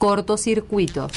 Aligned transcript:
Cortocircuitos. 0.00 1.12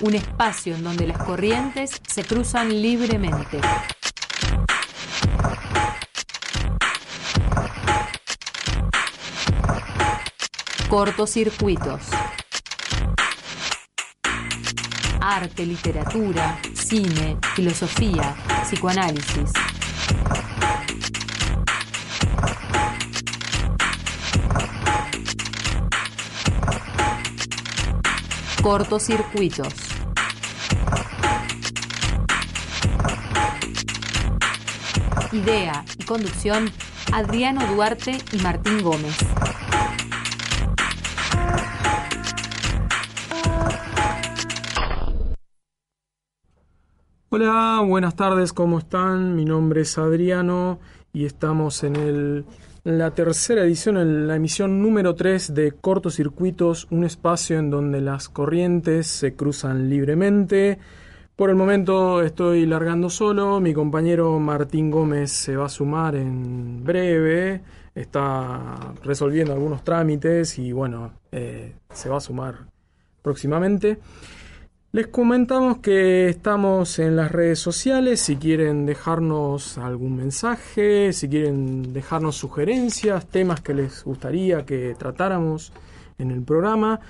Un 0.00 0.16
espacio 0.16 0.74
en 0.74 0.82
donde 0.82 1.06
las 1.06 1.16
corrientes 1.16 2.02
se 2.08 2.24
cruzan 2.24 2.70
libremente. 2.82 3.60
Cortocircuitos. 10.88 12.00
Arte, 15.20 15.64
literatura, 15.64 16.58
cine, 16.74 17.38
filosofía, 17.54 18.34
psicoanálisis. 18.64 19.52
Cortocircuitos. 28.66 29.72
Idea 35.30 35.84
y 35.96 36.04
conducción, 36.04 36.72
Adriano 37.12 37.64
Duarte 37.72 38.18
y 38.32 38.38
Martín 38.38 38.82
Gómez. 38.82 39.16
Hola, 47.28 47.84
buenas 47.86 48.16
tardes, 48.16 48.52
¿cómo 48.52 48.80
están? 48.80 49.36
Mi 49.36 49.44
nombre 49.44 49.82
es 49.82 49.96
Adriano 49.96 50.80
y 51.12 51.26
estamos 51.26 51.84
en 51.84 51.94
el 51.94 52.44
la 52.86 53.10
tercera 53.10 53.64
edición, 53.64 53.96
en 53.96 54.28
la 54.28 54.36
emisión 54.36 54.80
número 54.80 55.16
3 55.16 55.54
de 55.54 55.72
Cortocircuitos, 55.72 56.86
un 56.90 57.02
espacio 57.02 57.58
en 57.58 57.68
donde 57.68 58.00
las 58.00 58.28
corrientes 58.28 59.08
se 59.08 59.34
cruzan 59.34 59.90
libremente. 59.90 60.78
Por 61.34 61.50
el 61.50 61.56
momento 61.56 62.22
estoy 62.22 62.64
largando 62.64 63.10
solo, 63.10 63.58
mi 63.58 63.74
compañero 63.74 64.38
Martín 64.38 64.92
Gómez 64.92 65.32
se 65.32 65.56
va 65.56 65.66
a 65.66 65.68
sumar 65.68 66.14
en 66.14 66.84
breve, 66.84 67.60
está 67.92 68.94
resolviendo 69.02 69.52
algunos 69.52 69.82
trámites 69.82 70.56
y 70.60 70.70
bueno, 70.70 71.10
eh, 71.32 71.74
se 71.90 72.08
va 72.08 72.18
a 72.18 72.20
sumar 72.20 72.66
próximamente. 73.20 73.98
Les 74.96 75.08
comentamos 75.08 75.80
que 75.80 76.30
estamos 76.30 76.98
en 76.98 77.16
las 77.16 77.30
redes 77.30 77.58
sociales, 77.58 78.18
si 78.18 78.36
quieren 78.36 78.86
dejarnos 78.86 79.76
algún 79.76 80.16
mensaje, 80.16 81.12
si 81.12 81.28
quieren 81.28 81.92
dejarnos 81.92 82.36
sugerencias, 82.36 83.26
temas 83.26 83.60
que 83.60 83.74
les 83.74 84.02
gustaría 84.04 84.64
que 84.64 84.94
tratáramos 84.98 85.74
en 86.16 86.30
el 86.30 86.40
programa, 86.40 87.00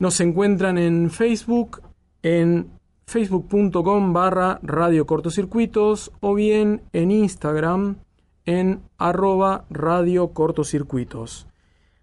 nos 0.00 0.20
encuentran 0.20 0.76
en 0.76 1.08
Facebook, 1.08 1.82
en 2.24 2.72
facebook.com 3.06 4.12
barra 4.12 4.58
radio 4.64 5.06
cortocircuitos 5.06 6.10
o 6.18 6.34
bien 6.34 6.82
en 6.92 7.12
Instagram 7.12 7.98
en 8.44 8.80
arroba 8.98 9.66
radio 9.70 10.32
cortocircuitos. 10.32 11.46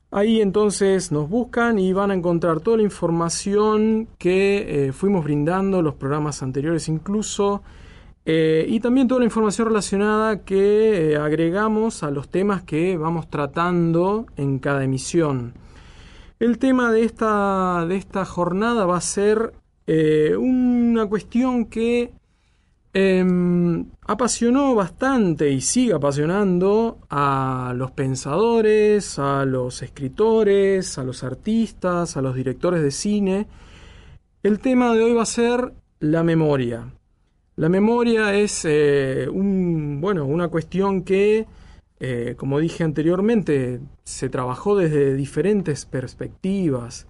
Ahí 0.10 0.42
entonces 0.42 1.12
nos 1.12 1.30
buscan 1.30 1.78
y 1.80 1.92
van 1.92 2.12
a 2.12 2.14
encontrar 2.14 2.62
toda 2.62 2.78
la 2.78 2.84
información 2.84 4.08
que 4.18 4.88
eh, 4.88 4.92
fuimos 4.94 5.26
brindando, 5.26 5.82
los 5.82 5.96
programas 5.96 6.42
anteriores 6.42 6.88
incluso, 6.88 7.62
eh, 8.26 8.66
y 8.70 8.80
también 8.80 9.10
toda 9.10 9.20
la 9.20 9.26
información 9.26 9.68
relacionada 9.68 10.44
que 10.46 11.12
eh, 11.12 11.18
agregamos 11.18 12.04
a 12.04 12.12
los 12.12 12.30
temas 12.30 12.64
que 12.64 12.96
vamos 12.96 13.30
tratando 13.30 14.28
en 14.38 14.60
cada 14.60 14.86
emisión. 14.86 15.54
El 16.40 16.58
tema 16.58 16.92
de 16.92 17.04
esta, 17.04 17.86
de 17.86 17.98
esta 17.98 18.24
jornada 18.24 18.86
va 18.86 18.98
a 18.98 19.02
ser 19.02 19.54
una 20.38 21.06
cuestión 21.06 21.66
que 21.66 22.12
Em, 23.00 23.86
apasionó 24.08 24.74
bastante 24.74 25.52
y 25.52 25.62
sigue 25.62 25.94
apasionando 25.94 26.98
a 27.12 27.74
los 27.76 27.92
pensadores, 27.92 29.20
a 29.20 29.46
los 29.46 29.84
escritores, 29.84 30.98
a 30.98 31.04
los 31.04 31.24
artistas, 31.24 32.18
a 32.18 32.24
los 32.24 32.34
directores 32.34 32.82
de 32.82 32.90
cine. 32.90 33.46
El 34.42 34.58
tema 34.58 34.96
de 34.96 35.04
hoy 35.04 35.14
va 35.14 35.22
a 35.22 35.28
ser 35.28 35.74
la 36.00 36.24
memoria. 36.24 36.92
La 37.56 37.70
memoria 37.70 38.34
es 38.34 38.66
eh, 38.66 39.28
un, 39.32 40.02
bueno, 40.02 40.26
una 40.26 40.48
cuestión 40.48 41.04
que, 41.04 41.46
eh, 42.00 42.34
como 42.36 42.58
dije 42.58 42.84
anteriormente, 42.84 43.80
se 44.06 44.30
trabajó 44.30 44.76
desde 44.76 45.14
diferentes 45.14 45.86
perspectivas. 45.86 47.06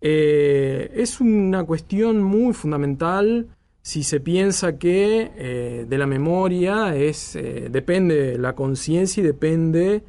Eh, 0.00 0.90
es 0.94 1.20
una 1.20 1.64
cuestión 1.64 2.22
muy 2.22 2.54
fundamental 2.54 3.48
si 3.82 4.02
se 4.02 4.20
piensa 4.20 4.78
que 4.78 5.32
eh, 5.36 5.86
de 5.88 5.98
la 5.98 6.06
memoria 6.06 6.94
es, 6.94 7.36
eh, 7.36 7.68
depende 7.70 8.36
la 8.38 8.54
conciencia 8.54 9.22
y 9.22 9.26
depende 9.26 10.02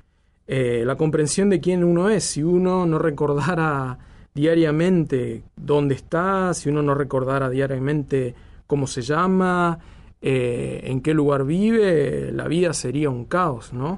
eh, 0.48 0.84
la 0.86 0.96
comprensión 0.96 1.50
de 1.50 1.62
quién 1.62 1.84
uno 1.84 2.10
es. 2.10 2.24
Si 2.24 2.44
uno 2.44 2.86
no 2.86 3.00
recordara 3.00 3.98
diariamente 4.34 5.44
dónde 5.56 5.96
está, 5.96 6.54
si 6.54 6.70
uno 6.70 6.82
no 6.82 6.94
recordara 6.94 7.50
diariamente 7.50 8.36
cómo 8.68 8.86
se 8.88 9.02
llama, 9.02 9.80
en 10.22 11.00
qué 11.00 11.14
lugar 11.14 11.46
vive, 11.46 12.34
la 12.34 12.50
vida 12.50 12.74
sería 12.74 13.10
un 13.10 13.24
caos, 13.24 13.72
¿no? 13.72 13.96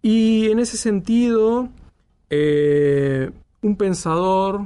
Y 0.00 0.48
en 0.50 0.60
ese 0.60 0.76
sentido, 0.76 1.68
un 2.30 3.76
pensador 3.76 4.60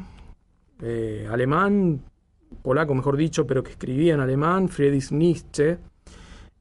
alemán 1.30 2.02
polaco 2.66 2.96
mejor 2.96 3.16
dicho, 3.16 3.46
pero 3.46 3.62
que 3.62 3.70
escribía 3.70 4.14
en 4.14 4.20
alemán, 4.20 4.68
Friedrich 4.68 5.12
Nietzsche, 5.12 5.78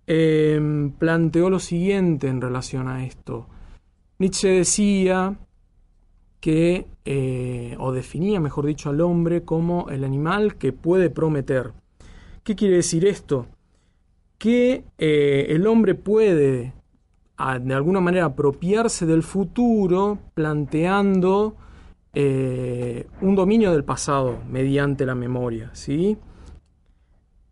em, 0.05 0.91
planteó 0.91 1.49
lo 1.49 1.57
siguiente 1.57 2.27
en 2.27 2.41
relación 2.41 2.87
a 2.87 3.03
esto. 3.03 3.47
Nietzsche 4.19 4.49
decía 4.49 5.35
que, 6.39 6.85
eh, 7.05 7.75
o 7.79 7.91
definía, 7.91 8.39
mejor 8.39 8.67
dicho, 8.67 8.91
al 8.91 9.01
hombre 9.01 9.41
como 9.41 9.89
el 9.89 10.03
animal 10.03 10.57
que 10.57 10.73
puede 10.73 11.09
prometer. 11.09 11.73
¿Qué 12.43 12.55
quiere 12.55 12.75
decir 12.75 13.03
esto? 13.07 13.47
Que 14.37 14.83
eh, 14.99 15.47
el 15.49 15.65
hombre 15.65 15.95
puede, 15.95 16.73
de 17.61 17.73
alguna 17.73 17.99
manera, 17.99 18.25
apropiarse 18.25 19.07
del 19.07 19.23
futuro 19.23 20.19
planteando 20.35 21.55
eh, 22.15 23.07
un 23.19 23.35
dominio 23.35 23.73
del 23.73 23.83
pasado 23.83 24.39
mediante 24.49 25.05
la 25.05 25.15
memoria, 25.15 25.69
¿sí? 25.73 26.17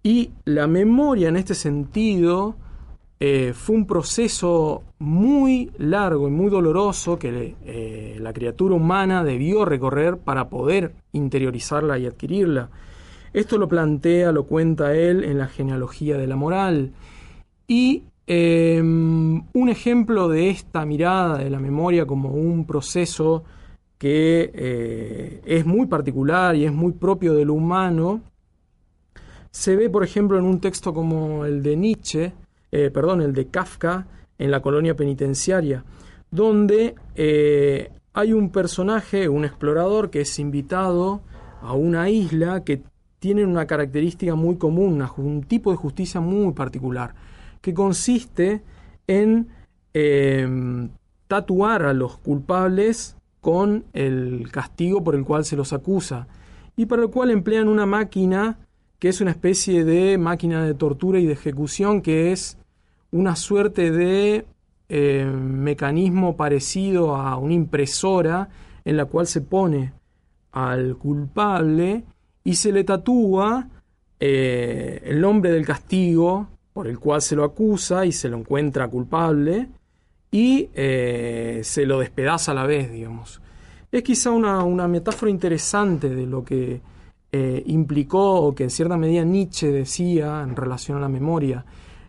Y 0.01 0.31
la 0.45 0.67
memoria 0.67 1.27
en 1.27 1.35
este 1.35 1.53
sentido 1.53 2.55
eh, 3.19 3.53
fue 3.53 3.75
un 3.75 3.85
proceso 3.85 4.83
muy 4.99 5.71
largo 5.77 6.27
y 6.27 6.31
muy 6.31 6.49
doloroso 6.49 7.19
que 7.19 7.55
eh, 7.65 8.17
la 8.19 8.31
criatura 8.31 8.75
humana 8.75 9.23
debió 9.23 9.65
recorrer 9.65 10.17
para 10.17 10.49
poder 10.49 10.93
interiorizarla 11.11 11.97
y 11.99 12.05
adquirirla. 12.05 12.69
Esto 13.33 13.57
lo 13.57 13.67
plantea, 13.67 14.31
lo 14.31 14.45
cuenta 14.45 14.95
él 14.95 15.25
en 15.25 15.39
la 15.39 15.47
genealogía 15.47 16.17
de 16.17 16.27
la 16.27 16.35
moral. 16.35 16.91
Y 17.67 18.03
em, 18.27 19.43
un 19.53 19.69
ejemplo 19.69 20.29
de 20.29 20.49
esta 20.49 20.85
mirada 20.85 21.37
de 21.37 21.49
la 21.49 21.59
memoria 21.59 22.05
como 22.05 22.29
un 22.29 22.65
proceso 22.65 23.43
que 24.03 24.51
eh, 24.53 25.41
es 25.45 25.65
muy 25.65 25.87
particular 25.87 26.57
y 26.57 26.65
es 26.65 26.73
muy 26.73 26.91
propio 26.91 27.33
de 27.35 27.45
lo 27.45 27.53
humano, 27.53 28.19
se 29.49 29.77
ve, 29.77 29.89
por 29.89 30.03
ejemplo, 30.03 30.37
en 30.37 30.43
un 30.43 30.59
texto 30.59 30.93
como 30.93 31.45
el 31.45 31.63
de 31.63 31.77
Nietzsche, 31.77 32.33
eh, 32.69 32.91
perdón, 32.93 33.21
el 33.21 33.31
de 33.33 33.47
Kafka, 33.47 34.05
en 34.37 34.51
la 34.51 34.61
colonia 34.61 34.93
penitenciaria, 34.93 35.85
donde 36.29 36.95
eh, 37.15 37.93
hay 38.11 38.33
un 38.33 38.49
personaje, 38.49 39.29
un 39.29 39.45
explorador, 39.45 40.09
que 40.09 40.19
es 40.19 40.37
invitado 40.37 41.21
a 41.61 41.71
una 41.71 42.09
isla 42.09 42.65
que 42.65 42.81
tienen 43.19 43.47
una 43.47 43.67
característica 43.67 44.35
muy 44.35 44.57
común, 44.57 45.01
un 45.15 45.43
tipo 45.43 45.71
de 45.71 45.77
justicia 45.77 46.19
muy 46.19 46.51
particular, 46.51 47.15
que 47.61 47.73
consiste 47.73 48.63
en 49.07 49.47
tatuar 51.29 51.83
a 51.83 51.93
los 51.93 52.17
culpables 52.17 53.15
con 53.43 53.83
el 53.91 54.49
castigo 54.51 55.03
por 55.03 55.15
el 55.15 55.25
cual 55.25 55.43
se 55.43 55.57
los 55.57 55.73
acusa 55.73 56.27
y 56.77 56.85
para 56.85 57.01
el 57.01 57.09
cual 57.09 57.29
emplean 57.29 57.67
una 57.67 57.85
máquina 57.85 58.57
que 58.99 59.09
es 59.09 59.19
una 59.19 59.31
especie 59.31 59.83
de 59.83 60.17
máquina 60.17 60.63
de 60.63 60.73
tortura 60.73 61.19
y 61.19 61.25
de 61.25 61.33
ejecución 61.33 62.01
que 62.01 62.31
es 62.31 62.57
una 63.11 63.35
suerte 63.35 63.91
de 63.91 64.45
em, 64.87 65.59
mecanismo 65.59 66.37
parecido 66.37 67.17
a 67.17 67.35
una 67.35 67.53
impresora 67.53 68.47
en 68.85 68.95
la 68.95 69.05
cual 69.05 69.27
se 69.27 69.41
pone 69.41 69.91
al 70.53 70.95
culpable 70.95 72.05
y 72.45 72.55
se 72.55 72.71
le 72.71 72.85
tatúa 72.85 73.67
eh, 74.21 75.01
el 75.03 75.19
nombre 75.19 75.51
del 75.51 75.65
castigo 75.65 76.47
por 76.71 76.87
el 76.87 76.97
cual 76.97 77.21
se 77.21 77.35
lo 77.35 77.43
acusa 77.43 78.05
y 78.05 78.13
se 78.13 78.29
lo 78.29 78.37
encuentra 78.37 78.87
culpable 78.87 79.67
y 80.33 80.71
eh, 80.73 81.61
se 81.63 81.85
lo 81.85 81.99
despedaza 81.99 82.53
a 82.53 82.55
la 82.55 82.65
vez, 82.65 82.91
digamos. 82.91 83.39
Es 83.91 84.01
quizá 84.01 84.31
una, 84.31 84.87
metáfora 84.87 85.29
interesante 85.29 86.09
de 86.09 86.25
lo 86.25 86.43
que 86.43 86.81
eh, 87.31 87.63
implicó 87.67 88.41
o 88.41 88.55
que 88.55 88.63
en 88.63 88.71
cierta 88.71 88.97
medida 88.97 89.23
Nietzsche 89.23 89.71
decía 89.71 90.41
en 90.41 90.55
relación 90.55 90.97
a 90.97 91.01
la 91.01 91.07
memoria. 91.07 91.63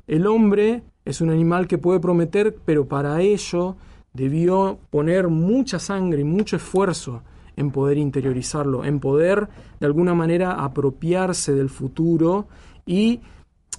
El 0.07 0.27
hombre 0.27 0.83
es 1.05 1.21
un 1.21 1.29
animal 1.29 1.69
que 1.69 1.77
puede 1.77 2.01
prometer, 2.01 2.57
pero 2.65 2.89
para 2.89 3.21
ello 3.21 3.77
debió 4.15 4.79
poner 4.89 5.29
mucha 5.29 5.79
sangre 5.79 6.23
y 6.23 6.25
mucho 6.25 6.57
esfuerzo 6.57 7.23
en 7.57 7.71
poder 7.73 7.99
interiorizarlo, 7.99 8.87
en 8.87 9.01
poder 9.01 9.49
de 9.81 9.87
alguna 9.87 10.15
manera 10.15 10.65
apropiarse 10.65 11.53
del 11.53 11.69
futuro 11.69 12.47
y 12.87 13.21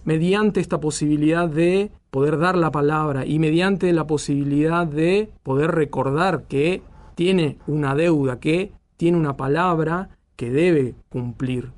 mediante 0.06 0.62
esta 0.62 0.80
posibilidad 0.80 1.50
de 1.50 1.92
poder 2.12 2.38
dar 2.38 2.58
la 2.58 2.72
palabra 2.72 3.26
y 3.26 3.40
mediante 3.40 3.92
la 3.92 4.08
posibilidad 4.08 4.88
de 4.88 5.30
poder 5.44 5.72
recordar 5.72 6.44
que 6.44 6.82
tiene 7.16 7.58
una 7.68 7.96
deuda, 7.96 8.40
que 8.40 8.72
tiene 8.98 9.18
una 9.18 9.36
palabra 9.36 10.10
que 10.36 10.50
debe 10.50 10.96
cumplir. 11.10 11.72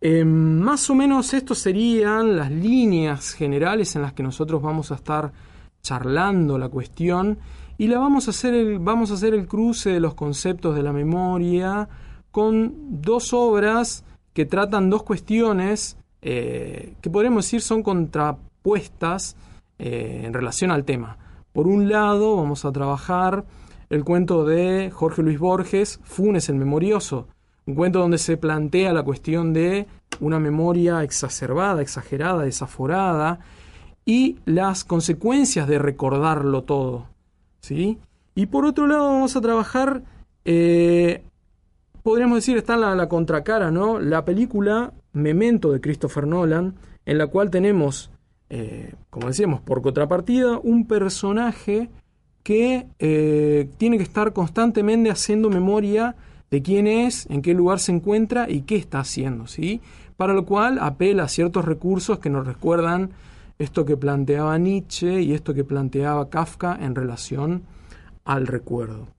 Eh, 0.00 0.24
más 0.24 0.88
o 0.90 0.94
menos 0.94 1.34
estas 1.34 1.58
serían 1.58 2.36
las 2.36 2.50
líneas 2.50 3.32
generales 3.32 3.96
en 3.96 4.02
las 4.02 4.12
que 4.12 4.22
nosotros 4.22 4.62
vamos 4.62 4.92
a 4.92 4.94
estar 4.94 5.32
charlando 5.82 6.56
la 6.58 6.68
cuestión 6.68 7.38
y 7.78 7.88
la 7.88 7.98
vamos 7.98 8.28
a 8.28 8.30
hacer 8.30 8.54
el, 8.54 8.78
vamos 8.78 9.10
a 9.10 9.14
hacer 9.14 9.34
el 9.34 9.46
cruce 9.46 9.90
de 9.90 10.00
los 10.00 10.14
conceptos 10.14 10.74
de 10.74 10.82
la 10.82 10.92
memoria 10.92 11.88
con 12.30 13.02
dos 13.02 13.32
obras 13.32 14.04
que 14.32 14.44
tratan 14.44 14.90
dos 14.90 15.02
cuestiones 15.02 15.97
eh, 16.22 16.94
que 17.00 17.10
podríamos 17.10 17.44
decir 17.44 17.60
son 17.60 17.82
contrapuestas 17.82 19.36
eh, 19.78 20.22
en 20.24 20.32
relación 20.32 20.70
al 20.70 20.84
tema. 20.84 21.16
Por 21.52 21.66
un 21.66 21.88
lado, 21.88 22.36
vamos 22.36 22.64
a 22.64 22.72
trabajar 22.72 23.44
el 23.90 24.04
cuento 24.04 24.44
de 24.44 24.90
Jorge 24.92 25.22
Luis 25.22 25.38
Borges, 25.38 26.00
Funes 26.02 26.48
el 26.48 26.56
Memorioso, 26.56 27.26
un 27.66 27.74
cuento 27.74 27.98
donde 27.98 28.18
se 28.18 28.36
plantea 28.36 28.92
la 28.92 29.02
cuestión 29.02 29.52
de 29.52 29.86
una 30.20 30.38
memoria 30.38 31.02
exacerbada, 31.02 31.82
exagerada, 31.82 32.42
desaforada 32.44 33.40
y 34.04 34.38
las 34.46 34.84
consecuencias 34.84 35.68
de 35.68 35.78
recordarlo 35.78 36.62
todo. 36.62 37.06
¿sí? 37.60 37.98
Y 38.34 38.46
por 38.46 38.64
otro 38.64 38.86
lado 38.86 39.08
vamos 39.08 39.36
a 39.36 39.40
trabajar, 39.40 40.02
eh, 40.44 41.22
podríamos 42.08 42.38
decir, 42.38 42.56
está 42.56 42.78
la, 42.78 42.94
la 42.94 43.06
contracara, 43.06 43.70
¿no? 43.70 44.00
La 44.00 44.24
película 44.24 44.94
Memento 45.12 45.72
de 45.72 45.82
Christopher 45.82 46.26
Nolan, 46.26 46.74
en 47.04 47.18
la 47.18 47.26
cual 47.26 47.50
tenemos, 47.50 48.10
eh, 48.48 48.94
como 49.10 49.28
decíamos, 49.28 49.60
por 49.60 49.82
contrapartida, 49.82 50.58
un 50.58 50.86
personaje 50.86 51.90
que 52.42 52.86
eh, 52.98 53.68
tiene 53.76 53.98
que 53.98 54.04
estar 54.04 54.32
constantemente 54.32 55.10
haciendo 55.10 55.50
memoria 55.50 56.16
de 56.50 56.62
quién 56.62 56.86
es, 56.86 57.26
en 57.28 57.42
qué 57.42 57.52
lugar 57.52 57.78
se 57.78 57.92
encuentra 57.92 58.48
y 58.48 58.62
qué 58.62 58.76
está 58.76 59.00
haciendo, 59.00 59.46
¿sí? 59.46 59.82
Para 60.16 60.32
lo 60.32 60.46
cual 60.46 60.78
apela 60.80 61.24
a 61.24 61.28
ciertos 61.28 61.66
recursos 61.66 62.20
que 62.20 62.30
nos 62.30 62.46
recuerdan 62.46 63.10
esto 63.58 63.84
que 63.84 63.98
planteaba 63.98 64.56
Nietzsche 64.56 65.20
y 65.20 65.34
esto 65.34 65.52
que 65.52 65.62
planteaba 65.62 66.30
Kafka 66.30 66.74
en 66.80 66.94
relación 66.94 67.64
al 68.24 68.46
recuerdo. 68.46 69.17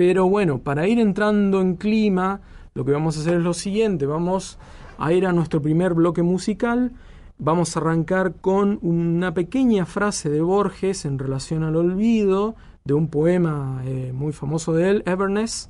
Pero 0.00 0.30
bueno, 0.30 0.60
para 0.60 0.88
ir 0.88 0.98
entrando 0.98 1.60
en 1.60 1.76
clima, 1.76 2.40
lo 2.72 2.86
que 2.86 2.92
vamos 2.92 3.18
a 3.18 3.20
hacer 3.20 3.34
es 3.34 3.42
lo 3.42 3.52
siguiente, 3.52 4.06
vamos 4.06 4.56
a 4.96 5.12
ir 5.12 5.26
a 5.26 5.32
nuestro 5.34 5.60
primer 5.60 5.92
bloque 5.92 6.22
musical, 6.22 6.92
vamos 7.36 7.76
a 7.76 7.80
arrancar 7.80 8.36
con 8.40 8.78
una 8.80 9.34
pequeña 9.34 9.84
frase 9.84 10.30
de 10.30 10.40
Borges 10.40 11.04
en 11.04 11.18
relación 11.18 11.64
al 11.64 11.76
olvido, 11.76 12.54
de 12.82 12.94
un 12.94 13.08
poema 13.08 13.82
eh, 13.84 14.10
muy 14.14 14.32
famoso 14.32 14.72
de 14.72 14.88
él, 14.88 15.02
Everness, 15.04 15.68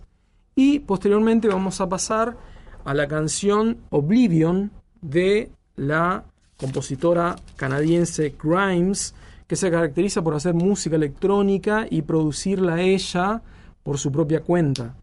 y 0.54 0.78
posteriormente 0.78 1.48
vamos 1.48 1.80
a 1.80 1.88
pasar 1.88 2.36
a 2.84 2.94
la 2.94 3.08
canción 3.08 3.78
Oblivion 3.90 4.70
de 5.00 5.50
la 5.74 6.22
compositora 6.56 7.34
canadiense 7.56 8.36
Grimes, 8.40 9.12
que 9.48 9.56
se 9.56 9.72
caracteriza 9.72 10.22
por 10.22 10.36
hacer 10.36 10.54
música 10.54 10.94
electrónica 10.94 11.88
y 11.90 12.02
producirla 12.02 12.80
ella 12.80 13.42
por 13.82 13.98
su 13.98 14.10
propia 14.12 14.40
cuenta. 14.40 14.96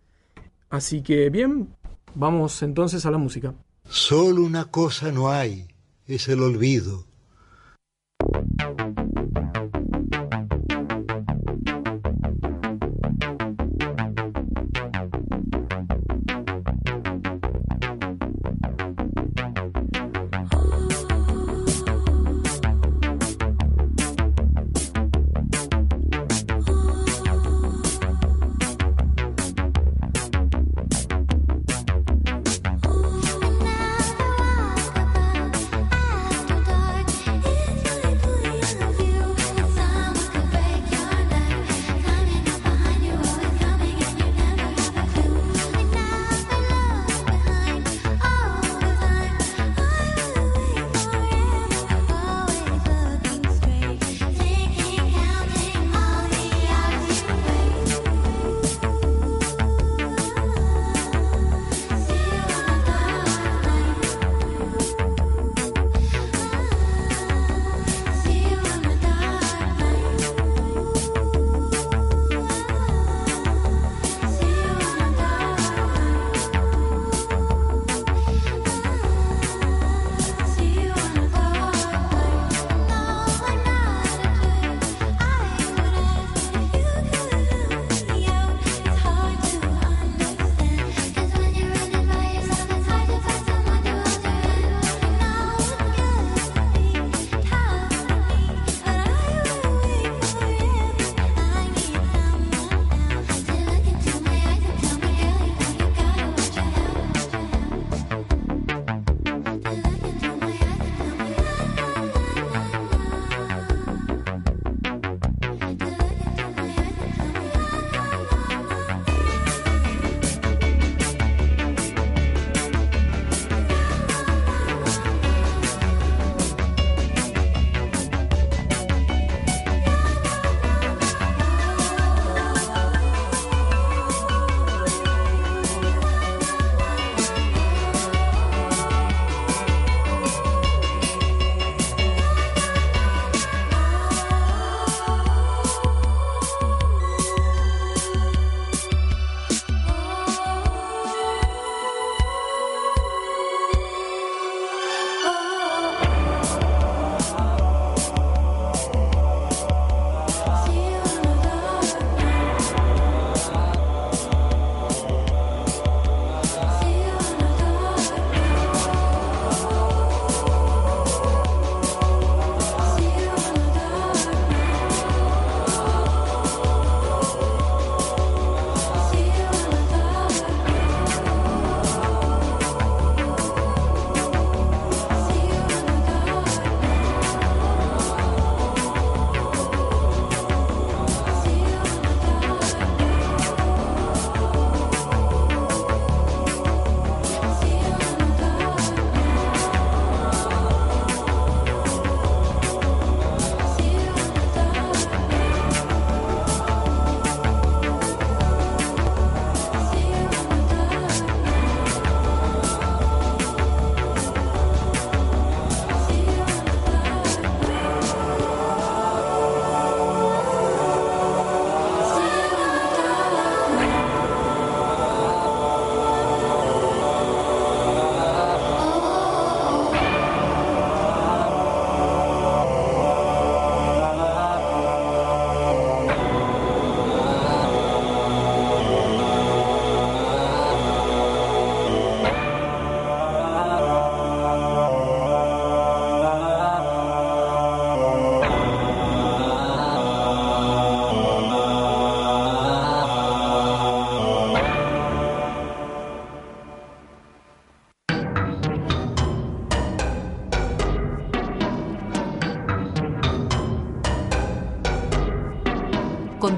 Así 0.70 1.02
que 1.02 1.30
bien, 1.30 1.70
vamos 2.16 2.62
entonces 2.62 3.06
a 3.06 3.12
la 3.12 3.18
música. 3.18 3.54
Solo 3.90 4.44
una 4.44 4.66
cosa 4.66 5.12
no 5.12 5.30
hay, 5.30 5.68
es 6.06 6.28
el 6.28 6.42
olvido. 6.42 7.06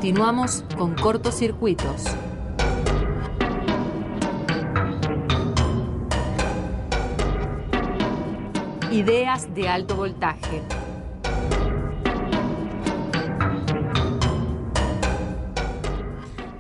Continuamos 0.10 0.64
con 0.76 0.96
cortocircuitos. 0.96 2.04
Ideas 8.92 9.54
de 9.54 9.68
alto 9.68 9.96
voltaje. 9.96 10.64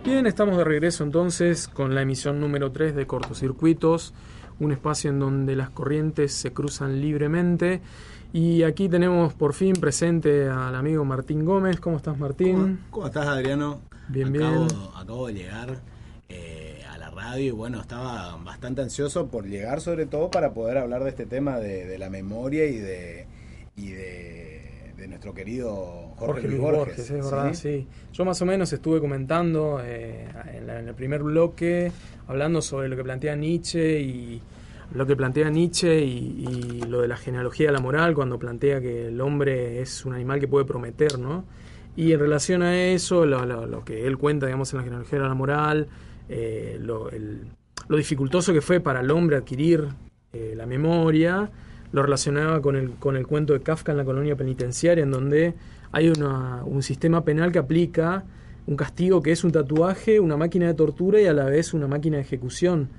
Bien, 0.05 0.27
estamos 0.27 0.55
de 0.55 0.63
regreso 0.63 1.03
entonces 1.03 1.67
con 1.67 1.95
la 1.95 2.03
emisión 2.03 2.39
número 2.39 2.71
3 2.71 2.93
de 2.93 3.07
cortocircuitos, 3.07 4.13
un 4.59 4.73
espacio 4.73 5.09
en 5.09 5.17
donde 5.17 5.55
las 5.55 5.71
corrientes 5.71 6.33
se 6.33 6.53
cruzan 6.53 7.01
libremente. 7.01 7.81
Y 8.31 8.61
aquí 8.63 8.87
tenemos 8.89 9.33
por 9.33 9.53
fin 9.53 9.73
presente 9.73 10.47
al 10.47 10.75
amigo 10.75 11.03
Martín 11.03 11.45
Gómez. 11.45 11.79
¿Cómo 11.79 11.97
estás, 11.97 12.17
Martín? 12.19 12.79
¿Cómo, 12.91 13.07
estás, 13.07 13.27
Adriano? 13.27 13.81
Bien, 14.07 14.35
acabo, 14.35 14.65
bien. 14.65 14.79
Acabo 14.95 15.27
de 15.27 15.33
llegar 15.33 15.79
eh, 16.29 16.83
a 16.91 16.97
la 16.99 17.09
radio 17.09 17.43
y 17.45 17.51
bueno, 17.51 17.81
estaba 17.81 18.35
bastante 18.37 18.81
ansioso 18.83 19.27
por 19.27 19.45
llegar, 19.47 19.81
sobre 19.81 20.05
todo 20.05 20.29
para 20.29 20.53
poder 20.53 20.77
hablar 20.77 21.03
de 21.03 21.09
este 21.09 21.25
tema 21.25 21.57
de, 21.57 21.87
de 21.87 21.97
la 21.97 22.09
memoria 22.11 22.65
y 22.65 22.77
de, 22.77 23.25
y 23.75 23.89
de, 23.91 24.93
de 24.95 25.07
nuestro 25.07 25.33
querido 25.33 25.75
Jorge, 26.17 26.17
Jorge 26.43 26.47
Luis 26.49 26.59
Borges, 26.61 26.99
es 26.99 27.11
verdad, 27.11 27.53
sí. 27.53 27.87
Yo 28.13 28.25
más 28.25 28.39
o 28.43 28.45
menos 28.45 28.71
estuve 28.73 28.99
comentando 28.99 29.81
eh, 29.83 30.27
en, 30.53 30.67
la- 30.67 30.79
en 30.79 30.87
el 30.87 30.93
primer 30.93 31.23
bloque, 31.23 31.91
hablando 32.27 32.61
sobre 32.61 32.89
lo 32.89 32.95
que 32.95 33.03
plantea 33.03 33.35
Nietzsche 33.35 34.01
y 34.01 34.39
lo 34.93 35.05
que 35.05 35.15
plantea 35.15 35.49
Nietzsche 35.49 36.01
y, 36.03 36.81
lo 36.87 37.01
de 37.01 37.07
la 37.07 37.17
genealogía 37.17 37.67
de 37.67 37.73
la 37.73 37.79
moral, 37.79 38.15
cuando 38.15 38.39
plantea 38.39 38.81
que 38.81 39.07
el 39.07 39.21
hombre 39.21 39.81
es 39.81 40.05
un 40.05 40.13
animal 40.13 40.39
que 40.39 40.47
puede 40.47 40.65
prometer, 40.65 41.19
¿no? 41.19 41.45
Y 41.95 42.13
en 42.13 42.19
relación 42.19 42.63
a 42.63 42.75
eso, 42.77 43.25
lo, 43.25 43.83
que 43.85 44.07
él 44.07 44.17
cuenta, 44.17 44.45
digamos, 44.47 44.73
en 44.73 44.77
la 44.77 44.83
genealogía 44.83 45.19
de 45.19 45.27
la 45.27 45.33
moral, 45.35 45.87
eh, 46.29 46.79
lo 46.81 47.09
dificultoso 47.97 48.53
que 48.53 48.61
fue 48.61 48.79
para 48.79 49.01
el 49.01 49.11
hombre 49.11 49.37
adquirir 49.37 49.87
eh, 50.31 50.53
la 50.55 50.65
memoria, 50.65 51.49
lo 51.91 52.03
relacionaba 52.03 52.61
con 52.61 52.75
el, 52.75 52.91
con 52.91 53.17
el 53.17 53.25
cuento 53.25 53.53
de 53.53 53.61
Kafka 53.61 53.91
en 53.91 53.97
la 53.97 54.05
colonia 54.05 54.35
penitenciaria, 54.35 55.03
en 55.03 55.11
donde 55.11 55.55
hay 55.91 56.09
una- 56.09 56.63
un 56.65 56.83
sistema 56.83 57.23
penal 57.23 57.51
que 57.51 57.57
aplica 57.59 58.23
un 58.67 58.75
castigo 58.75 59.23
que 59.23 59.31
es 59.31 59.43
un 59.43 59.51
tatuaje, 59.51 60.19
una 60.19 60.37
máquina 60.37 60.67
de 60.67 60.75
tortura 60.75 61.19
y 61.19 61.25
a 61.25 61.33
la 61.33 61.45
vez 61.45 61.73
una 61.73 61.87
máquina 61.87 62.17
de 62.17 62.21
ejecución 62.23 62.89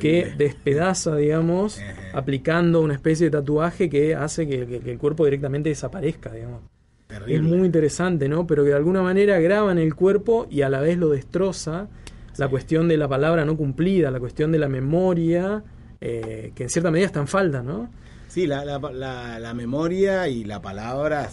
que 0.00 0.34
despedaza, 0.36 1.16
digamos, 1.16 1.78
Ajá. 1.78 2.18
aplicando 2.18 2.80
una 2.80 2.94
especie 2.94 3.26
de 3.26 3.30
tatuaje 3.38 3.88
que 3.88 4.14
hace 4.14 4.46
que, 4.48 4.66
que- 4.66 4.80
que 4.80 4.92
el 4.92 4.98
cuerpo 4.98 5.24
directamente 5.24 5.68
desaparezca, 5.70 6.30
digamos. 6.32 6.60
Terrible. 7.06 7.34
Es 7.36 7.42
muy 7.42 7.66
interesante, 7.66 8.28
¿no? 8.28 8.46
Pero 8.46 8.64
que 8.64 8.70
de 8.70 8.76
alguna 8.76 9.02
manera 9.02 9.38
graba 9.40 9.72
en 9.72 9.78
el 9.78 9.94
cuerpo 9.94 10.46
y 10.50 10.62
a 10.62 10.68
la 10.68 10.80
vez 10.80 10.98
lo 10.98 11.08
destroza 11.08 11.88
la 12.36 12.48
cuestión 12.48 12.86
de 12.86 12.96
la 12.98 13.08
palabra 13.08 13.44
no 13.44 13.56
cumplida, 13.56 14.10
la 14.10 14.20
cuestión 14.20 14.52
de 14.52 14.58
la 14.58 14.68
memoria, 14.68 15.62
eh, 16.00 16.52
que 16.54 16.64
en 16.64 16.68
cierta 16.70 16.90
medida 16.90 17.06
está 17.06 17.20
en 17.20 17.26
falta, 17.26 17.62
¿no? 17.62 17.90
Sí, 18.28 18.46
la, 18.46 18.64
la, 18.64 18.78
la- 18.78 19.38
la 19.40 19.54
memoria 19.54 20.28
y 20.28 20.44
la 20.44 20.60
palabra, 20.60 21.28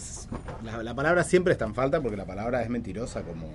la 0.82 0.94
palabra 0.94 1.22
siempre 1.24 1.52
está 1.52 1.66
en 1.66 1.74
falta 1.74 2.00
porque 2.00 2.16
la 2.16 2.24
palabra 2.24 2.62
es 2.62 2.70
mentirosa 2.70 3.22
como, 3.22 3.52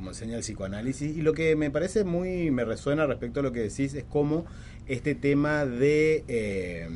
como 0.00 0.12
enseña 0.12 0.36
el 0.36 0.40
psicoanálisis. 0.40 1.14
Y 1.14 1.20
lo 1.20 1.34
que 1.34 1.54
me 1.56 1.70
parece 1.70 2.04
muy, 2.04 2.50
me 2.50 2.64
resuena 2.64 3.06
respecto 3.06 3.40
a 3.40 3.42
lo 3.42 3.52
que 3.52 3.60
decís 3.60 3.92
es 3.94 4.04
cómo 4.08 4.46
este 4.86 5.14
tema 5.14 5.66
de 5.66 6.24
eh, 6.26 6.88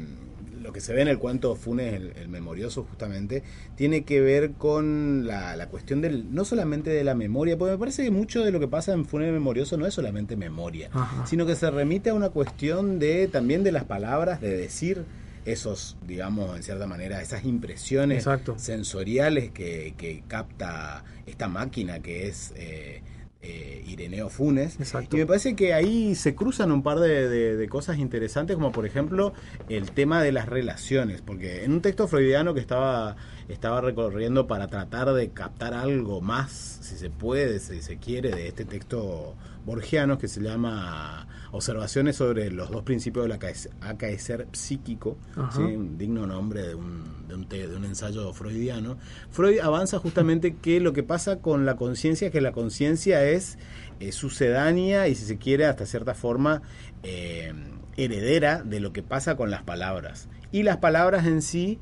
lo 0.62 0.72
que 0.72 0.80
se 0.80 0.94
ve 0.94 1.02
en 1.02 1.08
el 1.08 1.18
cuento 1.18 1.54
Funes, 1.54 1.92
el, 1.92 2.12
el 2.16 2.28
memorioso 2.30 2.82
justamente, 2.84 3.42
tiene 3.76 4.04
que 4.04 4.22
ver 4.22 4.52
con 4.52 5.26
la, 5.26 5.54
la 5.54 5.68
cuestión 5.68 6.00
del, 6.00 6.34
no 6.34 6.46
solamente 6.46 6.88
de 6.88 7.04
la 7.04 7.14
memoria, 7.14 7.58
porque 7.58 7.72
me 7.72 7.78
parece 7.78 8.04
que 8.04 8.10
mucho 8.10 8.42
de 8.42 8.50
lo 8.50 8.58
que 8.58 8.68
pasa 8.68 8.94
en 8.94 9.04
Funes 9.04 9.30
memorioso 9.30 9.76
no 9.76 9.86
es 9.86 9.92
solamente 9.92 10.34
memoria, 10.34 10.88
Ajá. 10.94 11.26
sino 11.26 11.44
que 11.44 11.56
se 11.56 11.70
remite 11.70 12.08
a 12.08 12.14
una 12.14 12.30
cuestión 12.30 12.98
de 12.98 13.28
también 13.28 13.62
de 13.64 13.72
las 13.72 13.84
palabras, 13.84 14.40
de 14.40 14.56
decir 14.56 15.04
esos, 15.44 15.96
digamos, 16.06 16.56
en 16.56 16.62
cierta 16.62 16.86
manera, 16.86 17.20
esas 17.20 17.44
impresiones 17.44 18.18
Exacto. 18.18 18.54
sensoriales 18.58 19.50
que, 19.50 19.94
que 19.96 20.22
capta 20.26 21.04
esta 21.26 21.48
máquina 21.48 22.00
que 22.00 22.26
es 22.28 22.52
eh, 22.56 23.02
eh, 23.42 23.84
Ireneo 23.86 24.30
Funes. 24.30 24.76
Exacto. 24.80 25.16
Y 25.16 25.20
me 25.20 25.26
parece 25.26 25.54
que 25.54 25.74
ahí 25.74 26.14
se 26.14 26.34
cruzan 26.34 26.72
un 26.72 26.82
par 26.82 26.98
de, 26.98 27.28
de- 27.28 27.56
de 27.56 27.68
cosas 27.68 27.98
interesantes, 27.98 28.56
como 28.56 28.72
por 28.72 28.86
ejemplo 28.86 29.34
el 29.68 29.90
tema 29.90 30.22
de 30.22 30.32
las 30.32 30.48
relaciones, 30.48 31.20
porque 31.20 31.62
en 31.64 31.72
un 31.72 31.82
texto 31.82 32.08
freudiano 32.08 32.54
que 32.54 32.60
estaba, 32.60 33.16
estaba 33.48 33.82
recorriendo 33.82 34.46
para 34.46 34.68
tratar 34.68 35.12
de 35.12 35.28
captar 35.28 35.74
algo 35.74 36.22
más, 36.22 36.52
si 36.80 36.96
se 36.96 37.10
puede, 37.10 37.58
si 37.58 37.82
se 37.82 37.98
quiere, 37.98 38.30
de 38.30 38.48
este 38.48 38.64
texto 38.64 39.34
borgiano 39.66 40.16
que 40.18 40.28
se 40.28 40.40
llama 40.40 41.26
Observaciones 41.54 42.16
sobre 42.16 42.50
los 42.50 42.68
dos 42.70 42.82
principios 42.82 43.26
del 43.28 43.38
acaec- 43.38 43.70
acaecer 43.80 44.48
psíquico. 44.52 45.16
¿sí? 45.52 45.62
un 45.62 45.96
digno 45.96 46.26
nombre 46.26 46.62
de 46.62 46.74
un, 46.74 47.26
de, 47.28 47.34
un 47.36 47.46
te- 47.48 47.68
de 47.68 47.76
un 47.76 47.84
ensayo 47.84 48.32
freudiano, 48.32 48.96
Freud 49.30 49.60
avanza 49.60 49.98
justamente 50.00 50.56
que 50.56 50.80
lo 50.80 50.92
que 50.92 51.02
pasa 51.04 51.38
con 51.38 51.64
la 51.64 51.76
conciencia 51.76 52.26
es 52.26 52.32
que 52.32 52.40
la 52.40 52.50
conciencia 52.52 53.24
es 53.24 53.56
eh, 54.00 54.10
sucedánea 54.10 55.06
y 55.06 55.14
si 55.14 55.24
se 55.26 55.38
quiere 55.38 55.66
hasta 55.66 55.86
cierta 55.86 56.14
forma 56.14 56.62
eh, 57.04 57.52
heredera 57.96 58.62
de 58.64 58.80
lo 58.80 58.92
que 58.92 59.02
pasa 59.04 59.36
con 59.36 59.50
las 59.52 59.62
palabras. 59.62 60.28
Y 60.50 60.64
las 60.64 60.78
palabras 60.78 61.24
en 61.26 61.40
sí 61.40 61.78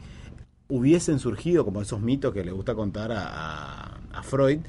hubiesen 0.68 1.18
surgido, 1.18 1.64
como 1.64 1.80
esos 1.82 2.00
mitos 2.00 2.32
que 2.34 2.44
le 2.44 2.52
gusta 2.52 2.74
contar 2.74 3.10
a, 3.12 3.24
a- 3.26 4.00
a 4.12 4.22
Freud, 4.22 4.60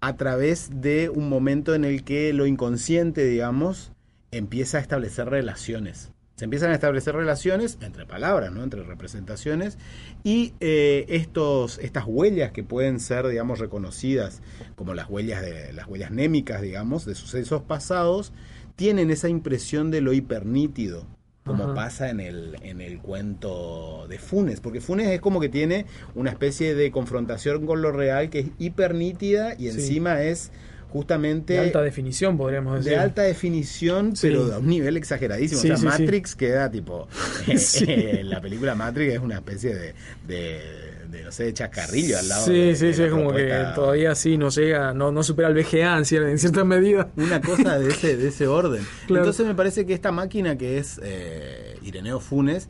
a 0.00 0.16
través 0.16 0.68
de 0.82 1.08
un 1.08 1.28
momento 1.30 1.74
en 1.74 1.84
el 1.84 2.04
que 2.04 2.32
lo 2.34 2.44
inconsciente, 2.46 3.24
digamos, 3.24 3.92
empieza 4.32 4.78
a 4.78 4.80
establecer 4.80 5.28
relaciones. 5.28 6.10
Se 6.36 6.44
empiezan 6.46 6.70
a 6.70 6.74
establecer 6.74 7.14
relaciones 7.14 7.78
entre 7.82 8.06
palabras, 8.06 8.50
¿no? 8.50 8.64
entre 8.64 8.82
representaciones, 8.82 9.78
y 10.24 10.54
eh, 10.60 11.04
estos, 11.08 11.78
estas 11.78 12.04
huellas 12.06 12.50
que 12.50 12.64
pueden 12.64 12.98
ser, 12.98 13.28
digamos, 13.28 13.58
reconocidas 13.60 14.40
como 14.74 14.94
las 14.94 15.08
huellas, 15.08 15.42
de, 15.42 15.72
las 15.74 15.86
huellas 15.86 16.10
némicas, 16.10 16.62
digamos, 16.62 17.04
de 17.04 17.14
sucesos 17.14 17.62
pasados, 17.62 18.32
tienen 18.74 19.10
esa 19.10 19.28
impresión 19.28 19.90
de 19.90 20.00
lo 20.00 20.14
hipernítido, 20.14 21.06
como 21.44 21.64
Ajá. 21.64 21.74
pasa 21.74 22.08
en 22.10 22.18
el, 22.20 22.56
en 22.62 22.80
el 22.80 22.98
cuento 23.00 24.06
de 24.08 24.18
Funes, 24.18 24.60
porque 24.60 24.80
Funes 24.80 25.08
es 25.08 25.20
como 25.20 25.38
que 25.38 25.50
tiene 25.50 25.84
una 26.14 26.30
especie 26.30 26.74
de 26.74 26.90
confrontación 26.90 27.66
con 27.66 27.82
lo 27.82 27.92
real 27.92 28.30
que 28.30 28.38
es 28.40 28.46
hipernítida 28.58 29.54
y 29.54 29.64
Sí. 29.64 29.68
encima 29.68 30.22
es 30.22 30.50
justamente 30.92 31.54
De 31.54 31.58
alta 31.60 31.80
definición, 31.82 32.36
podríamos 32.36 32.76
decir. 32.76 32.92
de 32.92 32.98
alta 32.98 33.22
definición, 33.22 34.14
Sí. 34.14 34.28
pero 34.28 34.52
a 34.54 34.58
un 34.58 34.66
nivel 34.68 34.96
exageradísimo. 34.96 35.60
Sí, 35.60 35.70
o 35.70 35.76
sea, 35.76 35.92
sí. 35.92 36.02
Matrix 36.02 36.36
queda 36.36 36.70
tipo. 36.70 37.08
Sí. 37.56 37.86
la 38.24 38.40
película 38.40 38.74
Matrix 38.74 39.14
es 39.14 39.18
una 39.20 39.36
especie 39.36 39.74
de, 39.74 39.94
de, 40.26 40.60
de, 41.08 41.22
no 41.24 41.32
sé, 41.32 41.44
de 41.44 41.54
chascarrillo 41.54 42.18
al 42.18 42.28
lado 42.28 42.44
Sí, 42.44 42.52
de, 42.52 42.76
sí, 42.76 42.86
de 42.86 42.94
sí, 42.94 43.02
es 43.04 43.10
como 43.10 43.32
que 43.32 43.64
todavía 43.74 44.14
sí 44.14 44.36
no 44.36 44.50
llega, 44.50 44.92
no, 44.92 45.10
no 45.12 45.22
supera 45.22 45.48
el 45.48 45.54
VGA 45.54 45.96
en, 45.98 46.04
cier- 46.04 46.28
en 46.30 46.38
cierta 46.38 46.64
medida. 46.64 47.08
Una 47.16 47.40
cosa 47.40 47.78
de 47.78 47.88
ese, 47.90 48.16
de 48.16 48.28
ese 48.28 48.46
orden. 48.46 48.82
Claro. 49.06 49.22
Entonces 49.24 49.46
me 49.46 49.54
parece 49.54 49.86
que 49.86 49.94
esta 49.94 50.12
máquina 50.12 50.56
que 50.56 50.78
es 50.78 51.00
eh, 51.02 51.76
Ireneo 51.82 52.20
Funes 52.20 52.68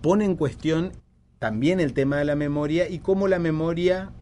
pone 0.00 0.24
en 0.24 0.36
cuestión 0.36 0.92
también 1.38 1.78
el 1.80 1.92
tema 1.92 2.16
de 2.18 2.24
la 2.24 2.34
memoria 2.34 2.88
y 2.88 2.98
cómo 2.98 3.28
la 3.28 3.38
memoria, 3.38 4.10
eh, 4.10 4.17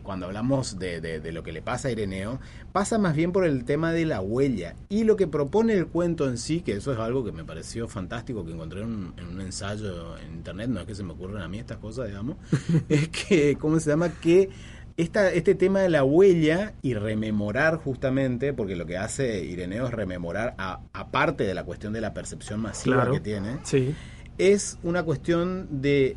cuando 0.00 0.24
hablamos 0.24 0.78
de, 0.78 1.02
de- 1.02 1.20
de 1.20 1.32
lo 1.32 1.42
que 1.42 1.52
le 1.52 1.60
pasa 1.60 1.88
a 1.88 1.90
Ireneo, 1.90 2.40
pasa 2.72 2.96
más 2.96 3.14
bien 3.14 3.30
por 3.30 3.44
el 3.44 3.66
tema 3.66 3.92
de 3.92 4.06
la 4.06 4.22
huella. 4.22 4.74
Y 4.88 5.04
lo 5.04 5.16
que 5.16 5.26
propone 5.26 5.74
el 5.74 5.86
cuento 5.86 6.26
en 6.30 6.38
sí, 6.38 6.62
que 6.62 6.72
eso 6.72 6.94
es 6.94 6.98
algo 6.98 7.22
que 7.26 7.30
me 7.32 7.44
pareció 7.44 7.86
fantástico, 7.88 8.42
que 8.46 8.52
encontré 8.52 8.80
en 8.80 8.86
un, 8.86 9.14
en 9.18 9.26
un 9.26 9.40
ensayo 9.42 10.16
en 10.16 10.32
internet, 10.32 10.70
no 10.70 10.80
es 10.80 10.86
que 10.86 10.94
se 10.94 11.02
me 11.02 11.12
ocurran 11.12 11.42
a 11.42 11.48
mí 11.48 11.58
estas 11.58 11.76
cosas, 11.76 12.06
digamos, 12.08 12.36
es 12.88 13.08
que, 13.10 13.56
¿cómo 13.60 13.78
se 13.80 13.90
llama? 13.90 14.08
Que 14.08 14.48
esta, 14.96 15.30
este 15.30 15.54
tema 15.54 15.80
de 15.80 15.90
la 15.90 16.04
huella 16.04 16.72
y 16.80 16.94
rememorar 16.94 17.76
justamente, 17.76 18.54
porque 18.54 18.76
lo 18.76 18.86
que 18.86 18.96
hace 18.96 19.44
Ireneo 19.44 19.88
es 19.88 19.92
rememorar, 19.92 20.54
a- 20.56 20.80
aparte 20.94 21.44
de 21.44 21.52
la 21.52 21.64
cuestión 21.64 21.92
de 21.92 22.00
la 22.00 22.14
percepción 22.14 22.60
masiva 22.60 22.96
Claro. 22.96 23.12
que 23.12 23.20
tiene, 23.20 23.58
Sí, 23.64 23.94
es 24.38 24.78
una 24.82 25.02
cuestión 25.02 25.68
de 25.82 26.16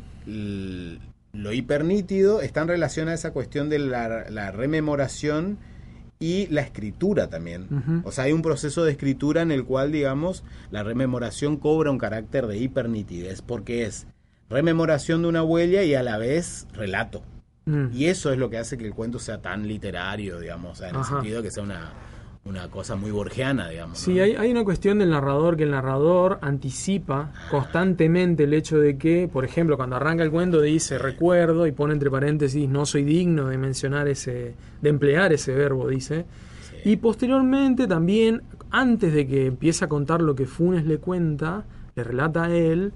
lo 1.36 1.52
hipernítido, 1.52 2.40
está 2.40 2.62
en 2.62 2.68
relación 2.68 3.08
a 3.08 3.14
esa 3.14 3.32
cuestión 3.32 3.68
de 3.68 3.78
la, 3.78 4.30
la 4.30 4.50
rememoración 4.50 5.58
y 6.18 6.46
la 6.46 6.62
escritura 6.62 7.28
también. 7.28 8.02
O 8.04 8.12
sea, 8.12 8.24
hay 8.24 8.32
un 8.32 8.42
proceso 8.42 8.84
de 8.84 8.92
escritura 8.92 9.42
en 9.42 9.50
el 9.50 9.64
cual, 9.64 9.92
digamos, 9.92 10.44
la 10.70 10.82
rememoración 10.82 11.58
cobra 11.58 11.90
un 11.90 11.98
carácter 11.98 12.46
de 12.46 12.58
hipernitidez, 12.58 13.42
porque 13.42 13.84
es 13.84 14.06
rememoración 14.48 15.22
de 15.22 15.28
una 15.28 15.42
huella 15.42 15.82
y 15.82 15.94
a 15.94 16.02
la 16.02 16.16
vez 16.16 16.66
relato. 16.72 17.22
Mm. 17.66 17.88
Y 17.92 18.06
eso 18.06 18.32
es 18.32 18.38
lo 18.38 18.48
que 18.48 18.58
hace 18.58 18.78
que 18.78 18.86
el 18.86 18.94
cuento 18.94 19.18
sea 19.18 19.42
tan 19.42 19.66
literario, 19.68 20.40
digamos, 20.40 20.72
o 20.72 20.74
sea, 20.76 20.88
en 20.88 20.96
Ajá. 20.96 21.16
el 21.16 21.20
sentido 21.20 21.42
de 21.42 21.48
que 21.48 21.50
sea 21.50 21.64
una, 21.64 21.92
una 22.46 22.68
cosa 22.68 22.96
muy 22.96 23.10
borgiana, 23.10 23.68
digamos. 23.68 23.98
Sí, 23.98 24.14
¿no? 24.14 24.22
hay, 24.22 24.36
hay 24.36 24.50
una 24.50 24.64
cuestión 24.64 24.98
del 24.98 25.10
narrador, 25.10 25.56
que 25.56 25.64
el 25.64 25.72
narrador 25.72 26.38
anticipa 26.42 27.32
constantemente 27.50 28.44
el 28.44 28.54
hecho 28.54 28.78
de 28.78 28.96
que, 28.96 29.28
por 29.28 29.44
ejemplo, 29.44 29.76
cuando 29.76 29.96
arranca 29.96 30.22
el 30.22 30.30
cuento 30.30 30.60
dice 30.60 30.98
recuerdo 30.98 31.66
y 31.66 31.72
pone 31.72 31.92
entre 31.94 32.10
paréntesis 32.10 32.68
no 32.68 32.86
soy 32.86 33.04
digno 33.04 33.48
de 33.48 33.58
mencionar 33.58 34.08
ese, 34.08 34.54
de 34.80 34.88
emplear 34.88 35.32
ese 35.32 35.54
verbo, 35.54 35.88
dice. 35.88 36.24
Sí. 36.70 36.90
Y 36.90 36.96
posteriormente 36.96 37.86
también, 37.86 38.42
antes 38.70 39.12
de 39.12 39.26
que 39.26 39.46
empiece 39.46 39.84
a 39.84 39.88
contar 39.88 40.22
lo 40.22 40.34
que 40.34 40.46
Funes 40.46 40.86
le 40.86 40.98
cuenta, 40.98 41.64
le 41.94 42.04
relata 42.04 42.44
a 42.44 42.54
él, 42.54 42.92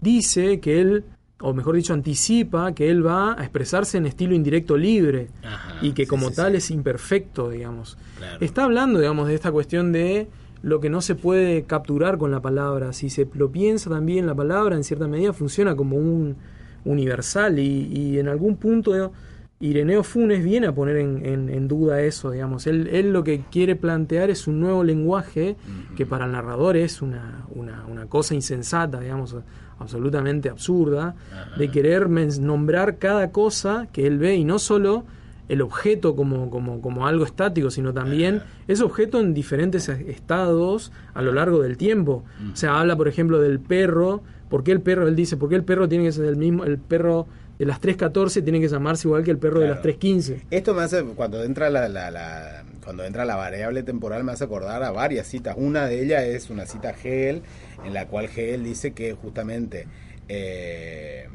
dice 0.00 0.60
que 0.60 0.80
él, 0.80 1.04
o 1.40 1.52
mejor 1.52 1.74
dicho, 1.76 1.92
anticipa 1.92 2.72
que 2.74 2.90
él 2.90 3.04
va 3.06 3.32
a 3.38 3.42
expresarse 3.42 3.98
en 3.98 4.06
estilo 4.06 4.34
indirecto 4.34 4.76
libre 4.76 5.28
Ajá, 5.42 5.76
y 5.82 5.92
que 5.92 6.06
como 6.06 6.30
sí, 6.30 6.36
tal 6.36 6.52
sí. 6.52 6.58
es 6.58 6.70
imperfecto, 6.70 7.50
digamos. 7.50 7.98
Claro. 8.18 8.38
Está 8.40 8.64
hablando, 8.64 8.98
digamos, 9.00 9.26
de 9.28 9.34
esta 9.34 9.50
cuestión 9.52 9.92
de 9.92 10.28
lo 10.62 10.80
que 10.80 10.88
no 10.88 11.02
se 11.02 11.14
puede 11.14 11.64
capturar 11.64 12.16
con 12.16 12.30
la 12.30 12.40
palabra. 12.40 12.92
Si 12.94 13.10
se 13.10 13.28
lo 13.34 13.50
piensa 13.50 13.90
también, 13.90 14.26
la 14.26 14.34
palabra 14.34 14.76
en 14.76 14.84
cierta 14.84 15.06
medida 15.08 15.32
funciona 15.32 15.76
como 15.76 15.96
un 15.96 16.36
universal 16.84 17.58
y, 17.58 17.86
y 17.92 18.18
en 18.18 18.28
algún 18.28 18.56
punto 18.56 19.12
Ireneo 19.60 20.02
Funes 20.02 20.44
viene 20.44 20.66
a 20.66 20.74
poner 20.74 20.96
en, 20.98 21.24
en- 21.24 21.48
en 21.48 21.68
duda 21.68 22.00
eso, 22.02 22.30
digamos. 22.30 22.66
Él, 22.66 22.88
él 22.92 23.12
lo 23.12 23.24
que 23.24 23.44
quiere 23.50 23.76
plantear 23.76 24.30
es 24.30 24.46
un 24.46 24.60
nuevo 24.60 24.84
lenguaje 24.84 25.56
que 25.96 26.04
para 26.06 26.26
el 26.26 26.32
narrador 26.32 26.76
es 26.76 27.00
una, 27.02 27.46
una, 27.54 27.84
una 27.86 28.06
cosa 28.06 28.34
insensata, 28.34 29.00
digamos, 29.00 29.36
absolutamente 29.78 30.48
absurda, 30.48 31.14
de 31.56 31.70
querer 31.70 32.08
nombrar 32.08 32.98
cada 32.98 33.30
cosa 33.30 33.88
que 33.92 34.06
él 34.06 34.18
ve 34.18 34.36
y 34.36 34.44
no 34.44 34.58
solo 34.58 35.04
el 35.48 35.60
objeto 35.60 36.16
como, 36.16 36.50
como, 36.50 36.80
como 36.80 37.06
algo 37.06 37.24
estático, 37.24 37.70
sino 37.70 37.92
también 37.92 38.42
ese 38.66 38.82
objeto 38.82 39.20
en 39.20 39.34
diferentes 39.34 39.88
estados 39.88 40.92
a 41.12 41.22
lo 41.22 41.32
largo 41.32 41.60
del 41.62 41.76
tiempo. 41.76 42.24
O 42.52 42.56
sea, 42.56 42.80
habla, 42.80 42.96
por 42.96 43.08
ejemplo, 43.08 43.40
del 43.40 43.60
perro. 43.60 44.22
¿Por 44.48 44.64
qué 44.64 44.72
el 44.72 44.80
perro? 44.80 45.06
Él 45.08 45.16
dice, 45.16 45.36
¿por 45.36 45.48
qué 45.48 45.56
el 45.56 45.64
perro 45.64 45.88
tiene 45.88 46.04
que 46.04 46.12
ser 46.12 46.26
el 46.26 46.36
mismo? 46.36 46.64
El 46.64 46.78
perro 46.78 47.26
de 47.64 47.68
las 47.68 47.80
3.14 47.80 48.42
tiene 48.44 48.60
que 48.60 48.68
llamarse 48.68 49.08
igual 49.08 49.24
que 49.24 49.30
el 49.30 49.38
perro 49.38 49.60
de 49.60 49.68
las 49.68 49.80
Claro. 49.80 49.98
3.15. 49.98 50.42
Esto 50.50 50.74
me 50.74 50.82
hace, 50.82 51.02
cuando 51.02 51.42
entra 51.42 51.70
la, 51.70 51.88
la- 51.88 52.10
la- 52.10 52.64
cuando 52.84 53.04
entra 53.04 53.24
la 53.24 53.36
variable 53.36 53.82
temporal, 53.82 54.22
me 54.24 54.32
hace 54.32 54.44
acordar 54.44 54.82
a 54.82 54.90
varias 54.90 55.26
citas. 55.26 55.54
Una 55.58 55.86
de 55.86 56.02
ellas 56.04 56.24
es 56.24 56.50
una 56.50 56.66
cita 56.66 56.90
Hegel, 56.90 57.42
en 57.84 57.94
la 57.94 58.06
cual 58.08 58.26
Hegel 58.26 58.62
dice 58.62 58.92
que 58.92 59.14
justamente 59.14 59.86
eh, 60.28 61.26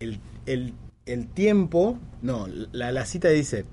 el, 0.00 0.20
el- 0.46 0.74
el 1.06 1.26
tiempo, 1.28 1.98
no, 2.22 2.46
la, 2.72 2.92
la 2.92 3.06
cita 3.06 3.28
dice, 3.28 3.64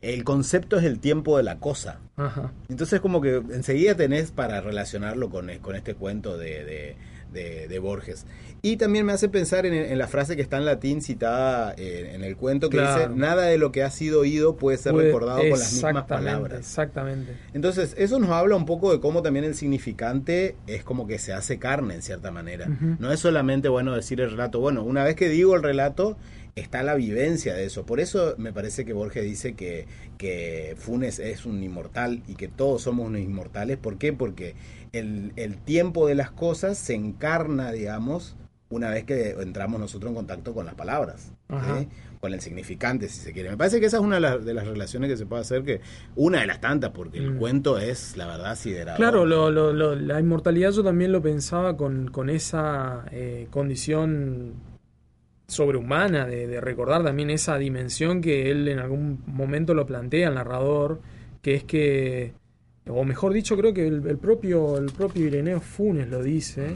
el 0.00 0.24
concepto 0.24 0.78
es 0.78 0.84
el 0.84 0.98
tiempo 1.00 1.36
de 1.36 1.42
la 1.44 1.58
cosa. 1.58 1.98
Ajá. 2.16 2.52
Entonces 2.68 3.00
como 3.00 3.20
que 3.20 3.36
enseguida 3.36 3.96
tenés 3.96 4.30
para 4.32 4.60
relacionarlo 4.60 5.30
con, 5.30 5.48
con 5.60 5.74
este 5.76 5.94
cuento 5.94 6.36
de, 6.38 6.64
de- 6.64 6.96
de- 7.32 7.68
de 7.68 7.78
Borges. 7.78 8.26
Y 8.64 8.76
también 8.76 9.04
me 9.06 9.12
hace 9.12 9.28
pensar 9.28 9.66
en, 9.66 9.74
en 9.74 9.98
la 9.98 10.06
frase 10.06 10.36
que 10.36 10.42
está 10.42 10.56
en 10.58 10.64
latín 10.64 11.02
citada 11.02 11.74
eh, 11.76 12.12
en 12.14 12.22
el 12.22 12.36
cuento 12.36 12.70
que 12.70 12.76
Claro. 12.76 13.08
dice, 13.08 13.18
nada 13.20 13.46
de 13.46 13.58
lo 13.58 13.72
que 13.72 13.82
ha 13.82 13.90
sido 13.90 14.20
oído 14.20 14.56
puede 14.56 14.78
ser 14.78 14.92
Puede- 14.92 15.06
recordado 15.08 15.40
con 15.40 15.50
las 15.58 15.72
mismas 15.72 16.04
palabras. 16.04 16.58
Exactamente. 16.60 17.32
Entonces, 17.54 17.94
eso 17.98 18.18
nos 18.20 18.30
habla 18.30 18.54
un 18.54 18.66
poco 18.66 18.92
de 18.92 19.00
cómo 19.00 19.22
también 19.22 19.44
el 19.44 19.54
significante 19.56 20.54
es 20.66 20.84
como 20.84 21.06
que 21.06 21.18
se 21.18 21.32
hace 21.32 21.58
carne 21.58 21.94
en 21.94 22.02
cierta 22.02 22.30
manera. 22.30 22.68
No 22.98 23.12
es 23.12 23.20
solamente, 23.20 23.68
bueno, 23.68 23.94
decir 23.94 24.20
el 24.20 24.30
relato. 24.30 24.60
Bueno, 24.60 24.84
una 24.84 25.02
vez 25.04 25.16
que 25.16 25.28
digo 25.28 25.56
el 25.56 25.62
relato, 25.62 26.16
está 26.54 26.82
la 26.82 26.94
vivencia 26.94 27.54
de 27.54 27.64
eso. 27.64 27.86
Por 27.86 27.98
eso 28.00 28.34
me 28.38 28.52
parece 28.52 28.84
que 28.84 28.92
Borges 28.92 29.24
dice 29.24 29.54
que, 29.54 29.86
que 30.18 30.74
Funes 30.78 31.18
es 31.18 31.46
un 31.46 31.62
inmortal 31.62 32.22
y 32.28 32.34
que 32.34 32.48
todos 32.48 32.82
somos 32.82 33.06
unos 33.06 33.20
inmortales. 33.22 33.78
¿Por 33.78 33.96
qué? 33.98 34.12
Porque 34.12 34.54
el, 34.92 35.32
el 35.36 35.56
tiempo 35.56 36.06
de 36.06 36.14
las 36.14 36.30
cosas 36.30 36.76
se 36.78 36.94
encarna, 36.94 37.72
digamos, 37.72 38.36
una 38.68 38.90
vez 38.90 39.04
que 39.04 39.30
entramos 39.40 39.78
nosotros 39.80 40.10
en 40.10 40.14
contacto 40.16 40.54
con 40.54 40.66
las 40.66 40.74
palabras. 40.74 41.32
Con 42.20 42.32
el 42.32 42.40
significante, 42.40 43.08
si 43.08 43.20
se 43.20 43.32
quiere. 43.32 43.50
Me 43.50 43.56
parece 43.56 43.80
que 43.80 43.86
esa 43.86 43.96
es 43.98 44.02
una 44.02 44.14
de, 44.14 44.20
las- 44.20 44.44
de 44.44 44.54
las 44.54 44.66
relaciones 44.66 45.10
que 45.10 45.16
se 45.16 45.26
puede 45.26 45.42
hacer, 45.42 45.64
que 45.64 45.80
una 46.14 46.40
de 46.40 46.46
las 46.46 46.60
tantas, 46.60 46.90
porque 46.92 47.18
el 47.18 47.32
Mm. 47.32 47.38
cuento 47.38 47.78
es, 47.78 48.16
la 48.16 48.26
verdad, 48.28 48.56
siderador. 48.56 48.96
Claro, 48.96 49.26
lo- 49.26 49.50
lo- 49.50 49.72
lo- 49.72 49.96
la 49.96 50.20
inmortalidad 50.20 50.70
yo 50.70 50.84
también 50.84 51.10
lo 51.12 51.20
pensaba 51.20 51.76
con, 51.76 52.08
con 52.10 52.30
esa 52.30 53.04
eh, 53.10 53.48
condición 53.50 54.54
sobrehumana 55.52 56.26
de, 56.26 56.46
de 56.46 56.60
recordar 56.60 57.04
también 57.04 57.30
esa 57.30 57.58
dimensión 57.58 58.20
que 58.20 58.50
él 58.50 58.66
en 58.68 58.78
algún 58.78 59.22
momento 59.26 59.74
lo 59.74 59.86
plantea 59.86 60.28
el 60.28 60.34
narrador, 60.34 61.00
que 61.42 61.54
es 61.54 61.64
que, 61.64 62.32
o 62.88 63.04
mejor 63.04 63.32
dicho, 63.32 63.56
creo 63.56 63.74
que 63.74 63.86
el, 63.86 64.06
el 64.06 64.16
propio, 64.18 64.78
el 64.78 64.86
propio 64.92 65.26
Ireneo 65.26 65.60
Funes 65.60 66.08
lo 66.08 66.22
dice, 66.22 66.74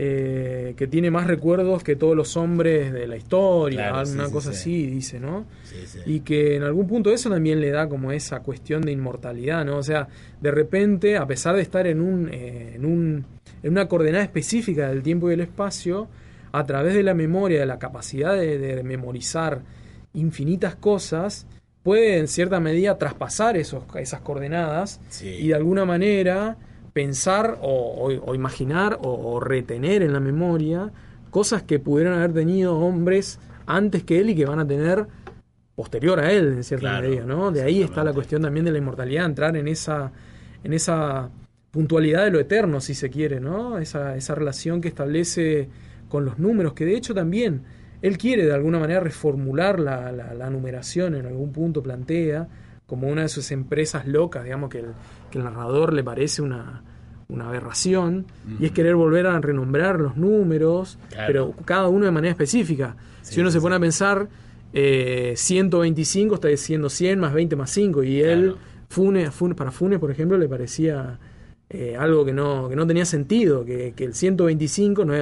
eh, 0.00 0.74
que 0.76 0.86
tiene 0.86 1.10
más 1.10 1.26
recuerdos 1.26 1.82
que 1.82 1.96
todos 1.96 2.14
los 2.16 2.36
hombres 2.36 2.92
de 2.92 3.08
la 3.08 3.16
historia, 3.16 3.88
Claro, 3.90 4.08
una 4.10 4.26
sí, 4.26 4.32
cosa 4.32 4.52
sí. 4.52 4.58
así, 4.58 4.86
dice, 4.86 5.18
¿no? 5.18 5.44
Y 6.06 6.20
que 6.20 6.54
en 6.54 6.62
algún 6.62 6.86
punto 6.86 7.10
eso 7.10 7.28
también 7.28 7.60
le 7.60 7.70
da 7.70 7.88
como 7.88 8.12
esa 8.12 8.38
cuestión 8.40 8.82
de 8.82 8.92
inmortalidad, 8.92 9.64
¿no? 9.64 9.76
O 9.78 9.82
sea, 9.82 10.06
de 10.40 10.50
repente, 10.52 11.16
a 11.16 11.26
pesar 11.26 11.56
de 11.56 11.62
estar 11.62 11.88
en 11.88 12.00
un, 12.00 12.28
eh, 12.32 12.74
en 12.76 12.84
un 12.84 13.24
en 13.60 13.72
una 13.72 13.88
coordenada 13.88 14.22
específica 14.22 14.88
del 14.88 15.02
tiempo 15.02 15.26
y 15.26 15.30
del 15.30 15.40
espacio, 15.40 16.06
a 16.52 16.64
través 16.66 16.94
de 16.94 17.02
la 17.02 17.14
memoria, 17.14 17.60
de 17.60 17.66
la 17.66 17.78
capacidad 17.78 18.34
de, 18.36 18.58
de 18.58 18.82
memorizar 18.82 19.60
infinitas 20.14 20.74
cosas, 20.74 21.46
puede 21.82 22.18
en 22.18 22.28
cierta 22.28 22.60
medida 22.60 22.98
traspasar 22.98 23.56
esos, 23.56 23.84
esas 23.96 24.20
coordenadas 24.20 25.00
Sí. 25.08 25.28
y 25.28 25.48
de 25.48 25.54
alguna 25.54 25.84
manera 25.84 26.56
pensar 26.92 27.58
o, 27.62 27.68
o- 27.70 28.30
o 28.30 28.34
imaginar 28.34 28.98
o, 29.02 29.12
o 29.34 29.40
retener 29.40 30.02
en 30.02 30.12
la 30.12 30.20
memoria 30.20 30.90
cosas 31.30 31.62
que 31.62 31.78
pudieron 31.78 32.14
haber 32.14 32.32
tenido 32.32 32.76
hombres 32.78 33.38
antes 33.66 34.02
que 34.02 34.18
él 34.20 34.30
y 34.30 34.34
que 34.34 34.46
van 34.46 34.58
a 34.58 34.66
tener 34.66 35.06
posterior 35.76 36.18
a 36.18 36.32
él 36.32 36.48
en 36.54 36.64
cierta 36.64 36.88
Claro, 36.88 37.08
medida, 37.08 37.24
¿no? 37.24 37.52
De 37.52 37.62
ahí 37.62 37.82
está 37.82 38.02
la 38.02 38.12
cuestión 38.12 38.42
también 38.42 38.64
de 38.64 38.72
la 38.72 38.78
inmortalidad, 38.78 39.26
entrar 39.26 39.56
en 39.56 39.68
esa 39.68 40.10
en 40.64 40.72
esa 40.72 41.30
puntualidad 41.70 42.24
de 42.24 42.30
lo 42.32 42.40
eterno, 42.40 42.80
si 42.80 42.94
se 42.94 43.10
quiere, 43.10 43.38
¿no? 43.38 43.78
Esa, 43.78 44.16
esa 44.16 44.34
relación 44.34 44.80
que 44.80 44.88
establece 44.88 45.68
con 46.08 46.24
los 46.24 46.38
números, 46.38 46.72
que 46.74 46.84
de 46.84 46.96
hecho 46.96 47.14
también 47.14 47.62
él 48.02 48.16
quiere 48.18 48.44
de 48.46 48.52
alguna 48.54 48.78
manera 48.78 49.00
reformular 49.00 49.78
la, 49.80 50.12
la- 50.12 50.34
la 50.34 50.50
numeración, 50.50 51.14
en 51.14 51.26
algún 51.26 51.52
punto 51.52 51.82
plantea, 51.82 52.48
como 52.86 53.08
una 53.08 53.22
de 53.22 53.28
sus 53.28 53.50
empresas 53.50 54.06
locas, 54.06 54.44
digamos, 54.44 54.70
que 54.70 54.78
el, 54.78 54.86
que 55.30 55.38
el 55.38 55.44
narrador 55.44 55.92
le 55.92 56.02
parece 56.04 56.40
una, 56.40 56.82
una 57.28 57.48
aberración, 57.48 58.24
y 58.58 58.64
es 58.66 58.72
querer 58.72 58.94
volver 58.94 59.26
a 59.26 59.38
renombrar 59.40 60.00
los 60.00 60.16
números, 60.16 60.98
Claro. 61.10 61.26
pero 61.26 61.54
cada 61.66 61.88
uno 61.88 62.06
de 62.06 62.10
manera 62.12 62.30
específica. 62.30 62.96
Sí, 63.22 63.34
si 63.34 63.40
uno 63.40 63.50
se 63.50 63.60
pone 63.60 63.74
sí. 63.74 63.76
a 63.76 63.80
pensar, 63.80 64.28
eh, 64.72 65.34
125 65.36 66.36
está 66.36 66.48
diciendo 66.48 66.88
100 66.88 67.18
más 67.20 67.32
20 67.34 67.56
más 67.56 67.70
5, 67.70 68.02
y 68.04 68.20
él, 68.20 68.42
Claro. 68.52 68.58
Funes, 68.88 69.30
Funes- 69.38 69.54
para 69.56 69.70
Funes, 69.70 69.98
por 69.98 70.10
ejemplo, 70.10 70.38
le 70.38 70.48
parecía 70.48 71.18
eh, 71.68 71.94
algo 71.98 72.24
que 72.24 72.32
no, 72.32 72.68
que 72.70 72.76
no 72.76 72.86
tenía 72.86 73.04
sentido, 73.04 73.64
que, 73.66 73.92
que 73.94 74.04
el 74.04 74.14
125 74.14 75.04
no 75.04 75.14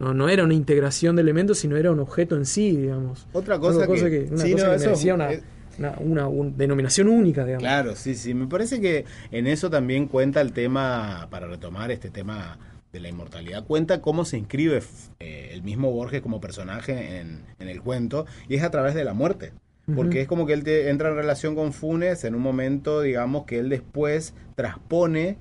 no, 0.00 0.12
no 0.14 0.28
era 0.28 0.42
una 0.44 0.54
integración 0.54 1.14
de 1.14 1.22
elementos, 1.22 1.58
sino 1.58 1.76
era 1.76 1.92
un 1.92 2.00
objeto 2.00 2.34
en 2.36 2.44
sí, 2.46 2.76
digamos. 2.76 3.28
Otra 3.32 3.58
cosa 3.58 3.86
que- 3.86 4.28
una 4.32 4.42
sí, 4.44 4.52
cosa 4.52 4.64
no, 4.64 4.70
que 4.70 4.76
eso 4.76 5.14
una, 5.14 5.30
es- 5.30 5.42
una, 5.78 5.94
una- 6.00 6.26
un- 6.28 6.56
denominación 6.56 7.06
única, 7.08 7.44
digamos. 7.44 7.62
Claro, 7.62 7.94
sí, 7.94 8.14
sí. 8.16 8.34
Me 8.34 8.46
parece 8.48 8.80
que 8.80 9.04
en 9.30 9.46
eso 9.46 9.70
también 9.70 10.06
cuenta 10.08 10.40
el 10.40 10.52
tema, 10.52 11.28
para 11.30 11.46
retomar 11.46 11.90
este 11.92 12.10
tema 12.10 12.58
de 12.92 12.98
la 13.00 13.08
inmortalidad, 13.08 13.64
cuenta 13.64 14.00
cómo 14.00 14.24
se 14.24 14.36
inscribe 14.36 14.82
eh, 15.20 15.50
el 15.52 15.62
mismo 15.62 15.92
Borges 15.92 16.22
como 16.22 16.40
personaje 16.40 17.18
en, 17.20 17.42
en 17.60 17.68
el 17.68 17.80
cuento, 17.82 18.26
y 18.48 18.56
es 18.56 18.62
a 18.64 18.70
través 18.70 18.94
de 18.94 19.04
la 19.04 19.14
muerte. 19.14 19.52
Porque 19.96 20.20
es 20.20 20.28
como 20.28 20.46
que 20.46 20.52
él 20.52 20.62
te- 20.62 20.88
entra 20.88 21.08
en 21.08 21.16
relación 21.16 21.56
con 21.56 21.72
Funes 21.72 22.22
en 22.24 22.36
un 22.36 22.42
momento, 22.42 23.00
digamos, 23.00 23.44
que 23.44 23.58
él 23.58 23.68
después 23.68 24.34
transpone 24.54 25.36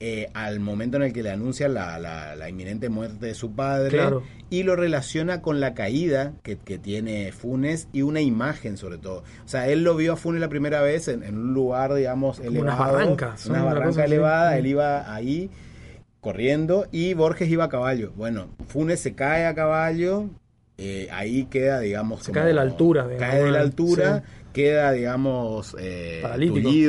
eh, 0.00 0.28
al 0.34 0.60
momento 0.60 0.96
en 0.96 1.02
el 1.02 1.12
que 1.12 1.24
le 1.24 1.30
anuncia 1.30 1.68
la, 1.68 1.98
la- 1.98 2.36
la 2.36 2.48
inminente 2.48 2.88
muerte 2.88 3.26
de 3.26 3.34
su 3.34 3.52
padre 3.56 3.90
Claro. 3.98 4.22
y 4.48 4.62
lo 4.62 4.76
relaciona 4.76 5.42
con 5.42 5.58
la 5.58 5.74
caída 5.74 6.34
que, 6.44 6.56
que 6.56 6.78
tiene 6.78 7.32
Funes 7.32 7.88
y 7.92 8.02
una 8.02 8.20
imagen 8.20 8.76
sobre 8.76 8.98
todo. 8.98 9.24
O 9.44 9.48
sea, 9.48 9.66
él 9.68 9.82
lo 9.82 9.96
vio 9.96 10.12
a 10.12 10.16
Funes 10.16 10.40
la 10.40 10.48
primera 10.48 10.82
vez 10.82 11.08
en, 11.08 11.24
en 11.24 11.36
un 11.36 11.52
lugar, 11.52 11.94
digamos, 11.94 12.38
elevado. 12.38 12.62
Una 12.62 12.76
¿no? 13.48 13.54
Una 13.54 13.64
barranca 13.64 14.02
así. 14.04 14.12
elevada, 14.12 14.52
Mm. 14.52 14.58
él 14.58 14.66
iba 14.66 15.12
ahí 15.14 15.50
corriendo 16.20 16.86
y 16.92 17.14
Borges 17.14 17.48
iba 17.48 17.64
a 17.64 17.68
caballo. 17.68 18.12
Bueno, 18.16 18.48
Funes 18.68 19.00
se 19.00 19.14
cae 19.14 19.46
a 19.46 19.54
caballo, 19.54 20.26
eh, 20.76 21.08
ahí 21.10 21.44
queda, 21.46 21.80
digamos... 21.80 22.22
Se 22.24 22.32
cae 22.32 22.46
de 22.46 22.54
la 22.54 22.62
altura, 22.62 23.06
digamos. 23.08 23.28
Cae 23.28 23.42
de 23.44 23.50
la 23.50 23.60
altura, 23.60 24.22
Sí. 24.24 24.37
Queda, 24.52 24.92
digamos, 24.92 25.76
eh, 25.78 26.20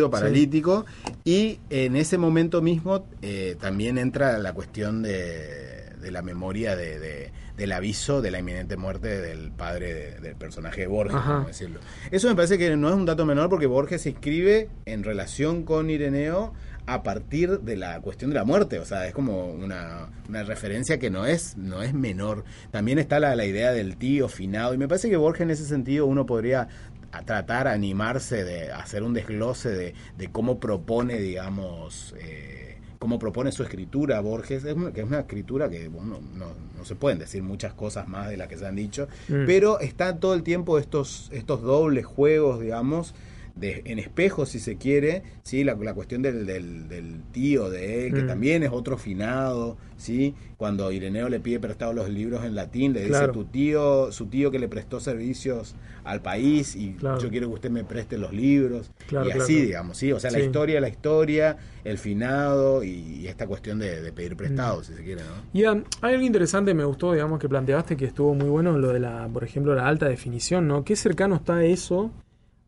Paralítico, 0.10 0.86
sí. 1.06 1.12
y 1.26 1.60
en 1.69 1.95
ese 1.95 2.17
momento 2.17 2.62
mismo 2.62 3.06
eh, 3.22 3.56
también 3.60 3.98
entra 3.98 4.38
la 4.39 4.54
cuestión 4.54 5.02
de, 5.04 5.89
de 6.02 6.12
la 6.12 6.22
memoria 6.22 6.76
de, 6.76 7.00
de- 7.00 7.32
del 7.58 7.74
aviso 7.74 8.22
de 8.22 8.32
la 8.32 8.39
inminente 8.39 8.78
muerte 8.78 9.19
del 9.19 9.52
padre 9.52 9.93
de- 9.93 10.19
del 10.22 10.36
personaje 10.36 10.82
de 10.82 10.88
Borges, 10.88 11.17
a 11.43 11.43
decirlo. 11.48 11.82
Eso 12.10 12.30
me 12.30 12.36
parece 12.36 12.58
que 12.58 12.74
no 12.78 12.88
es 12.88 12.95
un 12.95 13.06
dato 13.06 13.26
menor 13.26 13.50
porque 13.50 13.65
Borges 13.65 14.04
se 14.04 14.10
escribe 14.12 14.69
en 14.86 15.04
relación 15.04 15.63
con 15.63 15.89
Ireneo 15.89 16.54
a 16.86 17.04
partir 17.04 17.60
de 17.60 17.76
la 17.76 18.00
cuestión 18.00 18.32
de 18.32 18.36
la 18.36 18.45
muerte, 18.45 18.80
o 18.80 18.86
sea, 18.86 19.06
es 19.08 19.13
como 19.13 19.52
una, 19.52 20.08
una 20.28 20.41
referencia 20.43 20.98
que 20.98 21.12
no 21.12 21.26
es, 21.28 21.56
no 21.56 21.84
es 21.84 21.93
menor. 21.93 22.45
También 22.72 22.98
está 22.98 23.19
la, 23.19 23.36
la 23.36 23.45
idea 23.45 23.72
del 23.74 23.95
tío 23.98 24.28
finado, 24.28 24.74
y 24.74 24.78
me 24.80 24.88
parece 24.88 25.08
que 25.10 25.17
Borges 25.17 25.41
en 25.41 25.52
ese 25.52 25.65
sentido 25.65 26.08
uno 26.08 26.26
podría 26.26 26.67
a 27.12 27.24
tratar, 27.24 27.67
animarse 27.67 28.43
de 28.43 28.72
hacer 28.72 29.04
un 29.04 29.13
desglose 29.13 29.69
de, 29.69 29.93
de 30.17 30.32
cómo 30.32 30.60
propone, 30.60 31.17
digamos, 31.19 32.13
eh, 32.19 32.78
cómo 33.00 33.17
propone 33.17 33.52
su 33.52 33.63
escritura 33.63 34.19
Borges, 34.19 34.65
es 34.65 34.74
una, 34.76 34.91
que 34.91 35.02
es 35.02 35.08
una 35.08 35.22
escritura 35.22 35.69
que 35.69 35.88
bueno, 35.88 36.19
no, 36.36 36.48
no 36.78 36.86
se 36.86 36.95
pueden 36.95 37.17
decir 37.17 37.41
muchas 37.43 37.74
cosas 37.74 38.08
más 38.08 38.30
de 38.30 38.38
las 38.38 38.48
que 38.48 38.58
se 38.58 38.67
han 38.67 38.76
dicho, 38.76 39.08
Mm. 39.30 39.45
pero 39.45 39.80
está 39.80 40.17
todo 40.19 40.34
el 40.34 40.43
tiempo 40.43 40.78
estos, 40.78 41.30
estos 41.32 41.62
dobles 41.62 42.06
juegos, 42.06 42.60
digamos, 42.60 43.13
de, 43.60 43.82
en 43.86 44.00
espejo 44.00 44.45
si 44.45 44.60
se 44.60 44.78
quiere, 44.78 45.24
¿sí? 45.43 45.63
la, 45.63 45.76
la 45.76 45.93
cuestión 45.93 46.22
del, 46.22 46.45
del, 46.45 46.88
del 46.88 47.22
tío 47.32 47.69
de 47.69 48.08
él, 48.08 48.13
que 48.13 48.24
Mm. 48.24 48.28
también 48.28 48.63
es 48.63 48.69
otro 48.72 48.98
finado, 48.98 49.78
¿sí? 49.98 50.34
cuando 50.58 50.91
Ireneo 50.91 51.30
le 51.30 51.39
pide 51.39 51.60
prestado 51.60 51.93
los 51.93 52.10
libros 52.10 52.43
en 52.45 52.56
latín, 52.56 52.93
le 52.93 53.00
dice 53.02 53.12
Claro. 53.12 53.32
tu 53.34 53.45
tío, 53.45 54.12
su 54.12 54.28
tío 54.28 54.52
que 54.52 54.60
le 54.60 54.67
prestó 54.67 55.00
servicios 55.00 55.76
al 56.04 56.22
país 56.22 56.76
y 56.76 56.93
Claro. 56.93 57.19
yo 57.19 57.30
quiero 57.30 57.48
que 57.50 57.54
usted 57.56 57.69
me 57.69 57.84
preste 57.84 58.17
los 58.17 58.34
libros, 58.34 58.91
Claro, 59.08 59.28
y 59.28 59.32
así, 59.32 59.62
digamos, 59.62 59.98
¿sí? 59.98 60.12
o 60.12 60.19
sea, 60.19 60.32
la 60.32 60.39
historia, 60.39 60.80
la 60.82 60.89
historia, 60.89 61.58
el 61.84 61.98
finado 61.98 62.84
y, 62.84 62.89
y 62.89 63.28
esta 63.28 63.48
cuestión 63.48 63.80
de, 63.80 64.02
de 64.02 64.12
pedir 64.12 64.34
Mm. 64.34 64.38
prestado, 64.38 64.84
si 64.84 64.93
se 64.93 65.04
quiere, 65.04 65.22
¿no? 65.24 65.30
Y 65.54 65.65
um, 65.65 65.84
hay 66.02 66.13
algo 66.13 66.26
interesante, 66.26 66.74
me 66.74 66.84
gustó, 66.86 67.13
digamos, 67.13 67.39
que 67.39 67.50
planteaste 67.50 67.98
que 67.98 68.06
estuvo 68.06 68.34
muy 68.34 68.50
bueno 68.50 68.78
lo 68.78 68.93
de 68.93 69.00
la, 69.00 69.28
por 69.32 69.43
ejemplo, 69.43 69.76
la 69.76 69.88
alta 69.88 70.08
definición, 70.08 70.67
¿no? 70.67 70.84
Qué 70.84 70.95
cercano 70.95 71.36
está 71.36 71.63
eso 71.63 72.12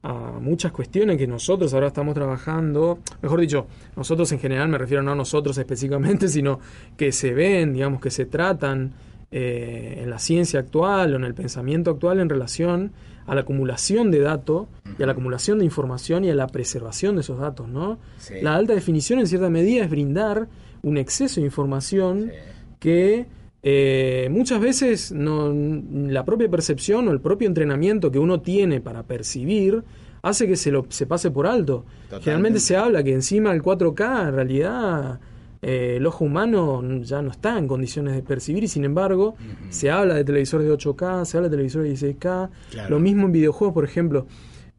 a 0.03 0.39
muchas 0.39 0.71
cuestiones 0.71 1.17
que 1.17 1.27
nosotros 1.27 1.73
ahora 1.73 1.87
estamos 1.87 2.15
trabajando, 2.15 2.99
mejor 3.21 3.39
dicho, 3.41 3.67
nosotros 3.95 4.31
en 4.31 4.39
general, 4.39 4.67
me 4.69 4.77
refiero 4.77 5.03
no 5.03 5.11
a 5.11 5.15
nosotros 5.15 5.57
específicamente, 5.57 6.27
sino 6.29 6.59
que 6.97 7.11
se 7.11 7.33
ven, 7.33 7.73
digamos, 7.73 8.01
que 8.01 8.09
se 8.09 8.25
tratan 8.25 8.93
eh, 9.31 9.99
en 10.03 10.09
la 10.09 10.19
ciencia 10.19 10.59
actual 10.59 11.13
o 11.13 11.17
en 11.17 11.23
el 11.23 11.33
pensamiento 11.33 11.91
actual 11.91 12.19
en 12.19 12.29
relación 12.29 12.91
a 13.27 13.35
la 13.35 13.41
acumulación 13.41 14.09
de 14.11 14.19
datos 14.19 14.67
y 14.97 15.03
a 15.03 15.05
la 15.05 15.11
acumulación 15.11 15.59
de 15.59 15.65
información 15.65 16.25
y 16.25 16.31
a 16.31 16.35
la 16.35 16.47
preservación 16.47 17.15
de 17.15 17.21
esos 17.21 17.39
datos, 17.39 17.69
¿no? 17.69 17.99
Sí. 18.17 18.33
La 18.41 18.55
alta 18.55 18.73
definición 18.73 19.19
en 19.19 19.27
cierta 19.27 19.49
medida 19.49 19.83
es 19.83 19.89
brindar 19.89 20.47
un 20.81 20.97
exceso 20.97 21.39
de 21.39 21.45
información 21.45 22.31
Sí. 22.31 22.37
que 22.79 23.25
eh, 23.63 24.27
muchas 24.31 24.59
veces 24.59 25.11
no, 25.11 25.53
la 25.53 26.25
propia 26.25 26.49
percepción 26.49 27.07
o 27.07 27.11
el 27.11 27.21
propio 27.21 27.47
entrenamiento 27.47 28.11
que 28.11 28.19
uno 28.19 28.41
tiene 28.41 28.81
para 28.81 29.03
percibir 29.03 29.83
hace 30.23 30.47
que 30.47 30.55
se 30.55 30.71
lo 30.71 30.85
se 30.89 31.05
pase 31.05 31.31
por 31.31 31.47
alto. 31.47 31.85
Totalmente. 32.03 32.23
Generalmente 32.23 32.59
se 32.59 32.77
habla 32.77 33.03
que 33.03 33.13
encima 33.13 33.51
del 33.51 33.61
4K 33.61 34.29
en 34.29 34.35
realidad 34.35 35.19
eh, 35.61 35.95
el 35.97 36.05
ojo 36.07 36.25
humano 36.25 36.81
ya 37.01 37.21
no 37.21 37.29
está 37.31 37.57
en 37.57 37.67
condiciones 37.67 38.15
de 38.15 38.23
percibir 38.23 38.63
y 38.63 38.67
sin 38.67 38.83
embargo 38.83 39.35
se 39.69 39.91
habla 39.91 40.15
de 40.15 40.23
televisores 40.23 40.67
de 40.67 40.73
8K, 40.73 41.25
se 41.25 41.37
habla 41.37 41.49
de 41.49 41.55
televisores 41.55 41.99
de 42.01 42.15
16K, 42.15 42.49
Claro. 42.71 42.89
lo 42.89 42.99
mismo 42.99 43.25
en 43.27 43.31
videojuegos, 43.31 43.73
por 43.73 43.83
ejemplo. 43.83 44.25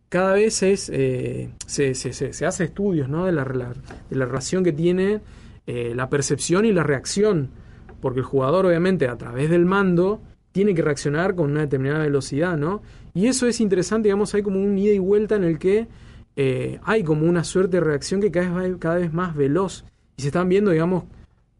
Cada 0.09 0.35
vez 0.35 0.63
es, 0.63 0.91
eh, 0.93 1.51
se, 1.67 1.95
se, 1.95 2.13
se, 2.13 2.33
se 2.35 2.47
hace 2.47 2.65
estudios 2.65 3.09
¿no? 3.09 3.25
de, 3.27 3.33
la, 3.33 3.45
de 3.45 4.17
la 4.17 4.27
relación 4.27 4.63
que 4.63 4.73
tiene 4.73 5.21
eh, 5.67 5.93
la 5.95 6.11
percepción 6.11 6.65
y 6.67 6.73
la 6.73 6.83
reacción, 6.83 7.49
porque 8.03 8.21
el 8.21 8.27
jugador 8.27 8.67
obviamente 8.67 9.09
a 9.09 9.17
través 9.17 9.49
del 9.49 9.65
mando 9.65 10.21
tiene 10.51 10.75
que 10.75 10.83
reaccionar 10.83 11.35
con 11.35 11.53
una 11.53 11.61
determinada 11.61 12.03
velocidad, 12.03 12.59
¿no? 12.59 12.83
Y 13.15 13.29
eso 13.29 13.47
es 13.47 13.61
interesante, 13.61 14.09
digamos, 14.09 14.35
hay 14.35 14.43
como 14.43 14.63
un 14.63 14.77
ida 14.77 14.93
y 14.93 14.99
vuelta 14.99 15.37
en 15.37 15.45
el 15.45 15.59
que 15.59 15.87
eh, 16.37 16.81
hay 16.83 17.05
como 17.05 17.27
una 17.27 17.45
suerte 17.45 17.79
de 17.79 17.85
reacción 17.85 18.21
que 18.21 18.31
cada 18.31 18.61
vez 18.61 18.75
va 18.75 18.79
cada 18.79 18.97
vez 18.97 19.13
más 19.13 19.35
veloz 19.35 19.85
y 20.17 20.23
se 20.23 20.29
están 20.29 20.49
viendo, 20.49 20.73
digamos, 20.73 21.05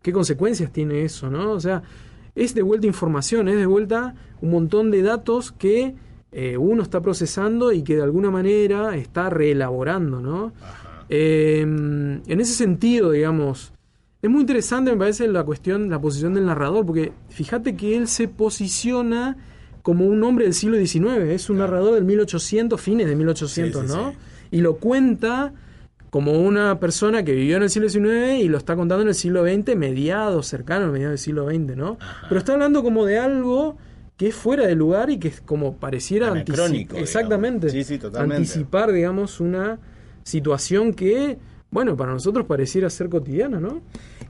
qué 0.03 0.13
consecuencias 0.13 0.73
tiene 0.73 1.05
eso, 1.05 1.31
¿no? 1.31 1.53
O 1.53 1.61
sea, 1.61 1.83
es 2.35 2.55
de 2.55 2.63
vuelta 2.63 2.87
información, 2.87 3.49
es 3.49 3.57
de 3.57 3.67
vuelta 3.67 4.15
un 4.41 4.51
montón 4.51 4.91
de 4.91 5.03
datos 5.03 5.53
que 5.53 5.95
eh, 6.33 6.57
uno 6.57 6.83
está 6.83 7.01
procesando 7.01 7.73
y 7.73 7.83
que 7.83 7.97
de 7.97 8.03
alguna 8.03 8.31
manera 8.31 8.97
está 8.97 9.31
reelaborando, 9.31 10.21
¿no? 10.21 10.53
Eh, 11.09 11.61
en 11.61 12.41
ese 12.41 12.55
sentido, 12.55 13.13
digamos, 13.13 13.72
es 14.23 14.31
muy 14.31 14.41
interesante, 14.43 14.93
me 14.93 14.97
parece, 14.99 15.27
la 15.29 15.43
cuestión, 15.45 15.91
la 15.91 16.01
posición 16.01 16.35
del 16.35 16.47
narrador, 16.47 16.87
porque 16.87 17.13
fíjate 17.29 17.75
que 17.77 17.97
él 17.97 18.07
se 18.09 18.29
posiciona 18.29 19.37
como 19.83 20.07
un 20.07 20.23
hombre 20.23 20.45
del 20.45 20.55
siglo 20.55 20.77
XIX, 20.79 21.19
es 21.33 21.51
un 21.51 21.59
narrador 21.59 21.95
del 21.95 22.05
1800, 22.05 22.81
fines 22.81 23.09
de 23.09 23.17
1800, 23.17 23.83
Sí, 23.83 23.89
sí, 23.89 23.95
¿no? 23.95 24.11
sí. 24.13 24.17
Y 24.53 24.61
lo 24.61 24.77
cuenta 24.77 25.53
como 26.11 26.33
una 26.41 26.79
persona 26.79 27.25
que 27.25 27.33
vivió 27.33 27.57
en 27.57 27.65
el 27.65 27.71
siglo 27.71 27.89
XIX 27.89 28.39
y 28.43 28.49
lo 28.49 28.59
está 28.59 28.77
contando 28.77 29.03
en 29.03 29.09
el 29.09 29.15
siglo 29.15 29.45
XX, 29.45 29.75
mediados, 29.77 30.47
cercano 30.47 30.85
al 30.85 30.93
mediado 30.93 31.11
del 31.11 31.19
siglo 31.19 31.47
XX, 31.49 31.75
¿no? 31.77 31.97
Ajá. 32.01 32.27
Pero 32.29 32.39
está 32.39 32.53
hablando 32.53 32.83
como 32.85 33.05
de 33.07 33.19
algo 33.19 33.77
que 34.17 34.29
es 34.29 34.35
fuera 34.37 34.67
de 34.67 34.75
lugar 34.77 35.11
y 35.11 35.19
que 35.19 35.29
es 35.29 35.41
como 35.41 35.79
pareciera 35.79 36.29
antici- 36.29 36.53
Anacrónico, 36.53 36.97
Exactamente. 36.97 37.71
Sí, 37.71 37.83
sí, 37.83 37.99
totalmente. 37.99 38.37
Anticipar, 38.37 38.93
digamos, 38.93 39.41
una 39.41 39.81
situación 40.23 40.93
que, 40.93 41.39
bueno, 41.71 41.97
para 41.97 42.13
nosotros 42.13 42.47
pareciera 42.47 42.89
ser 42.91 43.09
cotidiana, 43.09 43.59
¿no? 43.59 43.81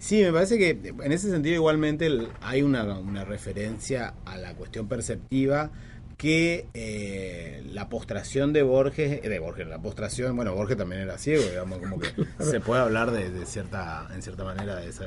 Sí, 0.03 0.21
me 0.21 0.33
parece 0.33 0.59
que 0.59 0.71
en 0.89 1.13
ese 1.13 1.31
sentido 1.31 1.55
igualmente 1.55 2.11
hay 2.41 2.63
una, 2.63 2.83
una 2.99 3.25
referencia 3.25 4.15
a 4.25 4.37
la 4.37 4.53
cuestión 4.55 4.89
perceptiva 4.89 5.71
que 6.17 6.67
eh, 6.75 7.63
la 7.71 7.89
postración 7.89 8.53
de 8.53 8.65
Borges, 8.65 9.23
de 9.23 9.39
Borges, 9.39 9.69
la 9.69 9.81
postración, 9.81 10.35
bueno, 10.35 10.57
Borges 10.57 10.77
también 10.77 11.03
era 11.03 11.19
ciego, 11.19 11.45
digamos, 11.49 11.79
como 11.79 12.01
que 12.01 12.09
se 12.45 12.59
puede 12.59 12.83
hablar 12.83 13.13
de, 13.13 13.31
de 13.31 13.47
cierta, 13.47 14.09
en 14.13 14.23
cierta 14.23 14.43
manera 14.43 14.75
de 14.75 14.89
esa, 14.89 15.07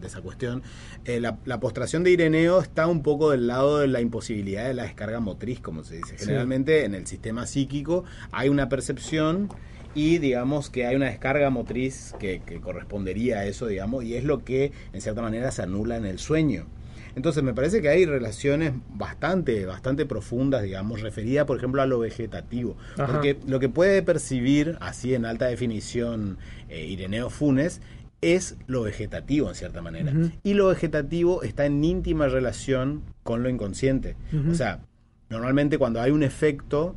de 0.00 0.08
esa 0.08 0.20
cuestión. 0.20 0.64
Eh, 1.04 1.20
la, 1.20 1.38
la 1.44 1.60
postración 1.60 2.02
de 2.02 2.10
Ireneo 2.10 2.60
está 2.60 2.88
un 2.88 3.04
poco 3.04 3.30
del 3.30 3.46
lado 3.46 3.78
de 3.78 3.86
la 3.86 4.00
imposibilidad 4.00 4.66
de 4.66 4.74
la 4.74 4.82
descarga 4.82 5.20
motriz, 5.20 5.60
como 5.60 5.84
se 5.84 5.98
dice. 5.98 6.18
Sí. 6.18 6.24
Generalmente 6.24 6.84
en 6.84 6.96
el 6.96 7.06
sistema 7.06 7.46
psíquico 7.46 8.02
hay 8.32 8.48
una 8.48 8.68
percepción 8.68 9.50
y 9.94 10.18
digamos 10.18 10.70
que 10.70 10.86
hay 10.86 10.96
una 10.96 11.06
descarga 11.06 11.50
motriz 11.50 12.14
que, 12.18 12.40
que 12.44 12.60
correspondería 12.60 13.38
a 13.38 13.46
eso, 13.46 13.66
digamos, 13.66 14.04
y 14.04 14.16
es 14.16 14.24
lo 14.24 14.44
que 14.44 14.72
en 14.92 15.00
cierta 15.00 15.22
manera 15.22 15.50
se 15.50 15.62
anula 15.62 15.96
en 15.96 16.06
el 16.06 16.18
sueño. 16.18 16.66
Entonces 17.14 17.42
me 17.42 17.52
parece 17.52 17.82
que 17.82 17.88
hay 17.88 18.06
relaciones 18.06 18.72
bastante, 18.94 19.66
bastante 19.66 20.06
profundas, 20.06 20.62
digamos, 20.62 21.02
referidas, 21.02 21.44
por 21.44 21.58
ejemplo, 21.58 21.82
a 21.82 21.86
lo 21.86 21.98
vegetativo. 21.98 22.76
Ajá. 22.96 23.06
Porque 23.06 23.36
lo 23.46 23.60
que 23.60 23.68
puede 23.68 24.02
percibir, 24.02 24.78
así 24.80 25.14
en 25.14 25.26
alta 25.26 25.46
definición, 25.46 26.38
eh, 26.68 26.86
Ireneo 26.86 27.28
Funes, 27.28 27.80
es 28.22 28.56
lo 28.66 28.82
vegetativo, 28.82 29.48
en 29.48 29.54
cierta 29.56 29.82
manera. 29.82 30.12
Y 30.44 30.54
lo 30.54 30.68
vegetativo 30.68 31.42
está 31.42 31.66
en 31.66 31.82
íntima 31.82 32.28
relación 32.28 33.02
con 33.24 33.42
lo 33.42 33.48
inconsciente. 33.48 34.16
O 34.48 34.54
sea, 34.54 34.80
normalmente 35.28 35.76
cuando 35.76 36.00
hay 36.00 36.12
un 36.12 36.22
efecto 36.22 36.94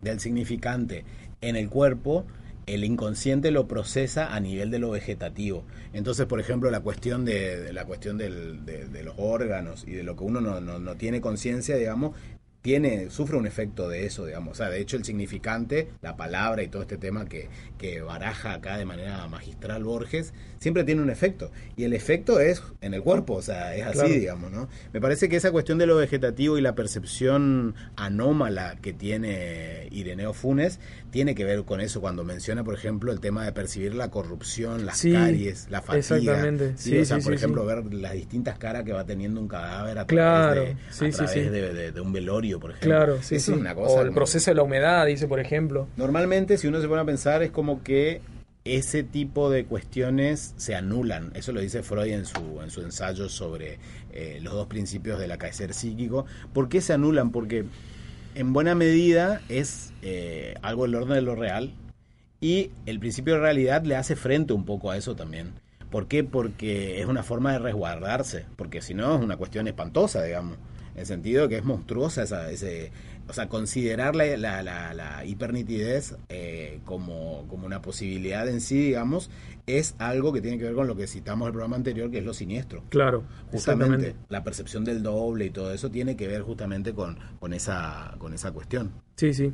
del 0.00 0.20
significante 0.20 1.04
en 1.48 1.56
el 1.56 1.68
cuerpo, 1.68 2.24
el 2.66 2.82
inconsciente 2.84 3.50
lo 3.50 3.68
procesa 3.68 4.34
a 4.34 4.40
nivel 4.40 4.70
de 4.70 4.78
lo 4.78 4.90
vegetativo. 4.90 5.64
Entonces, 5.92 6.24
por 6.26 6.40
ejemplo, 6.40 6.70
la 6.70 6.80
cuestión 6.80 7.24
de, 7.24 7.72
la 7.72 7.84
cuestión 7.84 8.16
del- 8.16 8.64
de, 8.64 8.86
de 8.88 9.02
los 9.04 9.14
órganos 9.18 9.84
y 9.86 9.92
de 9.92 10.02
lo 10.02 10.16
que 10.16 10.24
uno 10.24 10.40
no, 10.40 10.60
no- 10.60 10.78
no 10.78 10.94
tiene 10.96 11.20
conciencia, 11.20 11.76
digamos, 11.76 12.12
tiene, 12.68 13.10
sufre 13.10 13.36
un 13.36 13.46
efecto 13.46 13.90
de 13.90 14.06
eso, 14.06 14.24
digamos. 14.24 14.52
O 14.52 14.54
sea, 14.54 14.70
de 14.70 14.80
hecho, 14.80 14.96
el 14.96 15.04
significante, 15.04 15.90
la 16.00 16.16
palabra 16.16 16.62
y 16.62 16.68
todo 16.68 16.80
este 16.80 16.96
tema 16.96 17.26
que, 17.26 17.50
que 17.76 18.00
baraja 18.00 18.54
acá 18.54 18.78
de 18.78 18.86
manera 18.86 19.28
magistral 19.28 19.84
Borges, 19.84 20.32
siempre 20.60 20.82
tiene 20.82 21.02
un 21.02 21.10
efecto. 21.10 21.52
Y 21.76 21.84
el 21.84 21.92
efecto 21.92 22.40
es 22.40 22.62
en 22.80 22.94
el 22.94 23.02
cuerpo, 23.02 23.34
o 23.34 23.42
sea, 23.42 23.76
es 23.76 23.84
así, 23.84 23.98
Claro. 23.98 24.14
digamos, 24.14 24.50
¿no? 24.50 24.68
Me 24.94 25.00
parece 25.02 25.28
que 25.28 25.36
esa 25.36 25.52
cuestión 25.52 25.76
de 25.76 25.84
lo 25.84 25.96
vegetativo 25.96 26.56
y 26.56 26.62
la 26.62 26.74
percepción 26.74 27.74
anómala 27.96 28.76
que 28.80 28.94
tiene 28.94 29.88
Ireneo 29.90 30.32
Funes 30.32 30.80
tiene 31.10 31.34
que 31.34 31.44
ver 31.44 31.64
con 31.64 31.82
eso 31.82 32.00
cuando 32.00 32.24
menciona, 32.24 32.64
por 32.64 32.74
ejemplo, 32.74 33.12
el 33.12 33.20
tema 33.20 33.44
de 33.44 33.52
percibir 33.52 33.94
la 33.94 34.10
corrupción, 34.10 34.86
las 34.86 34.96
Sí, 35.00 35.12
caries, 35.12 35.66
la 35.68 35.82
fatiga. 35.82 35.98
exactamente. 35.98 36.72
Sí, 36.78 36.90
Sí, 36.92 36.98
o 36.98 37.04
sea, 37.04 37.18
sí, 37.18 37.24
por 37.24 37.34
ejemplo, 37.34 37.66
ver 37.66 37.92
las 37.92 38.14
distintas 38.14 38.58
caras 38.58 38.84
que 38.84 38.92
va 38.94 39.04
teniendo 39.04 39.38
un 39.38 39.48
cadáver 39.48 39.98
a 39.98 40.06
Claro, 40.06 40.54
través, 40.54 40.76
de, 41.00 41.06
a 41.06 41.10
través 41.10 41.30
sí. 41.32 41.40
de, 41.40 41.74
de- 41.74 41.92
de 41.92 42.00
un 42.00 42.12
velorio, 42.12 42.53
por 42.60 42.70
ejemplo. 42.70 42.88
Claro, 42.90 43.22
sí, 43.22 43.36
Eso 43.36 43.46
sí. 43.46 43.52
es 43.52 43.58
una 43.58 43.74
cosa 43.74 43.94
o 43.96 44.00
el 44.00 44.06
como- 44.08 44.14
proceso 44.16 44.50
de 44.50 44.54
la 44.56 44.62
humedad, 44.62 45.06
dice, 45.06 45.26
por 45.28 45.40
ejemplo. 45.40 45.88
Normalmente, 45.96 46.58
si 46.58 46.66
uno 46.66 46.80
se 46.80 46.88
pone 46.88 47.02
a 47.02 47.04
pensar, 47.04 47.42
es 47.42 47.50
como 47.50 47.82
que 47.82 48.20
ese 48.64 49.02
tipo 49.02 49.50
de 49.50 49.64
cuestiones 49.66 50.54
se 50.56 50.74
anulan. 50.74 51.30
Eso 51.34 51.52
lo 51.52 51.60
dice 51.60 51.82
Freud 51.82 52.12
en 52.12 52.24
su, 52.24 52.60
en 52.62 52.70
su 52.70 52.80
ensayo 52.80 53.28
sobre 53.28 53.78
eh, 54.12 54.38
los 54.42 54.54
dos 54.54 54.66
principios 54.68 55.18
del 55.18 55.32
acaecer 55.32 55.74
psíquico. 55.74 56.24
¿Por 56.52 56.68
qué 56.70 56.80
se 56.80 56.94
anulan? 56.94 57.30
Porque 57.30 57.66
en 58.34 58.52
buena 58.54 58.74
medida 58.74 59.42
es 59.50 59.92
eh, 60.02 60.54
algo 60.62 60.84
del 60.84 60.94
orden 60.94 61.14
de 61.14 61.20
lo 61.22 61.34
real 61.34 61.74
y 62.40 62.70
el 62.86 62.98
principio 63.00 63.34
de 63.34 63.40
realidad 63.40 63.84
le 63.84 63.96
hace 63.96 64.16
frente 64.16 64.52
un 64.54 64.64
poco 64.64 64.90
a 64.90 64.96
eso 64.96 65.14
también. 65.14 65.52
¿Por 65.90 66.08
qué? 66.08 66.24
Porque 66.24 67.00
es 67.00 67.06
una 67.06 67.22
forma 67.22 67.52
de 67.52 67.58
resguardarse, 67.58 68.46
porque 68.56 68.80
si 68.82 68.94
no 68.94 69.14
es 69.14 69.22
una 69.22 69.36
cuestión 69.36 69.68
espantosa, 69.68 70.22
digamos, 70.24 70.56
en 70.94 71.00
el 71.00 71.06
sentido 71.06 71.42
de 71.42 71.48
que 71.48 71.56
es 71.56 71.64
monstruosa 71.64 72.22
esa, 72.22 72.50
ese, 72.50 72.92
o 73.28 73.32
sea, 73.32 73.48
considerar 73.48 74.14
la, 74.14 74.36
la, 74.36 74.62
la, 74.62 74.94
la 74.94 75.24
hipernitidez 75.24 76.16
eh, 76.28 76.80
como, 76.84 77.46
como 77.48 77.66
una 77.66 77.80
posibilidad 77.80 78.48
en 78.48 78.60
sí, 78.60 78.78
digamos, 78.78 79.30
es 79.66 79.94
algo 79.98 80.32
que 80.32 80.40
tiene 80.40 80.58
que 80.58 80.64
ver 80.64 80.74
con 80.74 80.86
lo 80.86 80.96
que 80.96 81.06
citamos 81.06 81.46
en 81.46 81.48
el 81.48 81.52
programa 81.52 81.76
anterior, 81.76 82.10
que 82.10 82.18
es 82.18 82.24
lo 82.24 82.34
siniestro. 82.34 82.82
Claro, 82.90 83.24
Justamente 83.50 84.14
la 84.28 84.44
percepción 84.44 84.84
del 84.84 85.02
doble 85.02 85.46
y 85.46 85.50
todo 85.50 85.72
eso 85.72 85.90
tiene 85.90 86.16
que 86.16 86.28
ver 86.28 86.42
justamente 86.42 86.92
con, 86.92 87.18
con, 87.40 87.52
esa, 87.54 88.14
con 88.18 88.34
esa 88.34 88.52
cuestión. 88.52 88.92
Sí, 89.16 89.32
sí. 89.32 89.52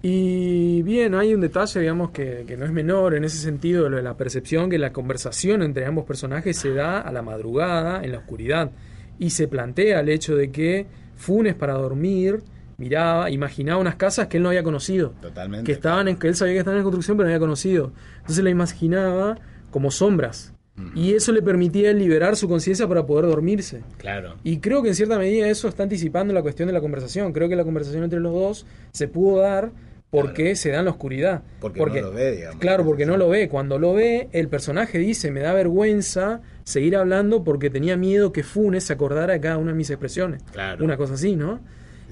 Y 0.00 0.82
bien, 0.82 1.14
hay 1.14 1.34
un 1.34 1.40
detalle, 1.40 1.80
digamos, 1.80 2.10
que, 2.10 2.44
que 2.46 2.56
no 2.56 2.64
es 2.64 2.70
menor 2.70 3.14
en 3.14 3.24
ese 3.24 3.38
sentido, 3.38 3.88
lo 3.88 3.96
de 3.96 4.02
la 4.02 4.16
percepción 4.16 4.70
que 4.70 4.78
la 4.78 4.92
conversación 4.92 5.62
entre 5.62 5.86
ambos 5.86 6.04
personajes 6.04 6.56
se 6.56 6.72
da 6.72 7.00
a 7.00 7.10
la 7.10 7.22
madrugada, 7.22 8.04
en 8.04 8.12
la 8.12 8.18
oscuridad, 8.18 8.70
y 9.18 9.30
se 9.30 9.48
plantea 9.48 10.00
el 10.00 10.08
hecho 10.08 10.36
de 10.36 10.50
que 10.50 10.86
Funes 11.16 11.54
para 11.54 11.74
dormir 11.74 12.42
miraba, 12.76 13.28
imaginaba 13.30 13.80
unas 13.80 13.96
casas 13.96 14.28
que 14.28 14.36
él 14.36 14.42
no 14.44 14.50
había 14.50 14.62
conocido, 14.62 15.12
Totalmente. 15.20 15.64
que 15.66 15.72
estaban 15.72 16.06
en, 16.08 16.16
que 16.16 16.28
él 16.28 16.36
sabía 16.36 16.52
que 16.54 16.58
estaban 16.60 16.78
en 16.78 16.84
construcción 16.84 17.16
pero 17.16 17.28
no 17.28 17.34
había 17.34 17.40
conocido. 17.40 17.92
Entonces 18.20 18.44
la 18.44 18.50
imaginaba 18.50 19.38
como 19.70 19.90
sombras. 19.90 20.52
Y 20.94 21.14
eso 21.14 21.32
le 21.32 21.42
permitía 21.42 21.92
liberar 21.92 22.36
su 22.36 22.48
conciencia 22.48 22.86
para 22.86 23.04
poder 23.04 23.26
dormirse. 23.26 23.82
Claro. 23.96 24.36
Y 24.44 24.58
creo 24.58 24.80
que 24.80 24.90
en 24.90 24.94
cierta 24.94 25.18
medida 25.18 25.48
eso 25.48 25.66
está 25.66 25.82
anticipando 25.82 26.32
la 26.32 26.40
cuestión 26.40 26.68
de 26.68 26.72
la 26.72 26.80
conversación. 26.80 27.32
Creo 27.32 27.48
que 27.48 27.56
la 27.56 27.64
conversación 27.64 28.04
entre 28.04 28.20
los 28.20 28.32
dos 28.32 28.64
se 28.92 29.08
pudo 29.08 29.38
dar 29.40 29.72
porque 30.10 30.42
Claro. 30.44 30.56
se 30.56 30.70
da 30.70 30.78
en 30.78 30.84
la 30.84 30.92
oscuridad. 30.92 31.42
Porque 31.60 31.80
no 32.00 32.06
lo 32.10 32.12
ve, 32.12 32.30
digamos. 32.36 32.60
Claro, 32.60 32.84
porque 32.84 33.06
no 33.06 33.16
lo 33.16 33.28
ve. 33.28 33.48
Cuando 33.48 33.80
lo 33.80 33.92
ve, 33.92 34.28
el 34.30 34.46
personaje 34.46 34.98
dice, 34.98 35.32
me 35.32 35.40
da 35.40 35.52
vergüenza 35.52 36.42
seguir 36.68 36.96
hablando 36.96 37.44
porque 37.44 37.70
tenía 37.70 37.96
miedo 37.96 38.30
que 38.30 38.42
Funes 38.42 38.84
se 38.84 38.92
acordara 38.92 39.32
de 39.32 39.40
cada 39.40 39.56
una 39.56 39.72
de 39.72 39.78
mis 39.78 39.88
expresiones. 39.88 40.42
Claro. 40.52 40.84
Una 40.84 40.98
cosa 40.98 41.14
así, 41.14 41.34
¿no? 41.34 41.60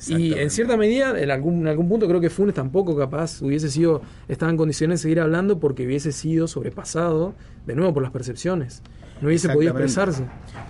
Y 0.07 0.33
en 0.33 0.51
cierta 0.51 0.79
medida, 0.79 1.19
en 1.21 1.31
algún, 1.31 1.61
en 1.61 1.69
algún 1.69 1.89
punto 1.89 2.09
creo 2.09 2.21
que 2.23 2.31
Funes 2.31 2.55
tampoco 2.55 2.97
capaz 2.97 3.43
hubiese 3.43 3.69
sido, 3.71 4.01
estaba 4.29 4.51
en 4.51 4.57
condiciones 4.57 5.01
de 5.01 5.03
seguir 5.03 5.21
hablando 5.21 5.61
porque 5.61 5.85
hubiese 5.85 6.11
sido 6.11 6.49
sobrepasado 6.49 7.35
de 7.67 7.75
nuevo 7.75 7.93
por 7.93 8.03
las 8.03 8.13
percepciones. 8.13 8.83
No 9.21 9.29
hubiese 9.29 9.49
podido 9.49 9.71
expresarse. 9.73 10.25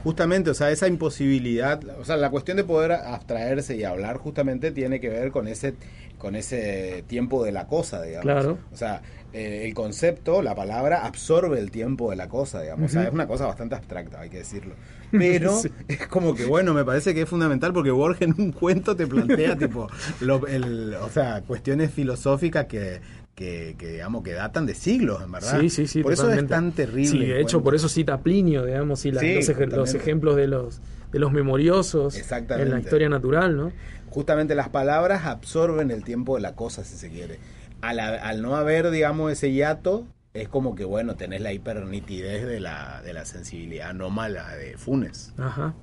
Justamente, 0.05 0.51
o 0.51 0.55
sea, 0.55 0.71
esa 0.71 0.87
imposibilidad, 0.87 1.81
o 1.99 2.05
sea, 2.05 2.17
la 2.17 2.31
cuestión 2.31 2.57
de 2.57 2.65
poder 2.65 2.93
abstraerse 2.93 3.77
y 3.77 3.85
hablar 3.85 4.19
justamente 4.19 4.71
tiene 4.71 5.01
que 5.01 5.09
ver 5.09 5.31
con 5.33 5.49
ese 5.49 5.75
con 6.19 6.35
ese 6.35 7.05
tiempo 7.07 7.45
de 7.45 7.53
la 7.53 7.67
cosa, 7.67 8.01
digamos. 8.03 8.23
Claro. 8.23 8.59
O 8.73 8.77
sea, 8.77 9.03
eh, 9.35 9.65
el 9.67 9.75
concepto, 9.75 10.41
la 10.41 10.55
palabra 10.55 11.05
absorbe 11.05 11.59
el 11.61 11.71
tiempo 11.71 12.09
de 12.09 12.17
la 12.17 12.27
cosa, 12.29 12.63
digamos. 12.63 12.91
O 12.91 12.93
sea, 12.95 13.03
es 13.05 13.13
una 13.13 13.27
cosa 13.27 13.45
bastante 13.47 13.75
abstracta, 13.75 14.21
hay 14.23 14.31
que 14.31 14.39
decirlo. 14.39 14.75
Pero 15.11 15.55
Sí. 15.59 15.69
es 15.89 16.07
como 16.07 16.35
que, 16.35 16.47
bueno, 16.47 16.73
me 16.73 16.85
parece 16.87 17.15
que 17.15 17.23
es 17.23 17.29
fundamental 17.29 17.75
porque 17.75 17.91
Borges 17.91 18.23
en 18.29 18.35
un 18.41 18.53
cuento 18.53 18.97
te 18.97 19.07
plantea, 19.07 19.57
tipo, 19.59 19.89
lo- 20.21 20.47
el, 20.47 20.95
o 20.95 21.11
sea, 21.11 21.43
cuestiones 21.47 21.91
filosóficas 21.93 22.65
que, 22.65 23.01
que, 23.37 23.77
que, 23.79 23.93
digamos, 23.93 24.25
que 24.25 24.33
datan 24.33 24.67
de 24.67 24.75
siglos, 24.75 25.23
en 25.23 25.31
verdad. 25.31 25.61
Sí, 25.61 25.71
sí, 25.71 25.87
sí. 25.87 26.03
Por 26.03 26.13
eso 26.15 26.33
es 26.33 26.47
tan 26.49 26.73
terrible. 26.73 27.07
Sí, 27.11 27.19
de 27.27 27.41
hecho, 27.41 27.63
por 27.63 27.75
eso 27.77 27.89
cita 27.89 28.19
Plinio, 28.23 28.65
digamos, 28.65 29.05
y 29.07 29.13
la- 29.13 29.21
Sí, 29.21 29.35
los, 29.35 29.49
ej- 29.49 29.59
los 29.59 29.69
totalmente. 29.69 29.99
ejemplos 29.99 30.37
de 30.37 30.47
los, 30.49 30.81
de 31.13 31.19
los 31.21 31.31
memoriosos 31.33 32.17
Exactamente. 32.17 32.67
en 32.69 32.75
la 32.75 32.81
historia 32.81 33.09
natural, 33.09 33.57
¿no? 33.57 33.73
justamente 34.09 34.55
las 34.55 34.71
palabras 34.71 35.27
absorben 35.27 35.91
el 35.91 36.03
tiempo 36.03 36.37
de 36.37 36.41
la 36.41 36.55
cosa, 36.55 36.83
si 36.85 36.97
se 36.97 37.11
quiere. 37.11 37.39
Al, 37.83 38.01
al 38.01 38.41
no 38.41 38.57
haber, 38.57 38.91
digamos, 38.91 39.31
ese 39.31 39.53
hiato, 39.53 40.07
es 40.33 40.49
como 40.49 40.75
que, 40.75 40.87
bueno, 40.87 41.17
tenés 41.17 41.43
la 41.43 41.53
hipernitidez 41.53 42.47
de 42.47 42.59
la, 42.59 43.03
de 43.05 43.13
la 43.13 43.27
sensibilidad 43.27 43.91
anómala 43.91 44.57
de 44.57 44.79
Funes. 44.79 45.35
Ajá. 45.37 45.75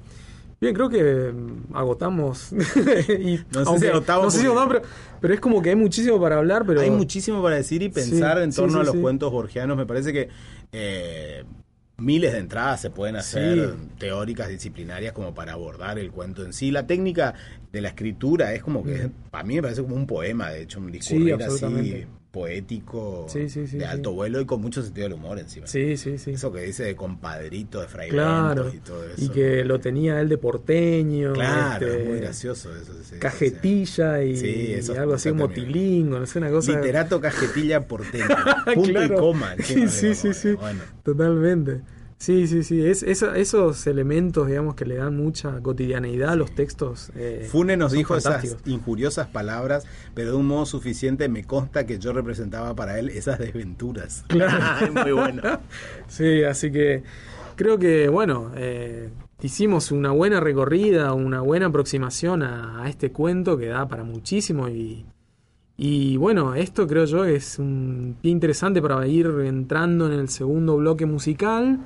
Bien, 0.63 0.73
creo 0.73 0.89
que 0.89 1.31
mm, 1.33 1.75
agotamos. 1.75 2.51
y, 2.53 2.55
No 3.51 3.59
sé 3.63 3.69
aunque- 3.69 3.79
si 3.81 3.87
agotamos 3.87 4.23
no 4.25 4.31
sé 4.31 4.37
si 4.39 4.45
porque- 4.45 4.59
agotamos, 4.59 4.81
pero, 4.81 5.17
pero 5.19 5.33
es 5.33 5.39
como 5.41 5.61
que 5.61 5.69
hay 5.71 5.75
muchísimo 5.75 6.21
para 6.21 6.37
hablar, 6.37 6.63
pero... 6.65 6.79
Hay 6.79 6.89
muchísimo 6.89 7.43
para 7.43 7.57
decir 7.57 7.81
y 7.83 7.89
pensar 7.89 8.37
Sí, 8.37 8.43
en 8.43 8.53
torno 8.53 8.75
sí, 8.83 8.89
a 8.89 8.93
los 8.93 8.95
cuentos 9.01 9.29
borgianos. 9.29 9.75
Me 9.75 9.85
parece 9.85 10.13
que 10.13 10.29
eh, 10.71 11.43
miles 11.97 12.31
de 12.31 12.39
entradas 12.39 12.79
se 12.79 12.89
pueden 12.89 13.17
hacer 13.17 13.75
teóricas, 13.99 14.47
disciplinarias, 14.47 15.11
como 15.11 15.33
para 15.33 15.51
abordar 15.51 15.99
el 15.99 16.11
cuento 16.11 16.45
en 16.45 16.53
sí. 16.53 16.71
La 16.71 16.87
técnica 16.87 17.33
de 17.73 17.81
la 17.81 17.89
escritura 17.89 18.53
es 18.53 18.63
como 18.63 18.83
que, 18.85 19.09
para 19.31 19.43
mí 19.43 19.55
me 19.55 19.63
parece 19.63 19.81
como 19.83 19.95
un 19.95 20.07
poema, 20.07 20.49
de 20.49 20.61
hecho, 20.61 20.79
un 20.79 20.91
discurrir 20.91 21.43
así. 21.43 22.05
Poético, 22.33 23.27
Sí, 23.29 23.47
sí, 23.47 23.67
sí, 23.67 23.77
de 23.77 23.85
sí. 23.85 23.89
alto 23.91 24.11
vuelo 24.11 24.41
y 24.41 24.45
con 24.45 24.59
mucho 24.59 24.81
sentido 24.81 25.05
del 25.07 25.13
humor 25.13 25.37
encima. 25.37 25.67
Sí, 25.67 25.95
sí, 25.97 26.17
sí. 26.17 26.31
Eso 26.31 26.51
que 26.51 26.61
dice 26.61 26.83
de 26.83 26.95
compadrito, 26.95 27.79
de 27.79 27.87
fray 27.87 28.09
claro. 28.09 28.71
Y 28.73 28.79
todo 28.79 29.05
eso. 29.05 29.23
Y 29.23 29.29
que 29.29 29.63
lo 29.63 29.79
tenía 29.79 30.19
él 30.19 30.29
de 30.29 30.39
porteño. 30.39 31.33
Claro, 31.33 31.85
este, 31.87 32.01
es 32.01 32.07
muy 32.09 32.19
gracioso 32.19 32.75
eso. 32.75 32.91
sí, 32.93 32.99
sí, 33.03 33.09
sí. 33.11 33.19
Cajetilla 33.19 34.23
y, 34.23 34.35
Sí, 34.35 34.73
eso 34.73 34.95
y 34.95 34.97
algo 34.97 35.13
así 35.13 35.29
como 35.29 35.47
tilingo, 35.49 36.17
no 36.19 36.25
sé, 36.25 36.39
una 36.39 36.49
cosa... 36.49 36.71
Literato 36.75 37.21
cajetilla 37.21 37.87
porteño. 37.87 38.25
Punto 38.73 38.89
Claro. 38.89 39.13
y 39.13 39.17
coma. 39.17 39.55
Sí, 39.63 39.87
sí, 39.87 40.15
sí. 40.33 40.53
Bueno, 40.53 40.81
Totalmente. 41.03 41.81
Sí, 42.23 42.47
sí, 42.47 42.63
sí. 42.63 42.85
Es, 42.85 43.03
esa- 43.03 43.35
esos 43.37 43.85
elementos, 43.85 44.47
digamos, 44.47 44.75
que 44.75 44.85
le 44.85 44.95
dan 44.95 45.17
mucha 45.17 45.59
cotidianeidad 45.61 46.29
a 46.29 46.35
los 46.37 46.55
textos. 46.55 47.11
eh, 47.15 47.49
Fune 47.51 47.75
nos 47.75 47.91
dijo 47.91 48.15
esas 48.15 48.55
injuriosas 48.65 49.27
palabras, 49.27 49.85
pero 50.13 50.31
de 50.31 50.37
un 50.37 50.47
modo 50.47 50.65
suficiente 50.65 51.27
me 51.27 51.43
consta 51.43 51.85
que 51.85 51.99
yo 51.99 52.13
representaba 52.13 52.73
para 52.75 52.97
él 52.97 53.09
esas 53.09 53.39
desventuras. 53.39 54.23
Claro. 54.29 54.85
es 54.85 54.93
muy 54.93 55.11
bueno. 55.11 55.41
Sí, 56.07 56.43
así 56.43 56.71
que 56.71 57.03
creo 57.57 57.77
que, 57.77 58.07
bueno, 58.07 58.53
eh, 58.55 59.09
hicimos 59.41 59.91
una 59.91 60.11
buena 60.11 60.39
recorrida, 60.39 61.11
una 61.11 61.41
buena 61.41 61.65
aproximación 61.65 62.41
a, 62.41 62.83
a 62.83 62.89
este 62.89 63.11
cuento 63.11 63.57
que 63.57 63.65
da 63.67 63.85
para 63.89 64.05
muchísimo 64.05 64.69
y, 64.69 65.05
y 65.75 66.15
bueno, 66.15 66.55
esto 66.55 66.87
creo 66.87 67.03
yo 67.03 67.25
es 67.25 67.59
un 67.59 68.15
pie 68.21 68.31
interesante 68.31 68.81
para 68.81 69.05
ir 69.07 69.25
entrando 69.43 70.05
en 70.07 70.13
el 70.19 70.29
segundo 70.29 70.77
bloque 70.77 71.05
musical 71.05 71.79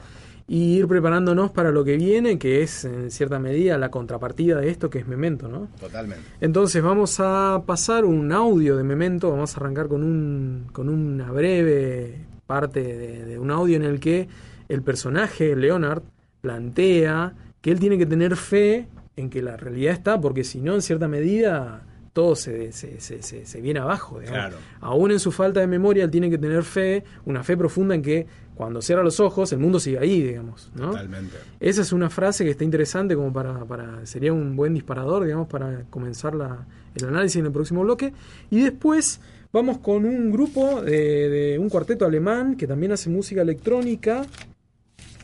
y 0.50 0.78
ir 0.78 0.88
preparándonos 0.88 1.52
para 1.52 1.72
lo 1.72 1.84
que 1.84 1.98
viene, 1.98 2.40
que 2.40 2.62
es 2.62 2.86
en 2.86 3.12
cierta 3.12 3.38
medida 3.38 3.78
la 3.78 3.92
contrapartida 3.92 4.60
de 4.62 4.70
esto, 4.70 4.90
que 4.90 5.00
es 5.00 5.08
Memento, 5.08 5.50
¿no? 5.50 5.68
Totalmente. 5.80 6.24
Entonces 6.40 6.82
vamos 6.82 7.20
a 7.20 7.64
pasar 7.66 8.06
un 8.06 8.32
audio 8.32 8.78
de 8.78 8.84
Memento, 8.84 9.30
vamos 9.30 9.56
a 9.56 9.60
arrancar 9.60 9.88
con, 9.90 10.04
un, 10.04 10.68
con 10.72 10.88
una 10.88 11.32
breve 11.32 12.22
parte 12.46 12.82
de, 12.82 13.26
de 13.26 13.38
un 13.40 13.52
audio 13.52 13.76
en 13.76 13.84
el 13.84 14.00
que 14.00 14.30
el 14.70 14.82
personaje, 14.84 15.54
Leonard, 15.56 16.02
plantea 16.40 17.34
que 17.62 17.72
él 17.72 17.80
tiene 17.80 17.98
que 17.98 18.06
tener 18.06 18.36
fe 18.38 18.88
en 19.18 19.30
que 19.30 19.42
la 19.42 19.58
realidad 19.58 19.94
está, 19.94 20.20
porque 20.22 20.44
si 20.46 20.62
no, 20.62 20.76
en 20.76 20.82
cierta 20.82 21.08
medida, 21.10 21.82
todo 22.14 22.36
se, 22.36 22.72
se, 22.72 23.02
se, 23.02 23.22
se- 23.22 23.62
viene 23.62 23.80
abajo. 23.80 24.20
Claro. 24.26 24.56
Aún 24.80 25.12
en 25.12 25.20
su 25.20 25.32
falta 25.32 25.60
de 25.60 25.68
memoria, 25.68 26.04
él 26.06 26.12
tiene 26.12 26.30
que 26.30 26.38
tener 26.38 26.64
fe, 26.64 27.04
una 27.26 27.44
fe 27.44 27.58
profunda 27.58 27.96
en 27.96 28.02
que 28.02 28.28
cuando 28.58 28.82
cierra 28.82 29.04
los 29.04 29.20
ojos, 29.20 29.54
el 29.54 29.60
mundo 29.60 29.80
sigue 29.80 30.00
ahí, 30.00 30.22
digamos. 30.22 30.72
¿no? 30.74 30.90
Totalmente. 30.90 31.38
Esa 31.60 31.84
es 31.84 31.94
una 31.94 32.10
frase 32.10 32.44
que 32.44 32.50
está 32.50 32.64
interesante 32.64 33.16
como 33.16 33.32
para, 33.32 33.64
para 33.66 34.04
sería 34.08 34.34
un 34.34 34.56
buen 34.56 34.74
disparador, 34.74 35.26
digamos, 35.26 35.48
para 35.48 35.84
comenzar 35.92 36.34
la, 36.34 36.66
el 36.96 37.06
análisis 37.06 37.38
en 37.38 37.46
el 37.46 37.52
próximo 37.52 37.84
bloque. 37.84 38.14
Y 38.50 38.62
después 38.62 39.22
vamos 39.54 39.78
con 39.78 40.06
un 40.06 40.32
grupo 40.32 40.82
de, 40.82 41.30
de 41.30 41.60
un 41.60 41.70
cuarteto 41.70 42.04
alemán 42.04 42.56
que 42.58 42.66
también 42.66 42.92
hace 42.92 43.12
música 43.12 43.44
electrónica, 43.44 44.26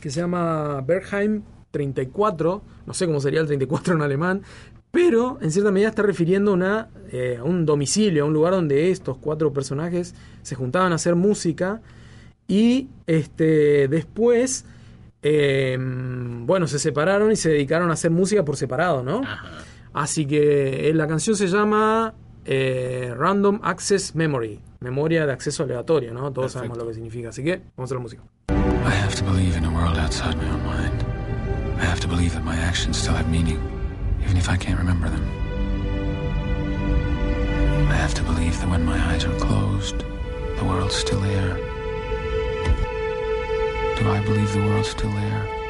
que 0.00 0.10
se 0.10 0.20
llama 0.20 0.80
Bergheim 0.82 1.42
34, 1.72 2.62
no 2.86 2.94
sé 2.94 3.06
cómo 3.06 3.20
sería 3.20 3.40
el 3.40 3.46
34 3.48 3.94
en 3.94 4.02
alemán, 4.02 4.42
pero 4.92 5.38
en 5.42 5.50
cierta 5.50 5.72
medida 5.72 5.88
está 5.88 6.02
refiriendo 6.02 6.52
una, 6.52 6.88
eh, 7.10 7.38
a 7.40 7.42
un 7.42 7.66
domicilio, 7.66 8.22
a 8.22 8.26
un 8.28 8.32
lugar 8.32 8.52
donde 8.52 8.92
estos 8.92 9.18
cuatro 9.18 9.52
personajes 9.52 10.14
se 10.42 10.54
juntaban 10.54 10.92
a 10.92 10.94
hacer 10.94 11.16
música 11.16 11.82
y 12.46 12.88
este 13.06 13.88
después 13.88 14.64
eh, 15.22 15.76
bueno 15.80 16.66
se 16.66 16.78
separaron 16.78 17.32
y 17.32 17.36
se 17.36 17.48
dedicaron 17.50 17.90
a 17.90 17.94
hacer 17.94 18.10
música 18.10 18.44
por 18.44 18.56
separado 18.56 19.02
no 19.02 19.22
Ajá. 19.22 19.48
así 19.94 20.26
que 20.26 20.88
eh, 20.90 20.94
la 20.94 21.06
canción 21.06 21.36
se 21.36 21.46
llama 21.46 22.14
eh, 22.44 23.12
Random 23.16 23.60
Access 23.62 24.14
Memory 24.14 24.60
memoria 24.80 25.24
de 25.26 25.32
acceso 25.32 25.62
aleatorio 25.62 26.12
no 26.12 26.30
todos 26.32 26.52
Perfecto. 26.52 26.58
sabemos 26.58 26.78
lo 26.78 26.86
que 26.88 26.94
significa 26.94 27.30
así 27.30 27.42
que 27.42 27.62
vamos 27.76 27.90
a 27.90 27.94
la 27.94 28.00
música 28.00 28.22
I 28.50 28.92
have 29.02 29.14
to 29.16 29.24
believe 29.24 29.56
in 29.56 29.64
a 29.64 29.70
world 29.70 29.96
outside 29.96 30.36
my 30.36 30.44
own 30.50 30.62
mind. 30.66 31.02
I 31.80 31.86
have 31.86 32.00
to 32.00 32.06
believe 32.08 32.34
that 32.34 32.44
my 32.44 32.54
actions 32.54 32.98
still 32.98 33.14
have 33.14 33.28
meaning, 33.30 33.58
even 34.22 34.36
if 34.36 34.48
I 34.50 34.58
can't 34.58 34.78
remember 34.78 35.08
them. 35.08 35.24
I 37.90 37.94
have 37.94 38.12
to 38.14 38.22
believe 38.22 38.58
that 38.60 38.68
when 38.68 38.84
my 38.84 38.98
eyes 39.10 39.24
are 39.24 39.34
closed, 39.38 40.04
the 40.58 40.64
world's 40.66 40.94
still 40.94 41.18
there. 41.20 41.56
I 44.06 44.20
believe 44.20 44.52
the 44.52 44.60
world's 44.60 44.90
still 44.90 45.10
there? 45.12 45.63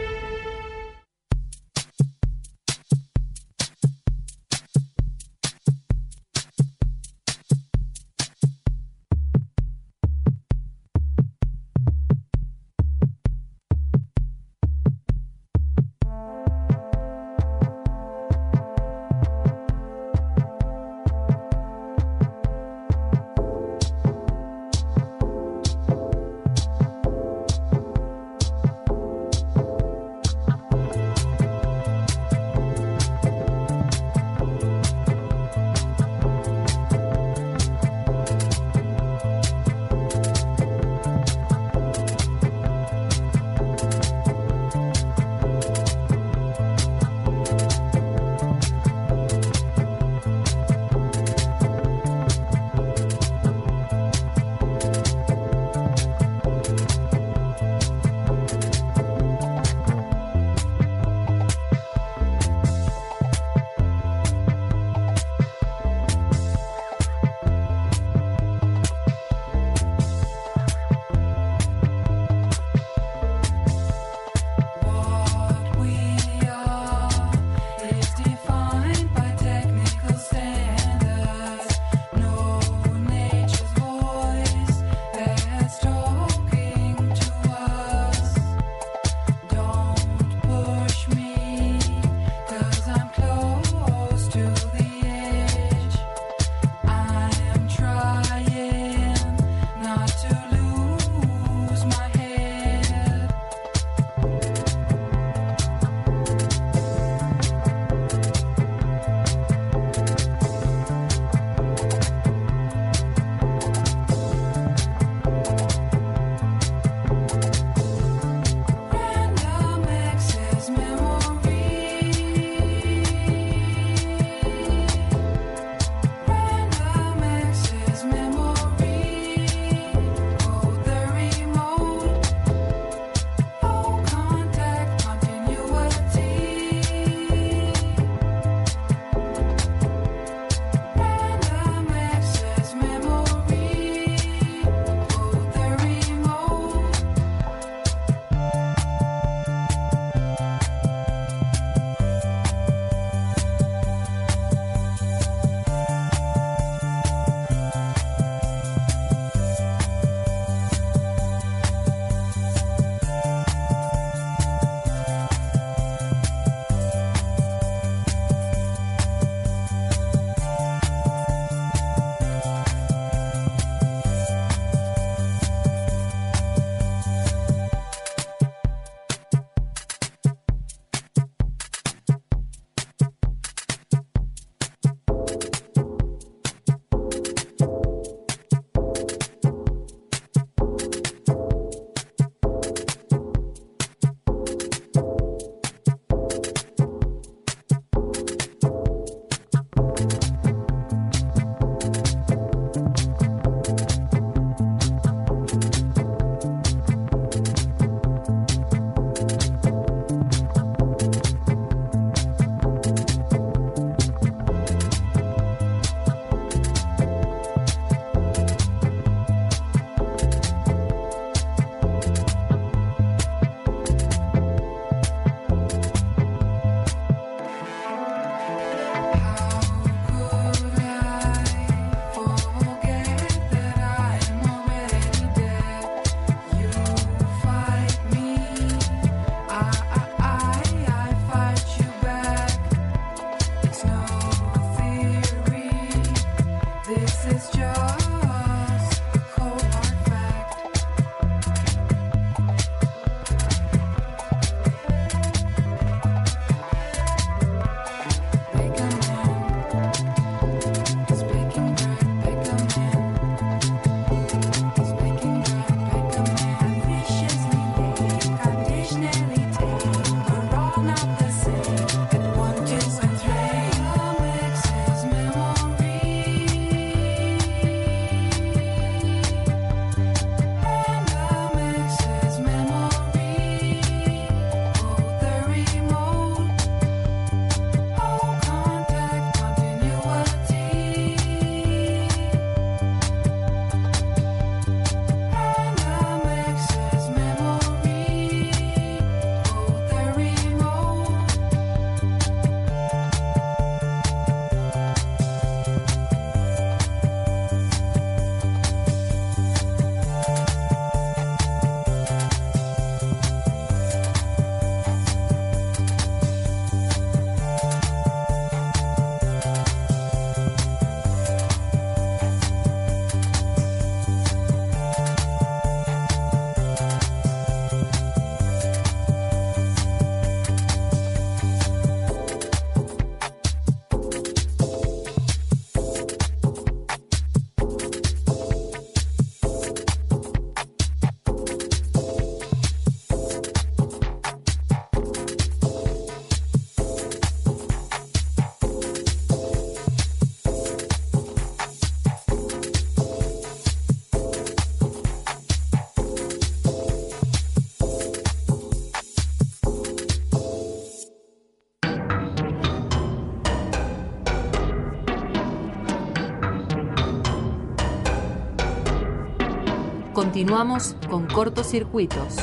Continuamos 370.34 370.96
con 371.08 371.28
cortocircuitos. 371.28 372.38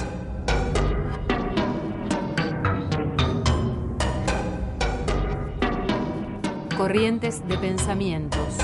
Corrientes 6.78 7.46
de 7.50 7.58
pensamientos. 7.58 8.56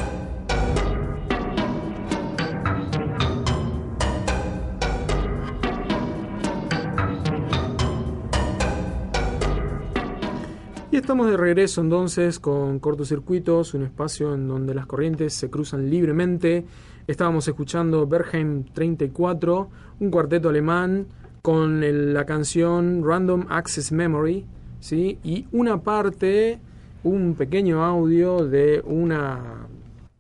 Estamos 11.08 11.32
de 11.32 11.38
regreso 11.38 11.80
entonces 11.80 12.38
con 12.38 12.80
cortocircuitos, 12.80 13.74
un 13.74 13.84
espacio 13.84 14.34
en 14.34 14.46
donde 14.50 14.76
las 14.76 14.86
corrientes 14.88 15.34
se 15.34 15.50
cruzan 15.50 15.90
libremente. 15.90 16.66
Estábamos 17.08 17.48
escuchando 17.48 18.06
Bergheim 18.06 18.66
34, 18.74 19.70
un 20.02 20.12
cuarteto 20.12 20.50
alemán 20.50 21.06
con 21.42 21.82
el- 21.82 22.14
la 22.14 22.26
canción 22.26 23.04
Random 23.06 23.46
Access 23.48 23.94
Memory, 23.94 24.44
¿sí? 24.82 25.18
y 25.24 25.46
una 25.54 25.82
parte, 25.82 26.60
un 27.06 27.36
pequeño 27.36 27.86
audio 27.86 28.46
de 28.46 28.84
una 28.86 29.66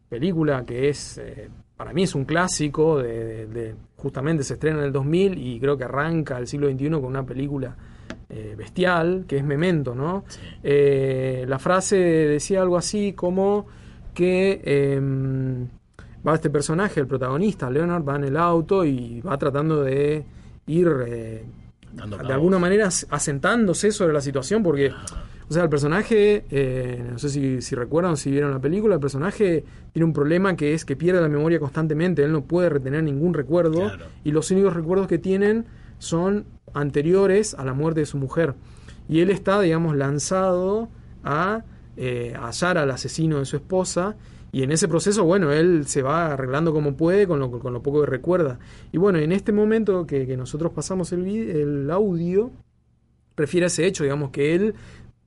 película 0.07 0.63
que 0.65 0.87
es, 0.87 1.17
eh, 1.17 1.49
para 1.75 1.91
mí 1.91 2.03
es 2.03 2.15
un 2.15 2.23
clásico, 2.23 2.99
de- 2.99 3.75
justamente 3.97 4.41
se 4.43 4.53
estrena 4.53 4.79
en 4.79 4.85
el 4.85 4.93
2000 4.93 5.37
y 5.37 5.59
creo 5.59 5.77
que 5.77 5.83
arranca 5.83 6.37
el 6.37 6.47
siglo 6.47 6.69
XXI 6.69 6.91
con 7.01 7.07
una 7.09 7.25
película 7.25 7.75
eh, 8.29 8.55
bestial, 8.57 9.25
que 9.27 9.37
es 9.37 9.43
Memento, 9.43 9.95
¿no? 9.95 10.25
Eh, 10.63 11.45
la 11.47 11.59
frase 11.59 11.95
decía 11.97 12.61
algo 12.61 12.77
así 12.77 13.13
como 13.13 13.65
que 14.13 14.61
em, 14.65 15.67
va 16.27 16.35
este 16.35 16.49
personaje, 16.49 16.99
el 16.99 17.07
protagonista, 17.07 17.69
Leonard, 17.69 18.03
va 18.07 18.15
en 18.17 18.25
el 18.25 18.37
auto 18.37 18.83
y 18.83 19.21
va 19.21 19.37
tratando 19.37 19.81
de 19.83 20.25
ir 20.65 20.89
eh, 21.07 21.45
de 22.27 22.33
alguna 22.33 22.59
manera 22.59 22.87
as- 22.87 23.07
asentándose 23.09 23.91
sobre 23.91 24.13
la 24.13 24.21
situación 24.21 24.61
porque 24.61 24.91
o 25.49 25.53
sea 25.53 25.63
el 25.63 25.69
personaje 25.69 26.43
eh, 26.51 27.01
no 27.09 27.17
sé 27.17 27.29
si, 27.29 27.61
si 27.61 27.73
recuerdan 27.75 28.11
o 28.13 28.15
si 28.17 28.29
vieron 28.29 28.51
la 28.51 28.59
película 28.59 28.95
el 28.95 28.99
personaje 28.99 29.63
tiene 29.93 30.03
un 30.05 30.11
problema 30.11 30.55
que 30.57 30.73
es 30.73 30.83
que 30.83 30.97
pierde 30.97 31.21
la 31.21 31.29
memoria 31.29 31.57
constantemente 31.59 32.21
él 32.23 32.33
no 32.33 32.43
puede 32.43 32.67
retener 32.69 33.03
ningún 33.03 33.33
recuerdo 33.33 33.79
Claro. 33.87 34.05
y 34.25 34.31
los 34.31 34.51
únicos 34.51 34.73
recuerdos 34.75 35.07
que 35.07 35.17
tienen 35.17 35.65
son 35.99 36.45
anteriores 36.73 37.53
a 37.53 37.65
la 37.65 37.73
muerte 37.73 38.01
de 38.01 38.05
su 38.05 38.17
mujer 38.17 38.55
y 39.07 39.21
él 39.21 39.29
está 39.29 39.61
digamos 39.61 39.95
lanzado 39.95 40.89
a 41.23 41.63
eh, 41.95 42.33
hallar 42.39 42.77
al 42.77 42.91
asesino 42.91 43.39
de 43.39 43.45
su 43.45 43.55
esposa 43.55 44.15
y 44.51 44.63
en 44.63 44.71
ese 44.71 44.87
proceso, 44.87 45.23
bueno, 45.23 45.51
él 45.51 45.85
se 45.87 46.01
va 46.01 46.33
arreglando 46.33 46.73
como 46.73 46.95
puede 46.95 47.27
con 47.27 47.39
lo, 47.39 47.51
con 47.51 47.73
lo 47.73 47.83
poco 47.83 48.01
que 48.01 48.07
recuerda. 48.07 48.59
Y 48.91 48.97
bueno, 48.97 49.19
en 49.19 49.31
este 49.31 49.51
momento 49.51 50.07
que, 50.07 50.25
que 50.25 50.37
nosotros 50.37 50.71
pasamos 50.71 51.11
el, 51.11 51.89
audio, 51.91 52.51
refiere 53.35 53.65
a 53.65 53.67
ese 53.67 53.85
hecho, 53.85 54.03
digamos, 54.03 54.31
que 54.31 54.55
él 54.55 54.73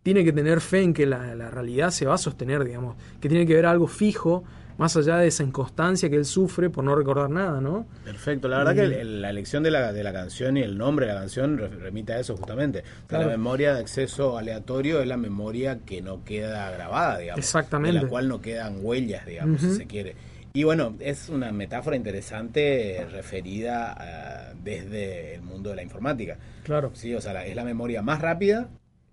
tiene 0.03 0.25
que 0.25 0.33
tener 0.33 0.61
fe 0.61 0.83
en 0.83 0.95
que 0.95 1.07
la, 1.07 1.35
la 1.35 1.51
realidad 1.51 1.91
se 1.91 2.07
va 2.07 2.15
a 2.15 2.19
sostener, 2.19 2.65
digamos, 2.65 2.97
que 3.21 3.29
tiene 3.29 3.47
que 3.47 3.55
ver 3.55 3.67
algo 3.67 3.87
fijo, 3.87 4.43
más 4.81 4.97
allá 4.97 5.19
de 5.19 5.29
esa 5.29 5.45
inconstancia 5.45 6.09
que 6.11 6.17
él 6.17 6.25
sufre 6.25 6.71
por 6.71 6.83
no 6.83 6.97
recordar 6.97 7.31
nada, 7.31 7.61
¿no? 7.61 7.87
Perfecto, 8.05 8.49
la 8.49 8.59
verdad 8.59 8.75
que 8.75 9.05
la 9.05 9.31
elección 9.31 9.63
de 9.63 9.71
la, 9.71 9.93
de 9.93 10.03
la 10.03 10.13
canción 10.13 10.57
y 10.57 10.63
el 10.63 10.77
nombre 10.77 11.07
de 11.07 11.13
la 11.15 11.21
canción 11.21 11.59
re- 11.59 11.69
remite 11.69 12.15
a 12.15 12.19
eso 12.19 12.37
justamente. 12.37 12.83
Claro. 13.07 13.27
La 13.27 13.31
memoria 13.31 13.75
de 13.75 13.81
acceso 13.81 14.39
aleatorio 14.39 15.01
es 15.01 15.07
la 15.07 15.17
memoria 15.17 15.79
que 15.87 16.03
no 16.03 16.25
queda 16.25 16.71
grabada, 16.73 17.19
digamos. 17.19 17.39
Exactamente. 17.45 17.97
De 17.99 18.03
la 18.05 18.09
cual 18.09 18.27
no 18.29 18.41
quedan 18.41 18.79
huellas, 18.81 19.25
digamos, 19.27 19.61
si 19.61 19.75
se 19.77 19.87
quiere. 19.87 20.17
Y 20.53 20.65
bueno, 20.65 20.97
es 20.99 21.29
una 21.29 21.53
metáfora 21.53 21.95
interesante 21.95 23.07
referida 23.13 23.93
a- 23.93 24.55
desde 24.65 25.35
el 25.37 25.43
mundo 25.43 25.71
de 25.71 25.77
la 25.77 25.83
informática. 25.83 26.39
Claro. 26.65 26.91
Sí, 26.95 27.15
o 27.15 27.21
sea, 27.21 27.33
la- 27.35 27.47
es 27.47 27.55
la 27.55 27.65
memoria 27.65 28.03
más 28.03 28.21
rápida 28.21 28.69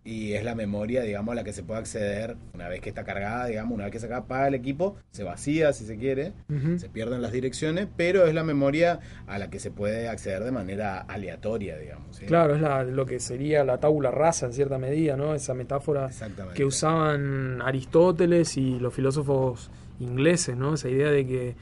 y 0.10 0.34
es 0.34 0.44
la 0.46 0.56
memoria, 0.56 1.02
digamos, 1.04 1.34
a 1.34 1.36
la 1.36 1.44
que 1.44 1.52
se 1.52 1.64
puede 1.64 1.82
acceder 1.82 2.38
una 2.54 2.70
vez 2.70 2.80
que 2.80 2.88
está 2.88 3.04
cargada, 3.04 3.46
digamos, 3.48 3.74
una 3.76 3.84
vez 3.84 3.92
que 3.92 4.00
se 4.00 4.14
apaga 4.14 4.48
el 4.48 4.54
equipo, 4.54 4.96
se 5.12 5.24
vacía 5.24 5.74
si 5.74 5.84
se 5.86 5.98
quiere, 5.98 6.32
se 6.80 6.88
pierden 6.88 7.22
las 7.22 7.34
direcciones, 7.34 7.88
pero 7.98 8.26
es 8.26 8.34
la 8.34 8.46
memoria 8.46 9.00
a 9.28 9.38
la 9.38 9.50
que 9.50 9.60
se 9.60 9.70
puede 9.70 10.08
acceder 10.08 10.46
de 10.46 10.52
manera 10.52 11.00
aleatoria, 11.02 11.78
digamos. 11.78 12.16
¿sí? 12.16 12.26
Claro, 12.26 12.56
es 12.56 12.62
la- 12.62 12.84
lo 12.86 13.06
que 13.06 13.20
sería 13.20 13.66
la 13.66 13.80
tabula 13.80 14.10
rasa 14.10 14.46
en 14.46 14.54
cierta 14.54 14.78
medida, 14.78 15.18
¿no? 15.18 15.36
Esa 15.36 15.54
metáfora 15.54 16.10
que 16.54 16.64
usaban 16.64 17.62
Aristóteles 17.62 18.56
y 18.58 18.80
los 18.80 18.94
filósofos 18.94 19.70
ingleses, 20.00 20.56
¿no? 20.56 20.76
Esa 20.76 20.90
idea 20.90 21.10
de 21.12 21.26
que 21.28 21.56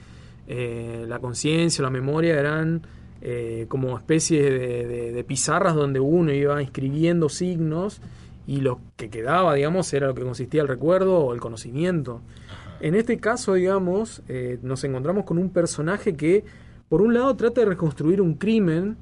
eh, 0.48 1.06
la 1.08 1.18
conciencia 1.18 1.82
o 1.82 1.86
la 1.86 1.90
memoria 1.90 2.40
eran 2.40 2.84
eh, 3.22 3.66
como 3.70 3.98
especies 3.98 4.44
de, 4.44 4.86
de- 4.86 5.12
de 5.12 5.24
pizarras 5.24 5.74
donde 5.74 6.00
uno 6.00 6.32
iba 6.32 6.62
escribiendo 6.62 7.28
signos 7.30 8.00
y 8.48 8.62
lo 8.62 8.80
que 8.96 9.10
quedaba, 9.10 9.54
digamos, 9.56 9.92
era 9.94 10.08
lo 10.08 10.16
que 10.16 10.22
consistía 10.22 10.62
el 10.62 10.68
recuerdo 10.68 11.18
o 11.20 11.34
el 11.34 11.40
conocimiento. 11.40 12.22
En 12.80 12.96
este 12.96 13.18
caso, 13.18 13.54
digamos, 13.54 14.22
eh, 14.28 14.60
nos 14.62 14.84
encontramos 14.84 15.26
con 15.26 15.38
un 15.38 15.50
personaje 15.50 16.16
que, 16.16 16.44
por 16.90 17.02
un 17.02 17.14
lado, 17.14 17.36
trata 17.36 17.62
de 17.62 17.68
reconstruir 17.68 18.22
un 18.22 18.36
crimen 18.36 18.98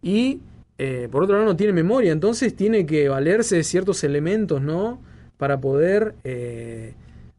y, 0.00 0.40
eh, 0.78 1.08
por 1.10 1.24
otro 1.24 1.36
lado, 1.36 1.46
no 1.46 1.56
tiene 1.56 1.72
memoria. 1.72 2.12
Entonces 2.12 2.54
tiene 2.54 2.86
que 2.86 3.08
valerse 3.08 3.56
de 3.56 3.64
ciertos 3.64 4.04
elementos, 4.04 4.62
¿no? 4.62 5.00
Para 5.36 5.60
poder 5.60 6.14
eh, 6.24 6.94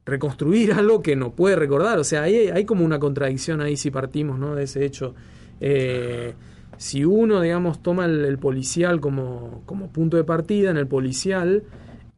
reconstruir 0.06 0.74
algo 0.74 1.02
que 1.02 1.16
no 1.16 1.32
puede 1.32 1.56
recordar. 1.56 1.98
O 2.00 2.04
sea, 2.04 2.24
hay, 2.24 2.50
hay 2.50 2.66
como 2.66 2.86
una 2.86 3.00
contradicción 3.00 3.62
ahí 3.62 3.78
si 3.78 3.90
partimos, 3.90 4.38
¿no? 4.38 4.56
De 4.56 4.66
ese 4.66 4.86
hecho. 4.86 5.16
Eh, 5.60 6.34
si 6.78 7.06
uno, 7.06 7.42
digamos, 7.42 7.82
toma 7.82 8.06
el, 8.06 8.24
el 8.26 8.38
policial 8.38 9.00
como, 9.00 9.62
como 9.66 9.90
punto 9.90 10.18
de 10.18 10.24
partida, 10.24 10.70
en 10.72 10.78
el 10.78 10.88
policial, 10.88 11.64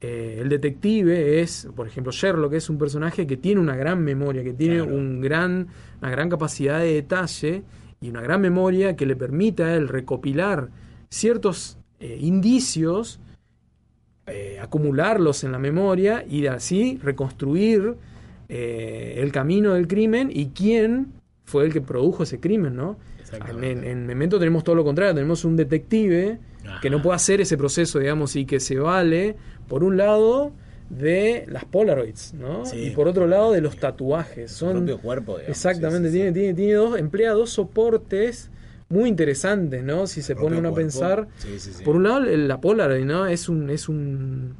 eh, 0.01 0.37
el 0.41 0.49
detective 0.49 1.41
es, 1.41 1.67
por 1.75 1.87
ejemplo, 1.87 2.11
Sherlock, 2.11 2.53
es 2.53 2.69
un 2.69 2.77
personaje 2.77 3.27
que 3.27 3.37
tiene 3.37 3.59
una 3.61 3.75
gran 3.75 4.03
memoria, 4.03 4.43
que 4.43 4.53
tiene 4.53 4.77
Claro. 4.77 4.95
un 4.95 5.21
gran, 5.21 5.67
una 6.01 6.11
gran 6.11 6.29
capacidad 6.29 6.79
de 6.79 6.93
detalle 6.93 7.63
y 8.01 8.09
una 8.09 8.21
gran 8.21 8.41
memoria 8.41 8.95
que 8.95 9.05
le 9.05 9.15
permite 9.15 9.63
a 9.63 9.75
él 9.75 9.87
recopilar 9.89 10.69
ciertos 11.09 11.77
eh, 11.99 12.17
indicios, 12.21 13.19
eh, 14.27 14.57
acumularlos 14.61 15.43
en 15.43 15.51
la 15.51 15.59
memoria 15.59 16.23
y 16.29 16.45
así 16.47 16.99
reconstruir 17.03 17.95
eh, 18.47 19.15
el 19.17 19.31
camino 19.31 19.73
del 19.73 19.87
crimen 19.87 20.29
y 20.31 20.47
quién 20.49 21.07
fue 21.45 21.65
el 21.65 21.73
que 21.73 21.81
produjo 21.81 22.23
ese 22.23 22.39
crimen, 22.39 22.75
¿no? 22.75 22.97
En, 23.31 23.35
Exactamente. 23.35 23.71
en- 23.71 23.83
en 23.83 24.05
Memento 24.07 24.39
tenemos 24.39 24.63
todo 24.63 24.75
lo 24.75 24.83
contrario, 24.83 25.13
tenemos 25.13 25.45
un 25.45 25.55
detective 25.55 26.39
que 26.81 26.89
no 26.89 27.01
puede 27.01 27.15
hacer 27.15 27.41
ese 27.41 27.57
proceso, 27.57 27.99
digamos, 27.99 28.35
y 28.35 28.45
que 28.45 28.59
se 28.59 28.77
vale, 28.77 29.35
por 29.67 29.83
un 29.83 29.97
lado, 29.97 30.51
de 30.89 31.45
las 31.47 31.65
Polaroids, 31.65 32.33
¿no? 32.33 32.65
Sí. 32.65 32.77
Y 32.87 32.89
por 32.91 33.07
otro 33.07 33.27
lado, 33.27 33.51
de 33.51 33.61
los 33.61 33.77
tatuajes. 33.77 34.51
Son, 34.51 34.73
propio 34.77 34.99
cuerpo, 34.99 35.33
digamos. 35.37 35.49
exactamente, 35.55 36.09
Sí, 36.09 36.13
sí, 36.13 36.17
sí. 36.17 36.17
tiene, 36.17 36.31
tiene, 36.33 36.53
tiene 36.55 36.73
dos, 36.73 36.97
emplea 36.99 37.31
dos 37.33 37.51
soportes 37.51 38.49
muy 38.89 39.07
interesantes, 39.07 39.83
¿no? 39.83 40.07
Si 40.07 40.23
se 40.23 40.35
pone 40.35 40.57
uno 40.57 40.69
a 40.69 40.73
pensar. 40.73 41.27
Sí, 41.37 41.59
sí, 41.59 41.73
sí. 41.73 41.83
Por 41.83 41.95
un 41.95 42.03
lado, 42.03 42.23
el- 42.25 42.47
la 42.47 42.59
Polaroid, 42.59 43.05
¿no? 43.05 43.27
Es 43.27 43.47
un, 43.49 43.69
es 43.69 43.87
un, 43.87 44.55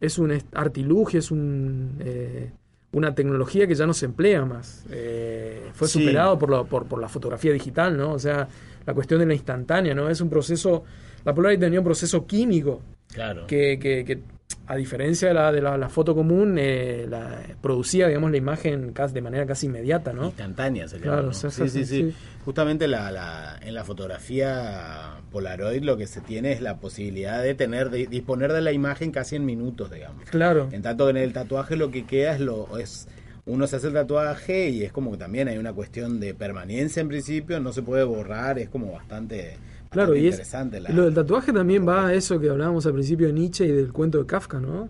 es 0.00 0.18
un 0.18 0.32
artilugio, 0.54 1.18
es 1.18 1.30
un, 1.30 1.96
eh, 2.00 2.50
una 2.96 3.14
tecnología 3.14 3.66
que 3.66 3.74
ya 3.74 3.86
no 3.86 3.92
se 3.92 4.06
emplea 4.06 4.44
más. 4.46 4.84
Eh, 4.90 5.68
fue 5.74 5.86
Sí. 5.86 5.98
superado 6.00 6.38
por, 6.38 6.50
la- 6.50 6.64
por, 6.64 6.86
por 6.86 6.98
la 6.98 7.08
fotografía 7.08 7.52
digital, 7.52 7.94
¿no? 7.96 8.12
O 8.12 8.18
sea, 8.18 8.48
la 8.86 8.94
cuestión 8.94 9.20
de 9.20 9.26
la 9.26 9.34
instantánea, 9.34 9.94
¿no? 9.94 10.08
Es 10.08 10.22
un 10.22 10.30
proceso, 10.30 10.82
la 11.24 11.34
Polaroid 11.34 11.58
tenía 11.60 11.78
un 11.80 11.84
proceso 11.84 12.26
químico 12.26 12.80
Claro. 13.12 13.46
que, 13.46 13.78
que- 13.78 14.02
que, 14.06 14.20
a 14.68 14.76
diferencia 14.76 15.28
de 15.28 15.34
la, 15.34 15.52
de 15.52 15.60
la, 15.62 15.76
la 15.78 15.88
foto 15.88 16.14
común, 16.14 16.56
eh, 16.58 17.06
la, 17.08 17.40
producía, 17.60 18.08
digamos, 18.08 18.30
la 18.30 18.36
imagen 18.36 18.92
casi, 18.92 19.14
de 19.14 19.22
manera 19.22 19.46
casi 19.46 19.66
inmediata, 19.66 20.12
¿no? 20.12 20.26
Instantánea 20.26 20.88
se 20.88 20.96
llama, 20.98 21.12
Claro, 21.12 21.26
¿no? 21.28 21.32
sí, 21.32 21.50
sí, 21.50 21.62
sí, 21.62 21.68
sí, 21.68 21.84
sí. 21.84 22.10
sí. 22.10 22.16
Justamente 22.44 22.86
la, 22.88 23.10
la- 23.10 23.58
en 23.62 23.74
la 23.74 23.84
fotografía 23.84 25.16
Polaroid 25.30 25.82
lo 25.82 25.96
que 25.96 26.06
se 26.06 26.20
tiene 26.20 26.52
es 26.52 26.60
la 26.60 26.76
posibilidad 26.78 27.42
de 27.42 27.54
tener, 27.54 27.90
de 27.90 28.06
disponer 28.06 28.52
de 28.52 28.60
la 28.60 28.72
imagen 28.72 29.10
casi 29.12 29.36
en 29.36 29.44
minutos, 29.44 29.90
digamos. 29.90 30.24
Claro. 30.30 30.68
En 30.72 30.82
tanto 30.82 31.04
que 31.06 31.10
en 31.10 31.16
el 31.18 31.32
tatuaje 31.32 31.76
lo 31.76 31.90
que 31.90 32.04
queda 32.04 32.34
es 32.34 32.40
lo 32.40 32.78
es 32.78 33.08
uno 33.46 33.68
se 33.68 33.76
hace 33.76 33.86
el 33.88 33.92
tatuaje 33.92 34.70
y 34.70 34.82
es 34.82 34.90
como 34.92 35.12
que 35.12 35.18
también 35.18 35.46
hay 35.46 35.56
una 35.58 35.72
cuestión 35.72 36.18
de 36.18 36.34
permanencia 36.34 37.00
en 37.00 37.06
principio, 37.08 37.60
no 37.60 37.72
se 37.72 37.82
puede 37.82 38.02
borrar, 38.02 38.58
es 38.58 38.68
como 38.68 38.90
bastante, 38.92 39.56
Claro, 39.90 40.16
y, 40.16 40.28
es, 40.28 40.52
la 40.52 40.64
lo 40.90 41.04
del 41.04 41.14
tatuaje 41.14 41.52
también 41.52 41.86
va 41.86 42.08
a 42.08 42.14
eso 42.14 42.38
que 42.38 42.50
hablábamos 42.50 42.86
al 42.86 42.92
principio 42.92 43.28
de 43.28 43.32
Nietzsche 43.32 43.64
y 43.66 43.72
del 43.72 43.92
cuento 43.92 44.18
de 44.18 44.26
Kafka, 44.26 44.60
¿no? 44.60 44.88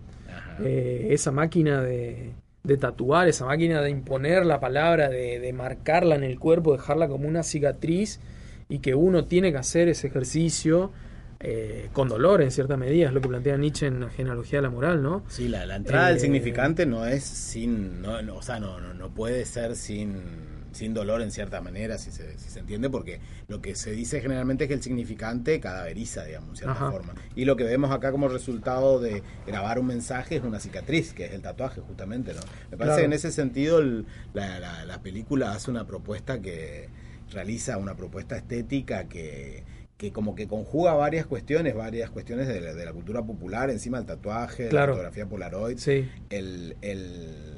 Eh, 0.62 1.08
esa 1.10 1.30
máquina 1.32 1.82
de, 1.82 2.32
de 2.64 2.76
tatuar, 2.76 3.28
esa 3.28 3.44
máquina 3.44 3.82
de 3.82 3.90
imponer 3.90 4.46
la 4.46 4.58
palabra, 4.58 5.08
de, 5.08 5.38
de 5.38 5.52
marcarla 5.52 6.14
en 6.14 6.24
el 6.24 6.38
cuerpo, 6.38 6.72
dejarla 6.72 7.08
como 7.08 7.28
una 7.28 7.42
cicatriz 7.42 8.20
y 8.68 8.78
que 8.78 8.94
uno 8.94 9.26
tiene 9.26 9.52
que 9.52 9.58
hacer 9.58 9.88
ese 9.88 10.08
ejercicio 10.08 10.90
eh, 11.38 11.90
con 11.92 12.08
dolor 12.08 12.40
en 12.40 12.50
cierta 12.50 12.76
medida, 12.78 13.08
es 13.08 13.12
lo 13.12 13.20
que 13.20 13.28
plantea 13.28 13.56
Nietzsche 13.58 13.86
en 13.86 14.00
la 14.00 14.08
genealogía 14.08 14.58
de 14.58 14.62
la 14.62 14.70
moral, 14.70 15.02
¿no? 15.02 15.22
Sí, 15.28 15.48
la, 15.48 15.66
la 15.66 15.76
entrada 15.76 16.08
del 16.08 16.16
Eh, 16.16 16.20
significante 16.20 16.86
no 16.86 17.06
es 17.06 17.22
sin, 17.22 18.00
no, 18.00 18.22
no, 18.22 18.36
o 18.36 18.42
sea, 18.42 18.58
no, 18.58 18.80
no, 18.80 18.94
no 18.94 19.10
puede 19.10 19.44
ser 19.44 19.76
sin, 19.76 20.14
sin 20.76 20.94
dolor 20.94 21.22
en 21.22 21.30
cierta 21.30 21.60
manera, 21.60 21.98
si 21.98 22.10
se, 22.12 22.38
si 22.38 22.50
se 22.50 22.60
entiende, 22.60 22.88
porque 22.90 23.18
lo 23.48 23.60
que 23.60 23.74
se 23.74 23.90
dice 23.92 24.20
generalmente 24.20 24.64
es 24.64 24.68
que 24.68 24.74
el 24.74 24.82
significante 24.82 25.58
cadaveriza, 25.58 26.24
digamos, 26.24 26.50
en 26.50 26.56
cierta 26.56 26.72
Ajá. 26.74 26.90
forma. 26.90 27.14
Y 27.34 27.44
lo 27.46 27.56
que 27.56 27.64
vemos 27.64 27.90
acá 27.90 28.12
como 28.12 28.28
resultado 28.28 29.00
de 29.00 29.22
grabar 29.46 29.78
un 29.78 29.86
mensaje 29.86 30.36
es 30.36 30.42
una 30.44 30.60
cicatriz, 30.60 31.12
que 31.12 31.24
es 31.24 31.32
el 31.32 31.42
tatuaje, 31.42 31.80
justamente, 31.80 32.32
¿no? 32.34 32.40
Me 32.70 32.76
parece 32.76 32.84
Claro. 32.84 32.96
que 32.96 33.04
en 33.06 33.12
ese 33.14 33.32
sentido 33.32 33.78
el- 33.80 34.06
la, 34.34 34.60
la- 34.60 34.84
la 34.84 35.02
película 35.02 35.52
hace 35.52 35.70
una 35.70 35.86
propuesta 35.86 36.40
que 36.40 36.88
realiza 37.32 37.76
una 37.78 37.96
propuesta 37.96 38.36
estética 38.36 39.08
que 39.08 39.64
que 39.96 40.12
como 40.12 40.34
que 40.34 40.46
conjuga 40.46 40.92
varias 40.92 41.24
cuestiones, 41.24 41.74
varias 41.74 42.10
cuestiones 42.10 42.46
de 42.48 42.60
la, 42.60 42.74
de 42.74 42.84
la 42.84 42.92
cultura 42.92 43.22
popular, 43.22 43.70
encima 43.70 43.96
el 43.96 44.04
tatuaje, 44.04 44.68
Claro. 44.68 44.88
la 44.88 44.96
fotografía 44.98 45.24
Polaroid, 45.26 45.78
Sí. 45.78 46.06
el, 46.28 46.76
el- 46.82 47.55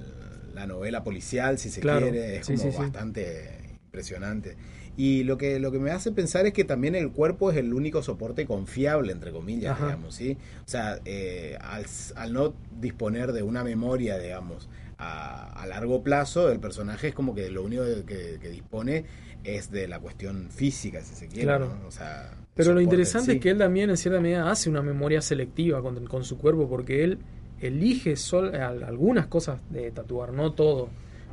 la 0.59 0.67
novela 0.67 1.03
policial, 1.05 1.59
si 1.59 1.71
se 1.71 1.81
Claro. 1.81 2.03
quiere, 2.11 2.37
es 2.39 2.47
Sí, 2.47 2.57
como 2.57 2.71
sí, 2.73 2.79
bastante 2.79 3.79
impresionante. 3.85 4.57
Y 4.97 5.23
lo 5.23 5.39
que, 5.39 5.61
lo 5.61 5.71
que 5.71 5.79
me 5.79 5.93
hace 5.93 6.11
pensar 6.11 6.47
es 6.47 6.53
que 6.53 6.65
también 6.65 6.95
el 6.97 7.13
cuerpo 7.13 7.51
es 7.53 7.57
el 7.57 7.73
único 7.73 8.03
soporte 8.03 8.47
confiable, 8.47 9.13
entre 9.13 9.31
comillas, 9.31 9.73
Ajá. 9.73 9.87
digamos, 9.87 10.15
¿sí? 10.17 10.37
O 10.67 10.69
sea, 10.69 10.99
eh, 11.05 11.57
al, 11.61 11.87
al 12.17 12.33
no 12.33 12.55
disponer 12.81 13.33
de 13.33 13.43
una 13.45 13.63
memoria, 13.63 14.19
digamos, 14.19 14.69
a, 14.99 15.53
a 15.63 15.67
largo 15.69 16.03
plazo, 16.03 16.51
el 16.51 16.59
personaje 16.59 17.09
es 17.09 17.15
como 17.15 17.33
que 17.35 17.49
lo 17.51 17.63
único 17.63 17.85
que, 18.05 18.39
que 18.41 18.49
dispone 18.49 19.05
es 19.45 19.71
de 19.71 19.87
la 19.87 20.01
cuestión 20.01 20.49
física, 20.51 21.01
si 21.03 21.15
se 21.15 21.29
quiere, 21.29 21.45
Claro. 21.45 21.67
¿no? 21.81 21.87
O 21.87 21.93
sea, 21.93 22.33
Pero 22.57 22.75
lo 22.75 22.81
interesante 22.81 23.31
sí. 23.31 23.37
es 23.37 23.41
que 23.41 23.51
él 23.51 23.59
también 23.59 23.91
en 23.91 23.97
cierta 23.97 24.21
medida 24.21 24.51
hace 24.51 24.69
una 24.69 24.83
memoria 24.83 25.21
selectiva 25.23 25.81
con, 25.81 26.07
con 26.07 26.25
su 26.25 26.37
cuerpo 26.39 26.69
porque 26.69 27.05
él 27.05 27.19
elige 27.61 28.17
sol, 28.17 28.55
al- 28.55 28.83
algunas 28.85 29.27
cosas 29.27 29.61
de 29.71 29.91
tatuar, 29.91 30.33
no 30.33 30.53
todo. 30.53 30.89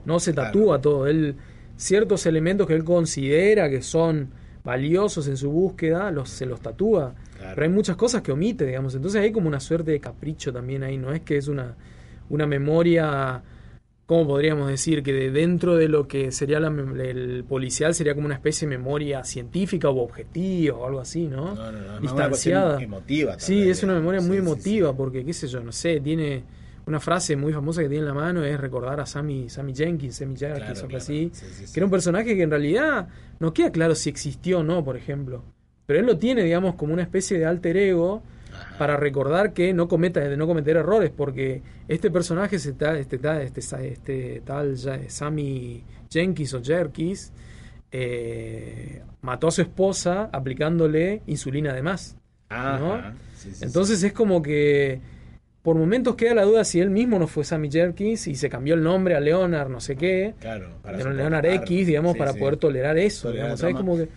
No 0.05 0.19
se 0.19 0.33
Claro. 0.33 0.47
tatúa 0.51 0.81
todo. 0.81 1.07
Él 1.07 1.35
ciertos 1.77 2.25
elementos 2.25 2.67
que 2.67 2.73
él 2.73 2.83
considera 2.83 3.69
que 3.69 3.81
son 3.81 4.29
valiosos 4.63 5.27
en 5.27 5.37
su 5.37 5.51
búsqueda 5.51 6.09
los 6.11 6.29
se 6.29 6.45
los 6.45 6.59
tatúa. 6.61 7.13
Claro. 7.37 7.51
Pero 7.55 7.67
hay 7.67 7.71
muchas 7.73 7.95
cosas 7.95 8.21
que 8.21 8.31
omite, 8.31 8.65
digamos. 8.65 8.95
Entonces 8.95 9.21
hay 9.21 9.31
como 9.31 9.47
una 9.47 9.59
suerte 9.59 9.91
de 9.91 9.99
capricho 9.99 10.51
también 10.53 10.83
ahí. 10.83 10.97
No 10.97 11.11
es 11.13 11.21
que 11.21 11.37
es 11.37 11.47
una, 11.47 11.75
una 12.29 12.47
memoria, 12.47 13.43
¿cómo 14.05 14.27
podríamos 14.27 14.67
decir? 14.69 15.01
Que 15.03 15.13
de 15.13 15.31
dentro 15.31 15.75
de 15.75 15.89
lo 15.89 16.07
que 16.07 16.31
sería 16.31 16.59
la 16.59 16.67
el 16.67 17.43
policial 17.47 17.93
sería 17.93 18.13
como 18.15 18.25
una 18.25 18.35
especie 18.35 18.67
de 18.67 18.77
memoria 18.77 19.23
científica 19.23 19.89
o 19.89 20.01
objetiva 20.03 20.77
o 20.77 20.85
algo 20.87 20.99
así, 20.99 21.27
¿no? 21.27 21.55
No, 21.55 21.71
no, 21.71 21.79
no, 21.79 21.79
es 21.79 21.83
una 21.87 21.99
Distanciada. 22.01 22.65
cuestión 22.75 22.83
emotiva 22.93 23.39
Sí, 23.39 23.69
es 23.69 23.83
una 23.83 23.93
memoria 23.95 24.21
muy 24.21 24.37
Sí, 24.37 24.43
emotiva 24.43 24.89
sí. 24.91 24.95
porque, 24.97 25.25
qué 25.25 25.33
sé 25.33 25.47
yo, 25.47 25.61
no 25.61 25.71
sé, 25.71 25.99
tiene 26.01 26.43
una 26.87 26.99
frase 26.99 27.35
muy 27.35 27.51
famosa 27.51 27.81
que 27.81 27.89
tiene 27.89 28.01
en 28.03 28.07
la 28.09 28.13
mano 28.13 28.43
es 28.43 28.59
recordar 28.59 28.99
a 28.99 29.05
Sammy, 29.07 29.49
Sammy 29.49 29.73
Jenkins, 29.73 30.15
Sammy 30.17 30.35
Jenkins, 30.37 30.59
Claro, 30.65 30.81
claro. 30.87 30.97
así, 30.97 31.31
Sí, 31.33 31.45
sí, 31.51 31.65
sí. 31.65 31.73
que 31.73 31.79
era 31.79 31.85
un 31.85 31.91
personaje 31.91 32.35
que 32.35 32.43
en 32.43 32.51
realidad 32.51 33.07
no 33.39 33.53
queda 33.53 33.71
claro 33.71 33.95
si 33.95 34.09
existió 34.09 34.59
o 34.59 34.63
no, 34.63 34.83
por 34.85 34.95
ejemplo. 34.95 35.43
Pero 35.87 35.99
él 35.99 36.05
lo 36.05 36.17
tiene, 36.19 36.43
digamos, 36.43 36.75
como 36.75 36.93
una 36.93 37.01
especie 37.03 37.37
de 37.39 37.45
alter 37.45 37.77
ego. 37.77 38.21
Para 38.77 38.97
recordar 38.97 39.53
que 39.53 39.73
no 39.73 39.87
cometa 39.87 40.19
de 40.19 40.35
no 40.37 40.47
cometer 40.47 40.75
errores 40.77 41.11
porque 41.15 41.61
este 41.87 42.11
personaje 42.11 42.57
este, 42.57 43.15
este, 43.43 43.61
sa- 43.61 43.83
este 43.83 44.41
tal 44.45 44.75
ya- 44.75 44.99
Sammy 45.09 45.83
Jenkins 46.09 46.53
o 46.53 46.61
Jerkis 46.63 47.31
eh, 47.91 49.01
mató 49.21 49.47
a 49.47 49.51
su 49.51 49.61
esposa 49.61 50.29
aplicándole 50.31 51.21
insulina 51.27 51.73
de 51.73 51.81
más 51.81 52.17
Ajá. 52.49 52.79
¿no? 52.79 52.97
Sí, 53.35 53.49
sí, 53.49 53.55
sí. 53.55 53.65
entonces 53.65 54.03
es 54.03 54.13
como 54.13 54.41
que 54.41 54.99
por 55.61 55.75
momentos 55.77 56.15
queda 56.15 56.35
la 56.35 56.43
duda 56.43 56.63
si 56.63 56.79
él 56.79 56.89
mismo 56.89 57.17
no 57.17 57.27
fue 57.27 57.43
Sammy 57.43 57.71
Jerkins 57.71 58.27
y 58.27 58.35
se 58.35 58.49
cambió 58.49 58.75
el 58.75 58.83
nombre 58.83 59.15
a 59.15 59.19
Leonard 59.19 59.69
no 59.69 59.79
sé 59.79 59.95
qué 59.95 60.35
Claro, 60.39 60.69
para 60.83 60.97
Leonard. 60.97 61.45
X 61.45 61.87
digamos 61.87 62.15
para 62.17 62.33
poder 62.33 62.57
tolerar 62.57 62.97
eso 62.97 63.29
Tolerar 63.29 63.45
digamos, 63.55 63.61
que 63.99 64.09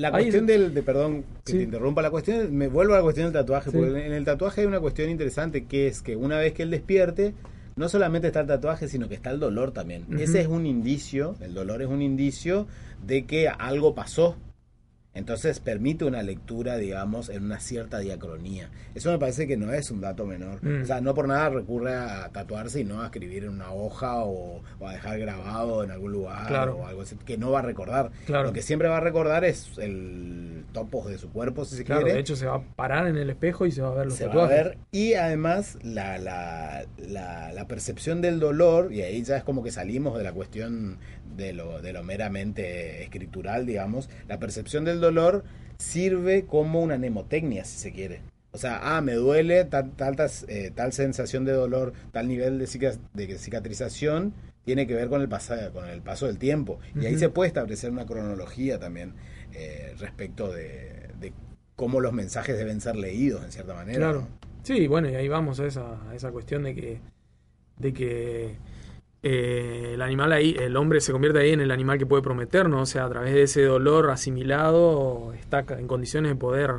La 0.00 0.08
Ahí- 0.08 0.24
cuestión 0.24 0.46
del, 0.46 0.72
de, 0.72 0.82
perdón 0.82 1.22
que 1.44 1.52
Sí. 1.52 1.58
te 1.58 1.64
interrumpa, 1.64 2.00
la 2.02 2.10
cuestión, 2.10 2.54
me 2.56 2.68
vuelvo 2.68 2.94
a 2.94 2.96
la 2.98 3.02
cuestión 3.02 3.26
del 3.26 3.34
tatuaje, 3.34 3.70
Sí. 3.70 3.76
porque 3.76 4.06
en 4.06 4.12
el 4.12 4.24
tatuaje 4.24 4.62
hay 4.62 4.66
una 4.66 4.80
cuestión 4.80 5.10
interesante 5.10 5.64
que 5.66 5.86
es 5.88 6.00
que 6.02 6.16
una 6.16 6.38
vez 6.38 6.52
que 6.54 6.62
él 6.62 6.70
despierte, 6.70 7.34
no 7.76 7.88
solamente 7.88 8.28
está 8.28 8.40
el 8.40 8.46
tatuaje, 8.46 8.88
sino 8.88 9.08
que 9.08 9.14
está 9.14 9.30
el 9.30 9.40
dolor 9.40 9.72
también. 9.72 10.04
Ese 10.18 10.40
es 10.40 10.46
un 10.46 10.64
indicio, 10.66 11.36
el 11.40 11.54
dolor 11.54 11.82
es 11.82 11.88
un 11.88 12.02
indicio 12.02 12.66
de 13.06 13.26
que 13.26 13.48
algo 13.48 13.94
pasó. 13.94 14.36
Entonces 15.12 15.58
permite 15.58 16.04
una 16.04 16.22
lectura, 16.22 16.76
digamos, 16.76 17.28
en 17.30 17.44
una 17.44 17.58
cierta 17.58 17.98
diacronía. 17.98 18.70
Eso 18.94 19.10
me 19.10 19.18
parece 19.18 19.48
que 19.48 19.56
no 19.56 19.72
es 19.72 19.90
un 19.90 20.00
dato 20.00 20.24
menor. 20.24 20.62
Mm. 20.64 20.82
O 20.82 20.84
sea, 20.86 21.00
no 21.00 21.14
por 21.14 21.26
nada 21.26 21.48
recurre 21.50 21.94
a 21.94 22.28
tatuarse 22.32 22.80
y 22.80 22.84
no 22.84 23.02
a 23.02 23.06
escribir 23.06 23.42
en 23.44 23.50
una 23.50 23.72
hoja 23.72 24.22
o, 24.22 24.62
o 24.78 24.88
a 24.88 24.92
dejar 24.92 25.18
grabado 25.18 25.82
en 25.82 25.90
algún 25.90 26.12
lugar 26.12 26.46
Claro. 26.46 26.76
o 26.76 26.86
algo 26.86 27.02
así, 27.02 27.16
que 27.26 27.36
no 27.38 27.50
va 27.50 27.58
a 27.58 27.62
recordar. 27.62 28.12
Claro. 28.26 28.44
Lo 28.48 28.52
que 28.52 28.62
siempre 28.62 28.88
va 28.88 28.98
a 28.98 29.00
recordar 29.00 29.44
es 29.44 29.76
el 29.78 30.64
topos 30.72 31.06
de 31.10 31.18
su 31.18 31.30
cuerpo, 31.32 31.64
si 31.64 31.74
se 31.76 31.84
claro 31.84 32.02
quiere. 32.02 32.14
de 32.14 32.20
hecho 32.20 32.36
se 32.36 32.46
va 32.46 32.56
a 32.56 32.60
parar 32.62 33.08
en 33.08 33.16
el 33.16 33.28
espejo 33.28 33.66
y 33.66 33.72
se 33.72 33.82
va 33.82 33.88
a 33.88 33.94
ver 33.94 34.06
los 34.06 34.14
se 34.14 34.26
va 34.26 34.30
a 34.30 34.34
tatuajes 34.34 34.64
ver 34.64 34.78
y 34.92 35.14
además 35.14 35.76
la, 35.82 36.16
la, 36.18 36.84
la, 36.98 37.52
la 37.52 37.66
percepción 37.66 38.20
del 38.20 38.38
dolor, 38.38 38.92
y 38.92 39.02
ahí 39.02 39.20
ya 39.24 39.36
es 39.36 39.42
como 39.42 39.64
que 39.64 39.72
salimos 39.72 40.16
de 40.16 40.22
la 40.22 40.32
cuestión 40.32 40.98
de 41.40 41.52
lo, 41.52 41.82
de 41.82 41.92
lo 41.92 42.04
meramente 42.04 43.02
escritural, 43.02 43.66
digamos, 43.66 44.08
la 44.28 44.38
percepción 44.38 44.84
del 44.84 45.00
dolor 45.00 45.42
sirve 45.78 46.44
como 46.44 46.80
una 46.82 46.96
mnemotecnia, 46.98 47.64
si 47.64 47.78
se 47.78 47.92
quiere. 47.92 48.20
O 48.52 48.58
sea, 48.58 48.80
ah, 48.96 49.00
me 49.00 49.14
duele 49.14 49.64
tal, 49.64 49.92
tantas, 49.92 50.44
eh, 50.48 50.72
tal 50.74 50.92
sensación 50.92 51.44
de 51.44 51.52
dolor, 51.52 51.92
tal 52.12 52.28
nivel 52.28 52.58
de, 52.58 52.98
de 53.14 53.38
cicatrización, 53.38 54.34
tiene 54.64 54.86
que 54.86 54.94
ver 54.94 55.08
con 55.08 55.20
el, 55.22 55.28
pasa- 55.28 55.70
con 55.72 55.88
el 55.88 56.02
paso 56.02 56.26
del 56.26 56.38
tiempo. 56.38 56.78
Y 57.00 57.06
ahí 57.06 57.16
se 57.16 57.28
puede 57.28 57.48
establecer 57.48 57.90
una 57.90 58.06
cronología 58.06 58.78
también 58.78 59.14
eh, 59.54 59.94
respecto 59.98 60.52
de, 60.52 61.08
de 61.20 61.32
cómo 61.76 62.00
los 62.00 62.12
mensajes 62.12 62.58
deben 62.58 62.80
ser 62.80 62.96
leídos, 62.96 63.44
en 63.44 63.52
cierta 63.52 63.72
manera. 63.74 63.98
Claro. 63.98 64.20
¿no? 64.22 64.28
Sí, 64.64 64.86
bueno, 64.86 65.08
y 65.08 65.14
ahí 65.14 65.28
vamos 65.28 65.60
a 65.60 65.66
esa, 65.66 66.10
a 66.10 66.14
esa 66.14 66.30
cuestión 66.30 66.64
de 66.64 66.74
que, 66.74 67.00
de 67.78 67.92
que 67.94 68.56
eh, 69.22 69.92
el 69.94 70.02
animal 70.02 70.32
ahí, 70.32 70.56
el 70.58 70.76
hombre 70.76 71.00
se 71.00 71.12
convierte 71.12 71.40
ahí 71.40 71.50
en 71.50 71.60
el 71.60 71.70
animal 71.70 71.98
que 71.98 72.06
puede 72.06 72.22
prometernos, 72.22 72.80
o 72.80 72.86
sea, 72.86 73.04
a 73.04 73.08
través 73.10 73.34
de 73.34 73.42
ese 73.42 73.64
dolor 73.64 74.10
asimilado 74.10 75.34
está 75.34 75.64
en 75.78 75.86
condiciones 75.86 76.32
de 76.32 76.36
poder 76.36 76.76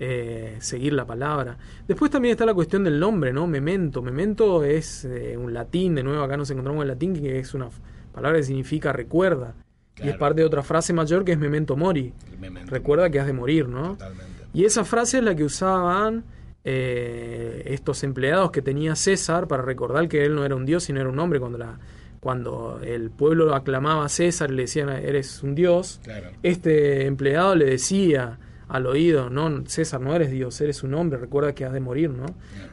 eh, 0.00 0.56
seguir 0.58 0.92
la 0.92 1.06
palabra. 1.06 1.56
Después 1.86 2.10
también 2.10 2.32
está 2.32 2.44
la 2.44 2.54
cuestión 2.54 2.82
del 2.82 2.98
nombre, 2.98 3.32
¿no? 3.32 3.46
Memento. 3.46 4.02
Memento 4.02 4.64
es 4.64 5.04
eh, 5.04 5.36
un 5.36 5.54
latín, 5.54 5.94
de 5.94 6.02
nuevo 6.02 6.22
acá 6.22 6.36
nos 6.36 6.50
encontramos 6.50 6.82
en 6.82 6.88
latín, 6.88 7.14
que 7.14 7.38
es 7.38 7.54
una 7.54 7.68
palabra 8.12 8.38
que 8.38 8.44
significa 8.44 8.92
recuerda. 8.92 9.54
Y 10.02 10.08
es 10.08 10.16
parte 10.16 10.42
de 10.42 10.46
otra 10.46 10.62
frase 10.62 10.92
mayor 10.92 11.24
que 11.24 11.32
es 11.32 11.38
memento 11.38 11.74
mori. 11.76 12.12
El 12.30 12.38
memento. 12.38 12.70
Recuerda 12.70 13.08
que 13.08 13.18
has 13.18 13.26
de 13.26 13.32
morir, 13.32 13.66
¿no? 13.68 13.92
Totalmente. 13.92 14.44
Y 14.52 14.64
esa 14.64 14.84
frase 14.84 15.18
es 15.18 15.24
la 15.24 15.34
que 15.34 15.44
usaban 15.44 16.24
eh, 16.68 17.62
estos 17.66 18.02
empleados 18.02 18.50
que 18.50 18.60
tenía 18.60 18.96
César 18.96 19.46
para 19.46 19.62
recordar 19.62 20.08
que 20.08 20.24
él 20.24 20.34
no 20.34 20.44
era 20.44 20.56
un 20.56 20.66
dios, 20.66 20.82
sino 20.84 21.00
era 21.00 21.08
un 21.08 21.18
hombre. 21.20 21.38
Cuando, 21.38 21.58
la, 21.58 21.78
cuando 22.18 22.80
el 22.82 23.10
pueblo 23.10 23.54
aclamaba 23.54 24.04
a 24.04 24.08
César 24.08 24.50
y 24.50 24.54
le 24.56 24.62
decían, 24.62 24.88
eres 24.88 25.42
un 25.44 25.54
dios, 25.54 26.00
Claro. 26.02 26.26
este 26.42 27.06
empleado 27.06 27.54
le 27.54 27.66
decía 27.66 28.38
al 28.68 28.86
oído, 28.86 29.30
no, 29.30 29.64
César, 29.66 30.00
no 30.00 30.12
eres 30.16 30.32
dios, 30.32 30.60
eres 30.60 30.82
un 30.82 30.92
hombre, 30.94 31.18
recuerda 31.20 31.54
que 31.54 31.64
has 31.64 31.72
de 31.72 31.78
morir, 31.78 32.10
¿no? 32.10 32.26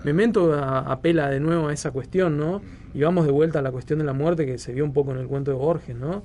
Memento 0.04 0.52
a- 0.54 0.80
apela 0.80 1.30
de 1.30 1.40
nuevo 1.40 1.68
a 1.68 1.74
esa 1.74 1.92
cuestión, 1.92 2.36
¿no? 2.36 2.64
Y 2.96 3.02
vamos 3.04 3.26
de 3.28 3.32
vuelta 3.32 3.60
a 3.60 3.62
la 3.62 3.72
cuestión 3.72 4.00
de 4.00 4.06
la 4.06 4.14
muerte 4.14 4.48
que 4.48 4.58
se 4.58 4.74
vio 4.74 4.84
un 4.86 4.94
poco 4.94 5.12
en 5.12 5.20
el 5.20 5.28
cuento 5.28 5.52
de 5.52 5.58
Borges, 5.58 5.96
¿no? 5.96 6.24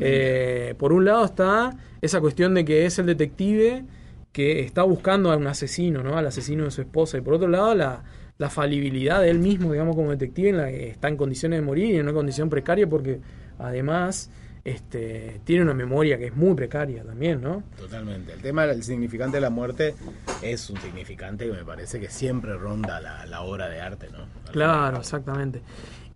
Eh, 0.00 0.74
por 0.76 0.92
un 0.92 1.06
lado 1.06 1.24
está 1.24 1.74
esa 2.02 2.20
cuestión 2.20 2.52
de 2.52 2.66
que 2.66 2.84
es 2.84 2.98
el 2.98 3.06
detective 3.06 3.84
que 4.36 4.60
está 4.60 4.82
buscando 4.82 5.32
a 5.32 5.36
un 5.38 5.46
asesino, 5.46 6.02
¿no? 6.02 6.18
Al 6.18 6.26
asesino 6.26 6.64
de 6.64 6.70
su 6.70 6.82
esposa. 6.82 7.16
Y 7.16 7.22
por 7.22 7.32
otro 7.32 7.48
lado, 7.48 7.74
la, 7.74 8.04
la 8.36 8.50
falibilidad 8.50 9.22
de 9.22 9.30
él 9.30 9.38
mismo, 9.38 9.72
digamos, 9.72 9.96
como 9.96 10.10
detective, 10.10 10.50
en 10.50 10.56
la 10.58 10.68
que 10.68 10.90
está 10.90 11.08
en 11.08 11.16
condiciones 11.16 11.58
de 11.60 11.64
morir 11.64 11.86
y 11.86 11.96
en 11.96 12.02
una 12.02 12.12
condición 12.12 12.50
precaria 12.50 12.86
porque 12.86 13.18
además 13.58 14.30
este, 14.62 15.40
tiene 15.44 15.62
una 15.62 15.72
memoria 15.72 16.18
que 16.18 16.26
es 16.26 16.36
muy 16.36 16.54
precaria 16.54 17.02
también, 17.02 17.40
¿no? 17.40 17.62
Totalmente. 17.78 18.34
El 18.34 18.42
tema 18.42 18.66
del 18.66 18.82
significante 18.82 19.38
de 19.38 19.40
la 19.40 19.48
muerte 19.48 19.94
es 20.42 20.68
un 20.68 20.78
significante 20.82 21.46
que 21.46 21.52
me 21.52 21.64
parece 21.64 21.98
que 21.98 22.10
siempre 22.10 22.58
ronda 22.58 23.00
la, 23.00 23.24
la 23.24 23.40
obra 23.40 23.70
de 23.70 23.80
arte, 23.80 24.08
¿no? 24.12 24.26
Claro, 24.52 24.98
exactamente. 24.98 25.62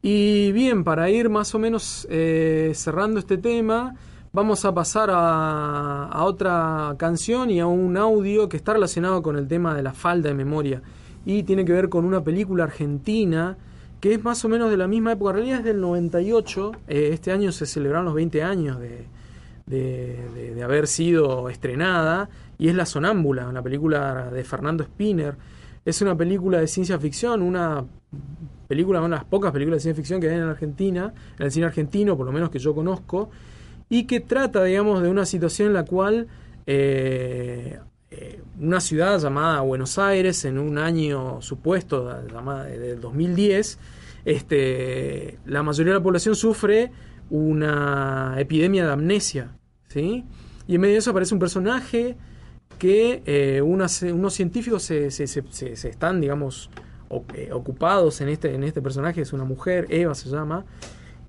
Y 0.03 0.53
bien, 0.53 0.85
para 0.85 1.09
ir 1.09 1.31
más 1.31 1.55
o 1.55 1.59
menos 1.59 2.07
eh, 2.11 2.73
cerrando 2.75 3.19
este 3.19 3.39
tema, 3.39 3.95
vamos 4.33 4.65
a 4.65 4.73
pasar 4.75 5.11
a, 5.13 6.23
otra 6.25 6.95
canción 6.99 7.51
y 7.51 7.61
a 7.61 7.67
un 7.67 7.97
audio 7.97 8.49
que 8.49 8.57
está 8.57 8.73
relacionado 8.75 9.23
con 9.23 9.37
el 9.37 9.49
tema 9.49 9.75
de 9.75 9.83
la 9.83 9.93
falta 9.93 10.29
de 10.29 10.35
memoria. 10.35 10.83
Y 11.27 11.43
tiene 11.43 11.65
que 11.65 11.73
ver 11.73 11.89
con 11.89 12.05
una 12.05 12.23
película 12.23 12.65
argentina 12.65 13.57
que 14.01 14.15
es 14.15 14.25
más 14.25 14.43
o 14.47 14.49
menos 14.49 14.71
de 14.71 14.79
la 14.79 14.87
misma 14.89 15.13
época, 15.13 15.31
en 15.33 15.37
realidad 15.37 15.59
es 15.59 15.65
del 15.67 15.81
98, 15.83 16.73
eh, 16.89 17.11
este 17.13 17.33
año 17.33 17.53
se 17.53 17.67
celebraron 17.67 18.07
los 18.07 18.15
20 18.15 18.43
años 18.43 18.81
de, 18.81 19.05
de, 19.67 20.27
de- 20.35 20.55
de 20.55 20.63
haber 20.63 20.87
sido 20.87 21.51
estrenada, 21.51 22.31
y 22.59 22.69
es 22.69 22.75
La 22.75 22.87
Sonámbula, 22.87 23.47
una 23.47 23.61
película 23.61 24.31
de 24.31 24.43
Fernando 24.43 24.85
Spinner. 24.85 25.37
Es 25.85 26.01
una 26.01 26.17
película 26.17 26.59
de 26.61 26.67
ciencia 26.67 26.99
ficción, 26.99 27.43
una 27.43 27.85
película, 28.69 29.01
una 29.01 29.09
de 29.09 29.15
las 29.17 29.25
pocas 29.25 29.53
películas 29.53 29.79
de 29.79 29.81
ciencia 29.83 30.01
ficción 30.03 30.19
que 30.19 30.31
hay 30.31 30.37
en 30.37 30.45
Argentina, 30.45 31.13
en 31.39 31.45
el 31.45 31.51
cine 31.53 31.67
argentino, 31.67 32.17
por 32.17 32.25
lo 32.25 32.33
menos 32.33 32.49
que 32.49 32.59
yo 32.59 32.75
conozco, 32.75 33.29
y 33.91 34.05
que 34.05 34.21
trata, 34.21 34.63
digamos, 34.63 35.03
de 35.03 35.11
una 35.11 35.27
situación 35.27 35.69
en 35.69 35.75
la 35.75 35.85
cual 35.85 36.29
eh, 36.67 37.81
eh, 38.13 38.41
una 38.59 38.81
ciudad 38.81 39.19
llamada 39.19 39.61
Buenos 39.63 39.99
Aires, 39.99 40.45
en 40.45 40.59
un 40.59 40.79
año 40.79 41.43
supuesto, 41.43 42.09
llamada 42.33 42.65
del 42.65 43.01
2010, 43.01 43.79
este, 44.25 45.39
la 45.45 45.65
mayoría 45.65 45.93
de 45.93 45.99
la 45.99 46.03
población 46.03 46.37
sufre 46.37 46.93
una 47.31 48.37
epidemia 48.39 48.87
de 48.87 48.93
amnesia, 48.93 49.57
¿sí? 49.89 50.25
Y 50.69 50.77
en 50.77 50.81
medio 50.81 50.93
de 50.95 50.99
eso 51.01 51.11
aparece 51.11 51.35
un 51.35 51.41
personaje 51.41 52.17
que 52.79 53.23
eh, 53.27 53.61
unos 53.61 54.33
científicos 54.33 54.85
se, 54.85 55.11
se, 55.11 55.27
se, 55.27 55.89
están, 55.89 56.21
digamos, 56.21 56.71
ocupados 57.09 58.21
en 58.21 58.29
este, 58.29 58.55
en 58.55 58.63
este 58.63 58.81
personaje, 58.81 59.21
es 59.21 59.33
una 59.33 59.45
mujer, 59.45 59.89
Eva 59.91 60.15
se 60.15 60.29
llama, 60.29 60.65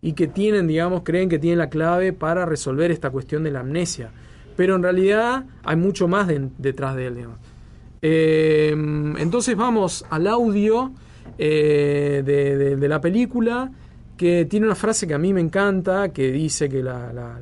y 0.01 0.13
que 0.13 0.27
tienen, 0.27 0.67
digamos, 0.67 1.03
creen 1.03 1.29
que 1.29 1.39
tienen 1.39 1.59
la 1.59 1.69
clave 1.69 2.13
para 2.13 2.45
resolver 2.45 2.91
esta 2.91 3.09
cuestión 3.09 3.43
de 3.43 3.51
la 3.51 3.59
amnesia. 3.59 4.11
Pero 4.55 4.75
en 4.75 4.83
realidad 4.83 5.45
hay 5.63 5.75
mucho 5.75 6.07
más 6.07 6.27
detrás 6.57 6.95
de 6.95 7.07
él. 7.07 7.25
Eh, 8.01 8.71
entonces 8.71 9.55
vamos 9.55 10.05
al 10.09 10.27
audio 10.27 10.91
de, 11.37 12.23
de, 12.77 12.87
la 12.87 12.99
película 12.99 13.71
que 14.17 14.45
tiene 14.45 14.65
una 14.65 14.75
frase 14.75 15.07
que 15.07 15.13
a 15.13 15.17
mí 15.17 15.33
me 15.33 15.41
encanta, 15.41 16.09
que 16.09 16.31
dice 16.31 16.67
que 16.67 16.83
la, 16.83 17.13
la, 17.13 17.39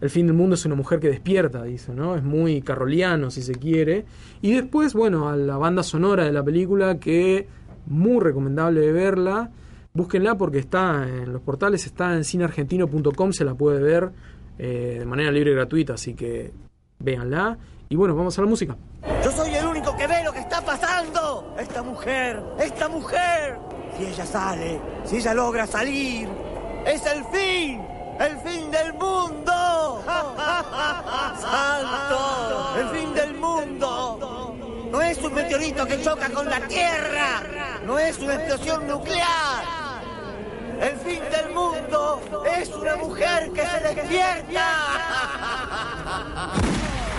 el 0.00 0.10
fin 0.10 0.26
del 0.26 0.36
mundo 0.36 0.54
es 0.54 0.64
una 0.64 0.76
mujer 0.76 1.00
que 1.00 1.08
despierta, 1.08 1.64
dice, 1.64 1.92
¿no? 1.92 2.14
Es 2.16 2.22
muy 2.22 2.62
carroliano, 2.62 3.30
si 3.30 3.42
se 3.42 3.54
quiere. 3.54 4.04
Y 4.40 4.52
después, 4.52 4.94
bueno, 4.94 5.28
a 5.28 5.36
la 5.36 5.56
banda 5.56 5.82
sonora 5.82 6.24
de 6.24 6.32
la 6.32 6.44
película, 6.44 6.98
que 6.98 7.48
muy 7.86 8.20
recomendable 8.20 8.92
verla. 8.92 9.50
Búsquenla 9.92 10.36
porque 10.36 10.58
está 10.58 11.08
en 11.08 11.32
los 11.32 11.42
portales, 11.42 11.86
está 11.86 12.14
en 12.14 12.24
cineargentino.com, 12.24 13.32
se 13.32 13.44
la 13.44 13.54
puede 13.54 13.80
ver 13.80 14.10
eh, 14.58 14.96
de 15.00 15.04
manera 15.04 15.30
libre 15.30 15.52
y 15.52 15.54
gratuita, 15.54 15.94
así 15.94 16.14
que 16.14 16.52
véanla. 16.98 17.58
Y 17.88 17.96
bueno, 17.96 18.14
vamos 18.14 18.38
a 18.38 18.42
la 18.42 18.48
música. 18.48 18.76
Yo 19.24 19.30
soy 19.30 19.54
el 19.54 19.66
único 19.66 19.96
que 19.96 20.06
ve 20.06 20.22
lo 20.24 20.32
que 20.32 20.40
está 20.40 20.60
pasando. 20.64 21.54
Esta 21.58 21.82
mujer, 21.82 22.42
esta 22.60 22.88
mujer. 22.88 23.58
Si 23.96 24.04
ella 24.04 24.26
sale, 24.26 24.80
si 25.04 25.16
ella 25.16 25.34
logra 25.34 25.66
salir, 25.66 26.28
es 26.86 27.06
el 27.06 27.24
fin 27.24 27.80
el 28.18 28.36
fin 28.38 28.70
del 28.70 28.92
mundo. 28.94 30.02
¡Santo! 31.40 32.76
El 32.78 32.88
fin 32.88 33.14
del 33.14 33.34
mundo. 33.34 34.56
No 34.90 35.02
es 35.02 35.18
un 35.18 35.34
meteorito 35.34 35.86
que 35.86 36.02
choca 36.02 36.28
con 36.30 36.48
la 36.48 36.60
Tierra. 36.60 37.42
No 37.86 37.98
es 37.98 38.18
una 38.18 38.34
explosión 38.34 38.86
nuclear. 38.88 39.77
El 40.80 40.96
fin 40.98 41.20
del 41.30 41.52
mundo 41.52 42.20
es 42.56 42.68
una 42.70 42.96
mujer 42.96 43.50
que 43.50 43.66
se 43.66 43.94
despierta. 43.94 44.64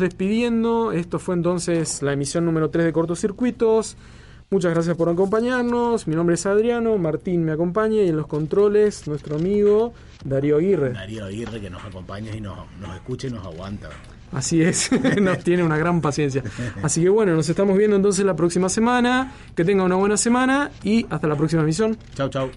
despidiendo. 0.00 0.92
Esto 0.92 1.18
fue 1.18 1.34
entonces 1.34 2.02
la 2.02 2.12
emisión 2.12 2.44
número 2.44 2.70
3 2.70 2.86
de 2.86 2.92
Cortocircuitos. 2.92 3.96
Muchas 4.50 4.72
gracias 4.72 4.96
por 4.96 5.10
acompañarnos. 5.10 6.08
Mi 6.08 6.14
nombre 6.14 6.34
es 6.34 6.46
Adriano, 6.46 6.96
Martín 6.96 7.44
me 7.44 7.52
acompaña 7.52 8.02
y 8.02 8.08
en 8.08 8.16
los 8.16 8.26
controles 8.26 9.06
nuestro 9.06 9.36
amigo 9.36 9.92
Darío 10.24 10.56
Aguirre. 10.56 10.92
Darío 10.92 11.26
Aguirre 11.26 11.60
que 11.60 11.68
nos 11.68 11.84
acompaña 11.84 12.34
y 12.34 12.40
nos, 12.40 12.58
nos 12.80 12.94
escucha 12.94 13.26
y 13.26 13.30
nos 13.30 13.44
aguanta. 13.44 13.90
Así 14.32 14.62
es, 14.62 14.90
nos 15.20 15.38
tiene 15.44 15.62
una 15.62 15.76
gran 15.76 16.00
paciencia. 16.00 16.42
Así 16.82 17.02
que 17.02 17.08
bueno, 17.08 17.34
nos 17.34 17.48
estamos 17.48 17.76
viendo 17.76 17.96
entonces 17.96 18.24
la 18.24 18.36
próxima 18.36 18.68
semana. 18.68 19.34
Que 19.54 19.64
tenga 19.64 19.84
una 19.84 19.96
buena 19.96 20.16
semana 20.16 20.70
y 20.82 21.06
hasta 21.10 21.26
la 21.28 21.36
próxima 21.36 21.62
emisión. 21.62 21.98
Chau, 22.14 22.28
chau. 22.28 22.50